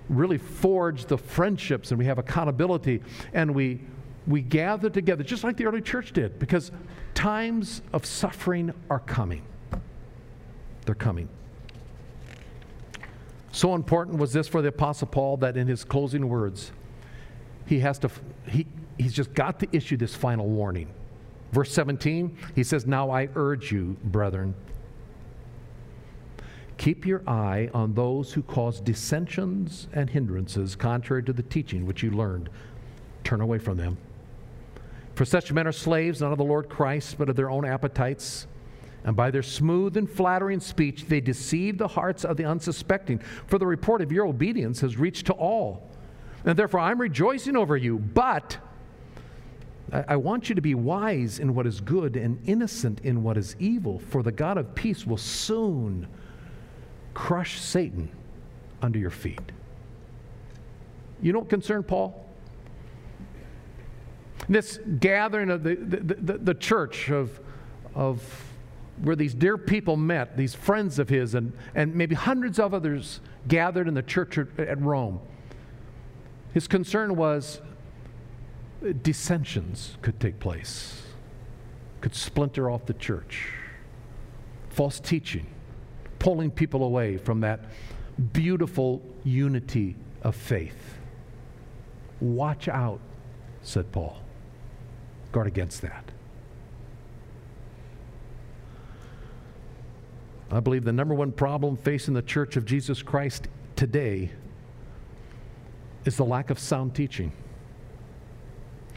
really 0.09 0.38
forge 0.38 1.05
the 1.05 1.17
friendships 1.17 1.91
and 1.91 1.97
we 1.97 2.03
have 2.03 2.17
accountability 2.19 3.01
and 3.32 3.55
we, 3.55 3.80
we 4.27 4.41
gather 4.41 4.89
together 4.89 5.23
just 5.23 5.45
like 5.45 5.55
the 5.55 5.65
early 5.65 5.82
church 5.82 6.11
did 6.11 6.39
because 6.39 6.73
times 7.13 7.82
of 7.93 8.05
suffering 8.05 8.73
are 8.89 8.99
coming. 8.99 9.43
They're 10.86 10.93
coming. 10.93 11.30
So 13.52 13.76
important 13.76 14.18
was 14.18 14.34
this 14.34 14.47
for 14.47 14.62
the 14.62 14.70
Apostle 14.70 15.08
Paul 15.08 15.38
that 15.38 15.58
in 15.58 15.68
his 15.68 15.84
closing 15.84 16.30
words, 16.30 16.72
he 17.66 17.80
has 17.80 18.00
to, 18.00 18.10
he, 18.47 18.68
he's 18.97 19.14
just 19.14 19.34
got 19.34 19.60
to 19.60 19.68
issue 19.72 19.97
this 19.97 20.16
final 20.16 20.47
warning. 20.47 20.88
Verse 21.52 21.72
17, 21.72 22.38
he 22.56 22.64
says, 22.64 22.86
Now 22.86 23.10
I 23.10 23.30
urge 23.36 23.72
you, 23.72 23.97
brethren, 24.04 24.54
keep 26.78 27.06
your 27.06 27.28
eye 27.28 27.70
on 27.74 27.93
those 27.93 28.34
who 28.34 28.43
cause 28.43 28.80
dissensions 28.80 29.88
and 29.93 30.10
hindrances 30.10 30.76
contrary 30.76 31.24
to 31.24 31.34
the 31.34 31.43
teaching 31.43 31.86
which 31.86 32.04
you 32.04 32.12
learned. 32.12 32.50
Turn 33.24 33.41
away 33.41 33.58
from 33.58 33.78
them. 33.78 33.97
For 35.16 35.26
such 35.26 35.52
men 35.52 35.68
are 35.68 35.74
slaves, 35.74 36.22
not 36.22 36.32
of 36.32 36.38
the 36.38 36.45
Lord 36.45 36.70
Christ, 36.70 37.18
but 37.18 37.30
of 37.30 37.36
their 37.36 37.50
own 37.50 37.66
appetites. 37.66 38.47
And 39.04 39.16
by 39.16 39.32
their 39.32 39.43
smooth 39.43 39.95
and 39.97 40.10
flattering 40.10 40.60
speech, 40.60 41.06
they 41.06 41.22
deceive 41.22 41.78
the 41.78 41.88
hearts 41.88 42.26
of 42.26 42.38
the 42.38 42.45
unsuspecting. 42.45 43.20
For 43.47 43.58
the 43.58 43.66
report 43.66 44.02
of 44.02 44.12
your 44.12 44.26
obedience 44.26 44.82
has 44.82 44.97
reached 44.97 45.28
to 45.28 45.34
all. 45.34 45.89
And 46.45 46.58
therefore, 46.58 46.82
I'm 46.82 47.00
rejoicing 47.00 47.56
over 47.56 47.78
you. 47.78 47.97
But 47.97 48.58
I 49.91 50.18
want 50.18 50.50
you 50.50 50.56
to 50.56 50.62
be 50.62 50.76
wise 50.76 51.39
in 51.39 51.56
what 51.56 51.66
is 51.66 51.82
good 51.82 52.16
and 52.16 52.39
innocent 52.47 53.02
in 53.02 53.24
what 53.24 53.38
is 53.38 53.56
evil, 53.60 54.00
for 54.00 54.22
the 54.22 54.32
God 54.32 54.58
of 54.58 54.76
peace 54.76 55.06
will 55.06 55.18
soon 55.18 56.08
crush 57.14 57.60
Satan 57.60 58.10
under 58.82 59.00
your 59.00 59.10
feet. 59.10 59.52
You 61.22 61.34
know 61.34 61.39
what 61.39 61.50
concerned 61.50 61.88
Paul? 61.88 62.26
This 64.47 64.80
gathering 65.00 65.50
of 65.50 65.64
the, 65.64 65.76
the, 65.76 65.97
the, 65.97 66.38
the 66.38 66.54
church 66.54 67.10
of, 67.10 67.39
of 67.93 68.22
where 69.02 69.16
these 69.16 69.34
dear 69.34 69.58
people 69.58 69.97
met, 69.97 70.36
these 70.36 70.54
friends 70.54 71.00
of 71.00 71.10
his, 71.10 71.36
and, 71.36 71.54
and 71.76 71.95
maybe 71.95 72.16
hundreds 72.16 72.60
of 72.60 72.74
others 72.74 73.22
gathered 73.47 73.88
in 73.88 73.93
the 73.93 74.02
church 74.02 74.38
at 74.38 74.82
Rome. 74.82 75.20
His 76.54 76.68
concern 76.68 77.16
was 77.16 77.62
uh, 78.86 78.93
dissensions 79.02 79.97
could 80.02 80.20
take 80.20 80.39
place, 80.39 81.04
could 82.02 82.16
splinter 82.16 82.70
off 82.70 82.86
the 82.86 82.93
church, 82.93 83.54
false 84.70 85.00
teaching, 85.00 85.45
pulling 86.18 86.52
people 86.52 86.84
away 86.84 87.18
from 87.18 87.41
that 87.41 87.62
beautiful 88.34 89.02
unity 89.24 89.95
of 90.24 90.36
faith. 90.36 90.97
Watch 92.20 92.68
out, 92.68 93.00
said 93.62 93.91
Paul. 93.91 94.20
Guard 95.32 95.47
against 95.47 95.82
that. 95.84 96.12
I 100.52 100.60
believe 100.60 100.84
the 100.84 100.93
number 100.93 101.14
one 101.14 101.32
problem 101.32 101.78
facing 101.78 102.14
the 102.14 102.22
Church 102.22 102.56
of 102.56 102.66
Jesus 102.66 103.04
Christ 103.04 103.47
today 103.76 104.32
is 106.06 106.18
the 106.18 106.26
lack 106.26 106.50
of 106.50 106.58
sound 106.58 106.95
teaching. 106.95 107.32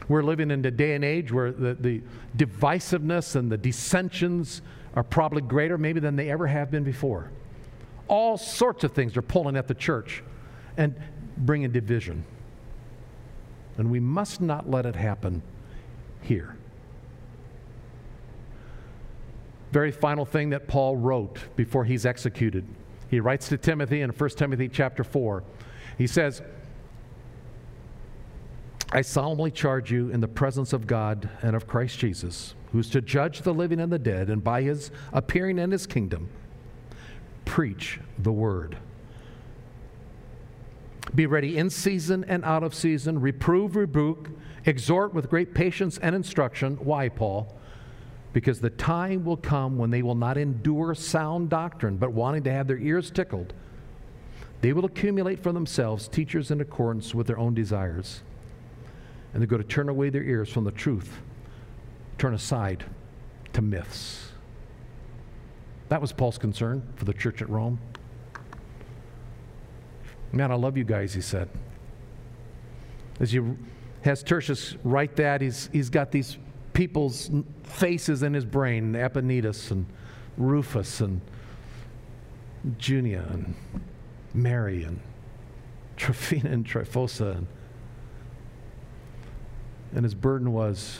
We're 0.07 0.23
living 0.23 0.51
in 0.51 0.65
a 0.65 0.71
day 0.71 0.95
and 0.95 1.05
age 1.05 1.31
where 1.31 1.51
the, 1.51 1.75
the 1.75 2.01
divisiveness 2.35 3.35
and 3.35 3.51
the 3.51 3.57
dissensions 3.57 4.61
are 4.95 5.03
probably 5.03 5.41
greater, 5.41 5.77
maybe, 5.77 5.99
than 5.99 6.15
they 6.15 6.29
ever 6.29 6.47
have 6.47 6.71
been 6.71 6.83
before. 6.83 7.31
All 8.07 8.37
sorts 8.37 8.83
of 8.83 8.93
things 8.93 9.15
are 9.15 9.21
pulling 9.21 9.55
at 9.55 9.67
the 9.67 9.73
church 9.73 10.23
and 10.75 10.95
bringing 11.37 11.71
division. 11.71 12.25
And 13.77 13.89
we 13.89 13.99
must 13.99 14.41
not 14.41 14.69
let 14.69 14.85
it 14.85 14.95
happen 14.95 15.41
here. 16.21 16.57
Very 19.73 19.91
final 19.91 20.23
thing 20.23 20.51
that 20.51 20.67
Paul 20.67 20.97
wrote 20.97 21.39
before 21.55 21.83
he's 21.83 22.05
executed. 22.05 22.63
He 23.09 23.19
writes 23.19 23.49
to 23.49 23.57
Timothy 23.57 24.01
in 24.01 24.11
1 24.11 24.29
Timothy 24.29 24.69
chapter 24.69 25.03
4. 25.03 25.43
He 25.97 26.05
says, 26.05 26.43
I 28.91 29.01
solemnly 29.01 29.49
charge 29.49 29.91
you 29.91 30.11
in 30.11 30.21
the 30.21 30.27
presence 30.27 30.73
of 30.73 30.85
God 30.85 31.27
and 31.41 31.55
of 31.55 31.65
Christ 31.65 31.97
Jesus, 31.97 32.53
who's 32.71 32.87
to 32.91 33.01
judge 33.01 33.41
the 33.41 33.51
living 33.51 33.79
and 33.79 33.91
the 33.91 33.97
dead, 33.97 34.29
and 34.29 34.43
by 34.43 34.61
his 34.61 34.91
appearing 35.11 35.57
in 35.57 35.71
his 35.71 35.87
kingdom, 35.87 36.29
preach 37.43 37.99
the 38.19 38.31
word. 38.31 38.77
Be 41.15 41.25
ready 41.25 41.57
in 41.57 41.71
season 41.71 42.23
and 42.27 42.45
out 42.45 42.61
of 42.61 42.75
season, 42.75 43.19
reprove, 43.19 43.75
rebuke, 43.75 44.29
exhort 44.67 45.15
with 45.15 45.31
great 45.31 45.55
patience 45.55 45.97
and 45.97 46.15
instruction. 46.15 46.75
Why, 46.75 47.09
Paul? 47.09 47.57
Because 48.33 48.59
the 48.59 48.71
time 48.71 49.23
will 49.23 49.37
come 49.37 49.77
when 49.77 49.91
they 49.91 50.01
will 50.01 50.15
not 50.15 50.37
endure 50.37 50.95
sound 50.95 51.49
doctrine, 51.49 51.97
but 51.97 52.11
wanting 52.11 52.43
to 52.43 52.51
have 52.51 52.67
their 52.67 52.79
ears 52.79 53.11
tickled, 53.11 53.53
they 54.61 54.73
will 54.73 54.85
accumulate 54.85 55.39
for 55.39 55.51
themselves 55.51 56.07
teachers 56.07 56.49
in 56.49 56.59
accordance 56.59 57.13
with 57.13 57.27
their 57.27 57.37
own 57.37 57.53
desires. 57.53 58.23
And 59.31 59.41
they're 59.41 59.47
going 59.47 59.61
to 59.61 59.67
turn 59.67 59.87
away 59.87 60.09
their 60.09 60.23
ears 60.23 60.49
from 60.49 60.63
the 60.63 60.71
truth, 60.71 61.21
turn 62.17 62.33
aside 62.33 62.83
to 63.53 63.61
myths. 63.61 64.31
That 65.89 66.01
was 66.01 66.11
Paul's 66.11 66.37
concern 66.37 66.81
for 66.95 67.05
the 67.05 67.13
church 67.13 67.41
at 67.41 67.49
Rome. 67.49 67.79
Man, 70.31 70.51
I 70.51 70.55
love 70.55 70.75
you 70.75 70.83
guys, 70.83 71.13
he 71.13 71.21
said. 71.21 71.49
As 73.19 73.31
you 73.33 73.57
has 74.01 74.23
Tertius 74.23 74.75
write 74.83 75.15
that, 75.17 75.41
he's, 75.41 75.69
he's 75.71 75.89
got 75.89 76.11
these 76.11 76.37
people's 76.73 77.29
faces 77.63 78.23
in 78.23 78.33
his 78.33 78.45
brain 78.45 78.93
Epaenetus 78.93 79.71
and 79.71 79.85
Rufus 80.37 80.99
and 81.01 81.21
Junia 82.77 83.25
and 83.29 83.55
Mary 84.33 84.83
and 84.83 84.99
Tryphena 85.95 86.49
and 86.49 86.65
Tryphosa. 86.65 87.37
And, 87.37 87.47
and 89.93 90.03
his 90.03 90.15
burden 90.15 90.51
was, 90.51 90.99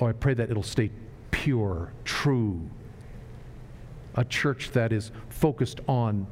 oh, 0.00 0.06
I 0.06 0.12
pray 0.12 0.34
that 0.34 0.50
it'll 0.50 0.62
stay 0.62 0.90
pure, 1.30 1.92
true. 2.04 2.68
A 4.14 4.24
church 4.24 4.72
that 4.72 4.92
is 4.92 5.10
focused 5.30 5.80
on 5.88 6.26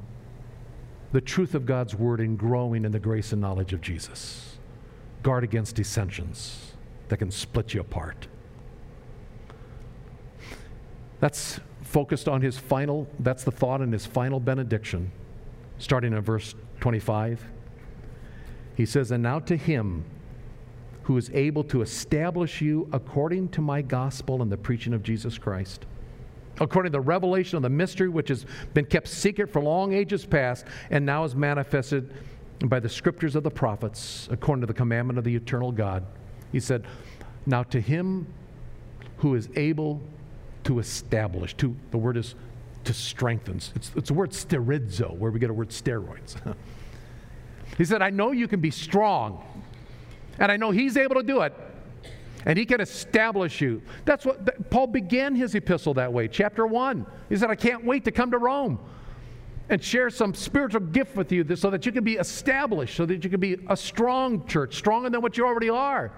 the 1.13 1.21
truth 1.21 1.55
of 1.55 1.65
God's 1.65 1.95
word 1.95 2.21
and 2.21 2.39
growing 2.39 2.85
in 2.85 2.93
the 2.93 2.99
grace 2.99 3.33
and 3.33 3.41
knowledge 3.41 3.73
of 3.73 3.81
Jesus. 3.81 4.59
Guard 5.23 5.45
against 5.45 5.77
dissensions 5.77 6.70
that 7.11 7.19
can 7.19 7.31
split 7.31 7.75
you 7.75 7.81
apart. 7.81 8.27
That's 11.21 11.61
focused 11.83 12.29
on 12.29 12.41
his 12.41 12.57
final, 12.57 13.07
that's 13.19 13.45
the 13.45 13.51
thought 13.51 13.83
in 13.83 13.93
his 13.93 14.07
final 14.07 14.41
benediction, 14.41 15.13
starting 15.79 16.13
in 16.13 16.21
verse 16.23 16.55
25. 16.81 17.45
He 18.77 18.87
says, 18.87 19.11
And 19.11 19.23
now 19.23 19.41
to 19.41 19.57
him 19.57 20.05
who 21.03 21.17
is 21.17 21.31
able 21.35 21.65
to 21.65 21.83
establish 21.83 22.61
you 22.61 22.89
according 22.93 23.49
to 23.51 23.61
my 23.61 23.83
gospel 23.83 24.43
and 24.43 24.51
the 24.51 24.57
preaching 24.57 24.95
of 24.95 25.03
Jesus 25.03 25.37
Christ 25.37 25.85
according 26.61 26.93
to 26.93 26.99
the 26.99 27.01
revelation 27.01 27.57
of 27.57 27.63
the 27.63 27.71
mystery 27.71 28.09
which 28.09 28.29
has 28.29 28.45
been 28.75 28.85
kept 28.85 29.09
secret 29.09 29.51
for 29.51 29.63
long 29.63 29.95
ages 29.95 30.27
past 30.27 30.67
and 30.91 31.05
now 31.05 31.25
is 31.25 31.35
manifested 31.35 32.13
by 32.67 32.79
the 32.79 32.89
scriptures 32.89 33.35
of 33.35 33.43
the 33.43 33.51
prophets 33.51 34.29
according 34.31 34.61
to 34.61 34.67
the 34.67 34.75
commandment 34.75 35.19
of 35.19 35.25
the 35.25 35.35
eternal 35.35 35.73
God. 35.73 36.05
He 36.53 36.61
said, 36.61 36.87
Now 37.47 37.63
to 37.65 37.81
him 37.81 38.27
who 39.19 39.35
is 39.35 39.49
able 39.57 40.01
to 40.65 40.79
establish, 40.79 41.55
to 41.55 41.75
the 41.91 41.99
word 41.99 42.17
is 42.17 42.35
to 42.85 42.95
strengthen. 42.95 43.57
It's, 43.57 43.93
it's 43.95 44.09
the 44.09 44.15
word 44.15 44.31
sterizo, 44.31 45.17
where 45.17 45.31
we 45.31 45.39
get 45.39 45.51
a 45.51 45.55
word 45.55 45.71
steroids. 45.71 46.37
he 47.79 47.85
said, 47.85 48.03
I 48.03 48.11
know 48.11 48.33
you 48.33 48.49
can 48.49 48.61
be 48.61 48.71
strong, 48.71 49.45
and 50.39 50.51
I 50.51 50.57
know 50.57 50.71
he's 50.71 50.97
able 50.97 51.17
to 51.17 51.23
do 51.23 51.43
it 51.43 51.55
and 52.47 52.59
he 52.59 52.65
can 52.65 52.81
establish 52.81 53.61
you. 53.61 53.83
That's 54.05 54.25
what 54.25 54.47
that, 54.47 54.71
Paul 54.71 54.87
began 54.87 55.35
his 55.35 55.55
epistle 55.55 55.95
that 55.95 56.13
way. 56.13 56.29
Chapter 56.29 56.67
1. 56.67 57.07
He 57.29 57.37
said, 57.37 57.51
I 57.51 57.55
can't 57.55 57.85
wait 57.85 58.05
to 58.05 58.11
come 58.11 58.31
to 58.31 58.39
Rome 58.39 58.79
and 59.69 59.83
share 59.83 60.11
some 60.11 60.35
spiritual 60.35 60.81
gift 60.81 61.17
with 61.17 61.31
you 61.31 61.45
so 61.55 61.71
that 61.71 61.87
you 61.87 61.93
can 61.93 62.03
be 62.03 62.15
established, 62.15 62.97
so 62.97 63.07
that 63.07 63.23
you 63.23 63.31
can 63.31 63.41
be 63.41 63.59
a 63.69 63.77
strong 63.77 64.47
church, 64.47 64.77
stronger 64.77 65.11
than 65.11 65.21
what 65.21 65.37
you 65.37 65.47
already 65.47 65.71
are. 65.71 66.13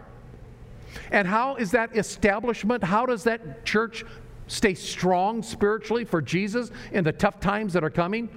And 1.10 1.26
how 1.26 1.56
is 1.56 1.70
that 1.72 1.96
establishment? 1.96 2.84
How 2.84 3.06
does 3.06 3.24
that 3.24 3.64
church 3.64 4.04
stay 4.46 4.74
strong 4.74 5.42
spiritually 5.42 6.04
for 6.04 6.20
Jesus 6.20 6.70
in 6.92 7.04
the 7.04 7.12
tough 7.12 7.40
times 7.40 7.72
that 7.72 7.84
are 7.84 7.90
coming? 7.90 8.28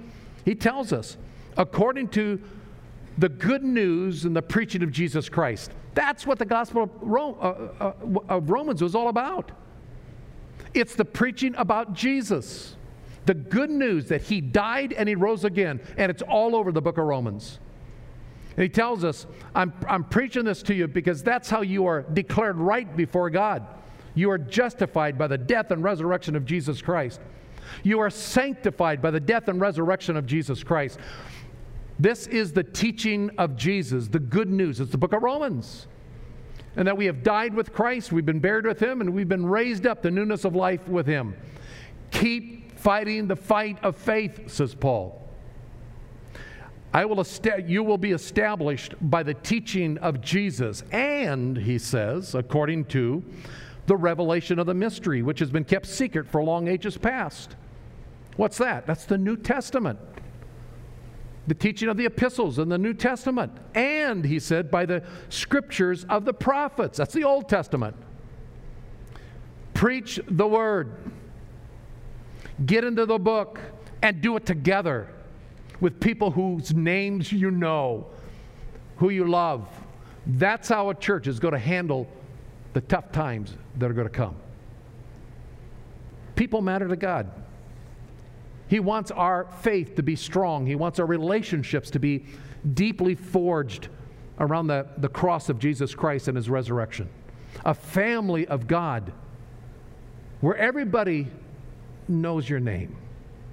He 0.44 0.54
tells 0.54 0.92
us, 0.92 1.16
according 1.56 2.08
to 2.08 2.40
the 3.18 3.28
good 3.28 3.64
news 3.64 4.24
and 4.24 4.36
the 4.36 4.42
preaching 4.42 4.82
of 4.82 4.90
Jesus 4.90 5.28
Christ. 5.28 5.70
That's 5.94 6.26
what 6.26 6.38
the 6.38 6.44
gospel 6.44 6.84
of, 6.84 6.90
Rome, 7.00 7.36
uh, 7.40 7.44
uh, 7.80 7.92
of 8.28 8.50
Romans 8.50 8.82
was 8.82 8.94
all 8.94 9.08
about. 9.08 9.52
It's 10.74 10.94
the 10.94 11.04
preaching 11.04 11.54
about 11.56 11.94
Jesus, 11.94 12.76
the 13.24 13.34
good 13.34 13.70
news 13.70 14.08
that 14.08 14.22
he 14.22 14.40
died 14.40 14.92
and 14.92 15.08
he 15.08 15.14
rose 15.14 15.44
again, 15.44 15.80
and 15.96 16.10
it's 16.10 16.22
all 16.22 16.54
over 16.54 16.70
the 16.70 16.82
book 16.82 16.98
of 16.98 17.04
Romans. 17.06 17.58
He 18.56 18.68
tells 18.68 19.04
us, 19.04 19.26
I'm, 19.54 19.72
I'm 19.86 20.04
preaching 20.04 20.44
this 20.44 20.62
to 20.64 20.74
you 20.74 20.88
because 20.88 21.22
that's 21.22 21.50
how 21.50 21.60
you 21.60 21.86
are 21.86 22.02
declared 22.02 22.56
right 22.56 22.96
before 22.96 23.28
God. 23.28 23.66
You 24.14 24.30
are 24.30 24.38
justified 24.38 25.18
by 25.18 25.26
the 25.26 25.36
death 25.36 25.70
and 25.70 25.84
resurrection 25.84 26.34
of 26.36 26.46
Jesus 26.46 26.80
Christ. 26.80 27.20
You 27.82 27.98
are 28.00 28.08
sanctified 28.08 29.02
by 29.02 29.10
the 29.10 29.20
death 29.20 29.48
and 29.48 29.60
resurrection 29.60 30.16
of 30.16 30.24
Jesus 30.26 30.64
Christ. 30.64 30.98
This 31.98 32.26
is 32.26 32.52
the 32.52 32.62
teaching 32.62 33.30
of 33.36 33.56
Jesus, 33.56 34.08
the 34.08 34.18
good 34.18 34.48
news. 34.48 34.80
It's 34.80 34.92
the 34.92 34.98
book 34.98 35.12
of 35.12 35.22
Romans. 35.22 35.86
And 36.76 36.86
that 36.88 36.96
we 36.96 37.06
have 37.06 37.22
died 37.22 37.54
with 37.54 37.72
Christ, 37.72 38.12
we've 38.12 38.26
been 38.26 38.40
buried 38.40 38.66
with 38.66 38.80
him, 38.80 39.00
and 39.00 39.14
we've 39.14 39.28
been 39.28 39.46
raised 39.46 39.86
up 39.86 40.02
to 40.02 40.10
newness 40.10 40.44
of 40.44 40.54
life 40.54 40.86
with 40.88 41.06
him. 41.06 41.34
Keep 42.10 42.78
fighting 42.78 43.26
the 43.26 43.36
fight 43.36 43.82
of 43.82 43.96
faith, 43.96 44.50
says 44.50 44.74
Paul. 44.74 45.25
I 46.96 47.04
will 47.04 47.20
est- 47.20 47.46
you 47.66 47.82
will 47.82 47.98
be 47.98 48.12
established 48.12 48.94
by 49.02 49.22
the 49.22 49.34
teaching 49.34 49.98
of 49.98 50.22
Jesus, 50.22 50.82
and, 50.90 51.54
he 51.54 51.76
says, 51.78 52.34
according 52.34 52.86
to 52.86 53.22
the 53.86 53.94
revelation 53.94 54.58
of 54.58 54.64
the 54.64 54.72
mystery, 54.72 55.20
which 55.20 55.38
has 55.40 55.50
been 55.50 55.64
kept 55.64 55.84
secret 55.84 56.26
for 56.26 56.42
long 56.42 56.68
ages 56.68 56.96
past. 56.96 57.54
What's 58.36 58.56
that? 58.56 58.86
That's 58.86 59.04
the 59.04 59.18
New 59.18 59.36
Testament 59.36 59.98
the 61.46 61.54
teaching 61.54 61.88
of 61.88 61.96
the 61.96 62.06
epistles 62.06 62.58
in 62.58 62.70
the 62.70 62.78
New 62.78 62.94
Testament, 62.94 63.52
and, 63.74 64.24
he 64.24 64.40
said, 64.40 64.70
by 64.70 64.86
the 64.86 65.02
scriptures 65.28 66.04
of 66.08 66.24
the 66.24 66.32
prophets. 66.32 66.96
That's 66.98 67.12
the 67.12 67.24
Old 67.24 67.48
Testament. 67.48 67.94
Preach 69.74 70.18
the 70.26 70.48
word, 70.48 70.92
get 72.64 72.84
into 72.84 73.04
the 73.06 73.18
book, 73.18 73.60
and 74.02 74.22
do 74.22 74.34
it 74.36 74.46
together 74.46 75.08
with 75.80 76.00
people 76.00 76.30
whose 76.30 76.74
names 76.74 77.32
you 77.32 77.50
know, 77.50 78.06
who 78.96 79.10
you 79.10 79.26
love. 79.26 79.68
That's 80.26 80.68
how 80.68 80.90
a 80.90 80.94
church 80.94 81.26
is 81.26 81.38
going 81.38 81.52
to 81.52 81.58
handle 81.58 82.08
the 82.72 82.80
tough 82.80 83.12
times 83.12 83.54
that 83.78 83.90
are 83.90 83.94
going 83.94 84.08
to 84.08 84.12
come. 84.12 84.36
People 86.34 86.60
matter 86.60 86.88
to 86.88 86.96
God. 86.96 87.30
He 88.68 88.80
wants 88.80 89.10
our 89.10 89.46
faith 89.60 89.94
to 89.96 90.02
be 90.02 90.16
strong. 90.16 90.66
He 90.66 90.74
wants 90.74 90.98
our 90.98 91.06
relationships 91.06 91.90
to 91.90 91.98
be 91.98 92.26
deeply 92.74 93.14
forged 93.14 93.88
around 94.38 94.66
the, 94.66 94.86
the 94.98 95.08
cross 95.08 95.48
of 95.48 95.58
Jesus 95.58 95.94
Christ 95.94 96.28
and 96.28 96.36
his 96.36 96.50
resurrection. 96.50 97.08
A 97.64 97.74
family 97.74 98.46
of 98.48 98.66
God 98.66 99.12
where 100.40 100.56
everybody 100.56 101.28
knows 102.08 102.48
your 102.48 102.60
name. 102.60 102.96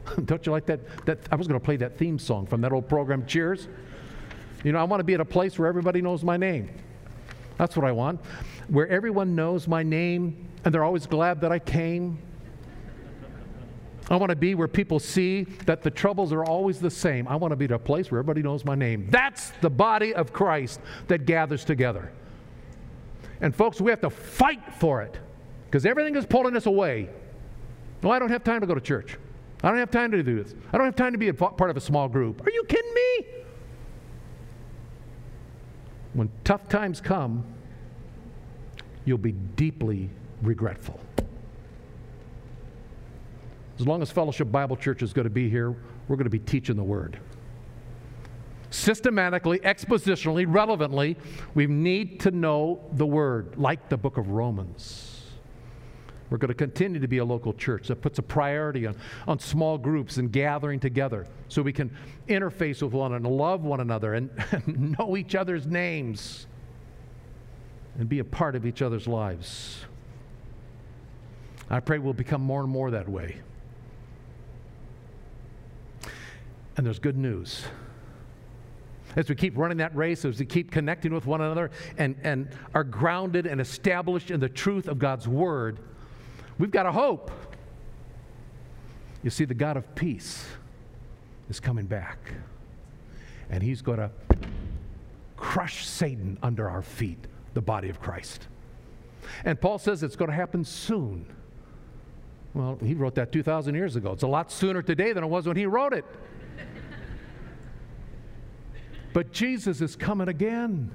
Don't 0.25 0.45
you 0.45 0.51
like 0.51 0.65
that? 0.67 1.05
that 1.05 1.19
I 1.31 1.35
was 1.35 1.47
going 1.47 1.59
to 1.59 1.63
play 1.63 1.77
that 1.77 1.97
theme 1.97 2.19
song 2.19 2.45
from 2.45 2.61
that 2.61 2.71
old 2.71 2.87
program, 2.87 3.25
Cheers. 3.25 3.67
You 4.63 4.71
know, 4.71 4.79
I 4.79 4.83
want 4.83 4.99
to 4.99 5.03
be 5.03 5.13
at 5.13 5.19
a 5.19 5.25
place 5.25 5.59
where 5.59 5.67
everybody 5.67 6.01
knows 6.01 6.23
my 6.23 6.37
name. 6.37 6.69
That's 7.57 7.75
what 7.75 7.85
I 7.85 7.91
want. 7.91 8.21
Where 8.69 8.87
everyone 8.87 9.35
knows 9.35 9.67
my 9.67 9.83
name 9.83 10.47
and 10.63 10.73
they're 10.73 10.83
always 10.83 11.05
glad 11.05 11.41
that 11.41 11.51
I 11.51 11.59
came 11.59 12.17
I 14.09 14.17
want 14.17 14.31
to 14.31 14.35
be 14.35 14.53
where 14.53 14.67
people 14.67 14.99
see 14.99 15.43
that 15.65 15.81
the 15.81 15.89
troubles 15.89 16.33
are 16.33 16.43
always 16.43 16.79
the 16.79 16.89
same. 16.89 17.27
I 17.27 17.35
want 17.35 17.51
to 17.51 17.55
be 17.55 17.65
at 17.65 17.71
a 17.71 17.79
place 17.79 18.11
where 18.11 18.19
everybody 18.19 18.41
knows 18.41 18.65
my 18.65 18.75
name. 18.75 19.07
That's 19.09 19.51
the 19.61 19.69
body 19.69 20.13
of 20.13 20.33
Christ 20.33 20.79
that 21.07 21.25
gathers 21.25 21.63
together. 21.63 22.11
And 23.39 23.55
folks, 23.55 23.79
we 23.79 23.91
have 23.91 24.01
to 24.01 24.09
fight 24.09 24.73
for 24.75 25.01
it 25.01 25.17
because 25.65 25.85
everything 25.85 26.15
is 26.15 26.25
pulling 26.25 26.55
us 26.55 26.65
away. 26.65 27.09
No, 28.01 28.11
I 28.11 28.19
don't 28.19 28.29
have 28.29 28.43
time 28.43 28.61
to 28.61 28.67
go 28.67 28.75
to 28.75 28.81
church. 28.81 29.17
I 29.63 29.69
don't 29.69 29.77
have 29.77 29.91
time 29.91 30.11
to 30.11 30.21
do 30.21 30.43
this. 30.43 30.53
I 30.73 30.77
don't 30.77 30.85
have 30.85 30.95
time 30.95 31.13
to 31.13 31.17
be 31.17 31.29
a 31.29 31.33
part 31.33 31.69
of 31.69 31.77
a 31.77 31.81
small 31.81 32.09
group. 32.09 32.45
Are 32.45 32.51
you 32.51 32.65
kidding 32.67 32.93
me? 32.93 33.25
When 36.13 36.29
tough 36.43 36.67
times 36.67 36.99
come, 36.99 37.45
you'll 39.05 39.17
be 39.17 39.31
deeply 39.31 40.09
regretful. 40.41 40.99
As 43.79 43.87
long 43.87 44.01
as 44.01 44.11
Fellowship 44.11 44.51
Bible 44.51 44.75
Church 44.75 45.01
is 45.01 45.13
going 45.13 45.23
to 45.23 45.31
be 45.31 45.49
here, 45.49 45.75
we're 46.07 46.17
going 46.17 46.25
to 46.25 46.29
be 46.29 46.39
teaching 46.39 46.75
the 46.75 46.83
Word. 46.83 47.19
Systematically, 48.69 49.59
expositionally, 49.59 50.45
relevantly, 50.47 51.15
we 51.55 51.67
need 51.67 52.19
to 52.21 52.31
know 52.31 52.81
the 52.93 53.05
Word, 53.05 53.57
like 53.57 53.89
the 53.89 53.97
book 53.97 54.17
of 54.17 54.29
Romans. 54.29 55.12
We're 56.33 56.39
going 56.39 56.47
to 56.47 56.55
continue 56.55 56.99
to 56.99 57.07
be 57.07 57.19
a 57.19 57.23
local 57.23 57.53
church 57.53 57.89
that 57.89 58.01
puts 58.01 58.17
a 58.17 58.23
priority 58.23 58.87
on, 58.87 58.95
on 59.27 59.37
small 59.37 59.77
groups 59.77 60.17
and 60.17 60.31
gathering 60.31 60.79
together 60.79 61.27
so 61.47 61.61
we 61.61 61.71
can 61.71 61.95
interface 62.27 62.81
with 62.81 62.91
one 62.91 63.11
another, 63.13 63.27
and 63.27 63.37
love 63.37 63.61
one 63.61 63.81
another, 63.81 64.15
and, 64.15 64.31
and 64.51 64.95
know 64.99 65.15
each 65.15 65.35
other's 65.35 65.67
names 65.67 66.47
and 67.99 68.09
be 68.09 68.17
a 68.17 68.23
part 68.23 68.55
of 68.55 68.65
each 68.65 68.81
other's 68.81 69.07
lives. 69.07 69.85
I 71.69 71.79
pray 71.79 71.99
we'll 71.99 72.13
become 72.13 72.41
more 72.41 72.61
and 72.61 72.69
more 72.71 72.89
that 72.89 73.07
way. 73.07 73.37
And 76.77 76.83
there's 76.83 76.97
good 76.97 77.15
news. 77.15 77.63
As 79.15 79.29
we 79.29 79.35
keep 79.35 79.55
running 79.55 79.77
that 79.77 79.95
race, 79.95 80.25
as 80.25 80.39
we 80.39 80.47
keep 80.47 80.71
connecting 80.71 81.13
with 81.13 81.27
one 81.27 81.41
another 81.41 81.69
and, 81.99 82.15
and 82.23 82.49
are 82.73 82.83
grounded 82.83 83.45
and 83.45 83.61
established 83.61 84.31
in 84.31 84.39
the 84.39 84.49
truth 84.49 84.87
of 84.87 84.97
God's 84.97 85.27
Word, 85.27 85.77
we've 86.57 86.71
got 86.71 86.85
a 86.85 86.91
hope. 86.91 87.31
You 89.23 89.29
see, 89.29 89.45
the 89.45 89.53
God 89.53 89.77
of 89.77 89.95
peace 89.95 90.45
is 91.49 91.59
coming 91.59 91.85
back, 91.85 92.17
and 93.49 93.63
He's 93.63 93.81
going 93.81 93.99
to 93.99 94.11
crush 95.37 95.85
Satan 95.85 96.37
under 96.41 96.69
our 96.69 96.81
feet, 96.81 97.27
the 97.53 97.61
body 97.61 97.89
of 97.89 98.01
Christ. 98.01 98.47
And 99.45 99.59
Paul 99.59 99.77
says 99.77 100.03
it's 100.03 100.15
going 100.15 100.29
to 100.29 100.35
happen 100.35 100.65
soon. 100.65 101.25
Well, 102.53 102.77
he 102.83 102.93
wrote 102.93 103.15
that 103.15 103.31
2,000 103.31 103.73
years 103.73 103.95
ago. 103.95 104.11
It's 104.11 104.23
a 104.23 104.27
lot 104.27 104.51
sooner 104.51 104.81
today 104.81 105.11
than 105.11 105.23
it 105.23 105.27
was 105.27 105.47
when 105.47 105.57
he 105.57 105.65
wrote 105.65 105.93
it. 105.93 106.05
But 109.13 109.31
Jesus 109.31 109.81
is 109.81 109.95
coming 109.95 110.27
again. 110.27 110.91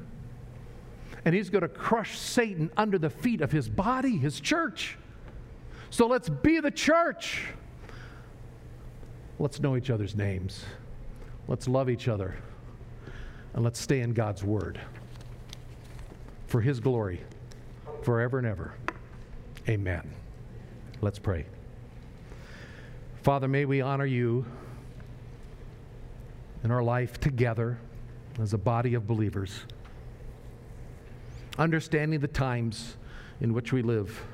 And 1.24 1.34
he's 1.34 1.50
going 1.50 1.62
to 1.62 1.68
crush 1.68 2.18
Satan 2.18 2.70
under 2.76 2.98
the 2.98 3.10
feet 3.10 3.40
of 3.40 3.52
his 3.52 3.68
body, 3.68 4.16
his 4.16 4.40
church. 4.40 4.96
So 5.90 6.06
let's 6.06 6.28
be 6.28 6.60
the 6.60 6.70
church. 6.70 7.46
Let's 9.38 9.60
know 9.60 9.76
each 9.76 9.90
other's 9.90 10.14
names. 10.14 10.64
Let's 11.46 11.68
love 11.68 11.88
each 11.88 12.08
other. 12.08 12.36
And 13.54 13.64
let's 13.64 13.80
stay 13.80 14.00
in 14.00 14.12
God's 14.12 14.44
word 14.44 14.80
for 16.46 16.60
his 16.60 16.80
glory 16.80 17.20
forever 18.02 18.38
and 18.38 18.46
ever. 18.46 18.74
Amen. 19.68 20.10
Let's 21.00 21.18
pray. 21.18 21.46
Father, 23.22 23.48
may 23.48 23.64
we 23.64 23.80
honor 23.80 24.06
you 24.06 24.46
in 26.64 26.70
our 26.70 26.82
life 26.82 27.20
together 27.20 27.78
as 28.40 28.54
a 28.54 28.58
body 28.58 28.94
of 28.94 29.06
believers, 29.06 29.60
understanding 31.58 32.20
the 32.20 32.28
times 32.28 32.96
in 33.40 33.52
which 33.52 33.72
we 33.72 33.82
live, 33.82 34.24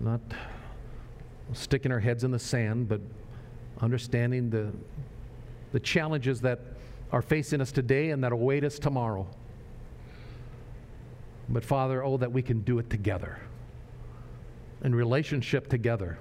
not 0.00 0.20
sticking 1.52 1.92
our 1.92 2.00
heads 2.00 2.24
in 2.24 2.30
the 2.30 2.38
sand, 2.38 2.88
but 2.88 3.00
understanding 3.80 4.50
the, 4.50 4.72
the 5.72 5.80
challenges 5.80 6.40
that 6.40 6.60
are 7.12 7.22
facing 7.22 7.60
us 7.60 7.70
today 7.70 8.10
and 8.10 8.24
that 8.24 8.32
await 8.32 8.64
us 8.64 8.78
tomorrow. 8.78 9.26
But 11.48 11.64
Father, 11.64 12.02
oh, 12.02 12.16
that 12.16 12.32
we 12.32 12.42
can 12.42 12.60
do 12.60 12.78
it 12.78 12.88
together, 12.88 13.38
in 14.82 14.94
relationship 14.94 15.68
together, 15.68 16.18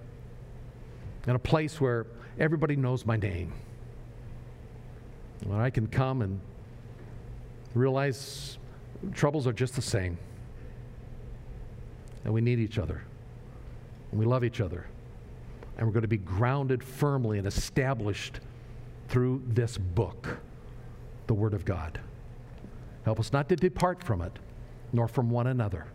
in 1.26 1.36
a 1.36 1.40
place 1.40 1.80
where 1.80 2.06
everybody 2.38 2.76
knows 2.76 3.06
my 3.06 3.16
name 3.16 3.54
when 5.46 5.60
I 5.60 5.70
can 5.70 5.88
come 5.88 6.22
and 6.22 6.40
realize 7.74 8.58
troubles 9.14 9.48
are 9.48 9.54
just 9.54 9.76
the 9.76 9.82
same. 9.82 10.18
And 12.24 12.34
we 12.34 12.42
need 12.42 12.60
each 12.60 12.78
other. 12.78 13.04
And 14.14 14.20
we 14.20 14.28
love 14.28 14.44
each 14.44 14.62
other. 14.62 14.86
And 15.76 15.88
we're 15.88 15.94
going 15.94 16.04
to 16.04 16.08
be 16.08 16.18
grounded 16.18 16.84
firmly 16.84 17.40
and 17.40 17.48
established 17.48 18.40
through 19.10 19.42
this 19.48 19.76
book, 19.76 20.38
the 21.26 21.34
Word 21.34 21.56
of 21.56 21.66
God. 21.66 22.00
Help 23.06 23.20
us 23.20 23.34
not 23.34 23.50
to 23.50 23.56
depart 23.56 24.04
from 24.04 24.22
it, 24.22 24.38
nor 24.92 25.08
from 25.08 25.32
one 25.32 25.48
another, 25.48 25.88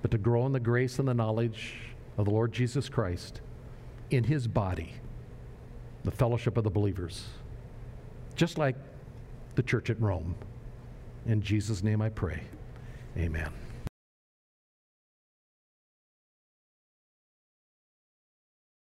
but 0.00 0.10
to 0.10 0.16
grow 0.16 0.46
in 0.46 0.52
the 0.52 0.58
grace 0.58 0.98
and 0.98 1.06
the 1.06 1.12
knowledge 1.12 1.74
of 2.16 2.24
the 2.24 2.30
Lord 2.30 2.50
Jesus 2.50 2.88
Christ 2.88 3.42
in 4.10 4.24
His 4.24 4.48
body, 4.48 4.94
the 6.02 6.10
fellowship 6.10 6.56
of 6.56 6.64
the 6.64 6.70
believers 6.70 7.26
just 8.36 8.58
like 8.58 8.76
the 9.54 9.62
church 9.62 9.90
at 9.90 10.00
Rome. 10.00 10.36
In 11.26 11.42
Jesus' 11.42 11.82
name 11.82 12.00
I 12.00 12.10
pray. 12.10 12.42
Amen. 13.16 13.65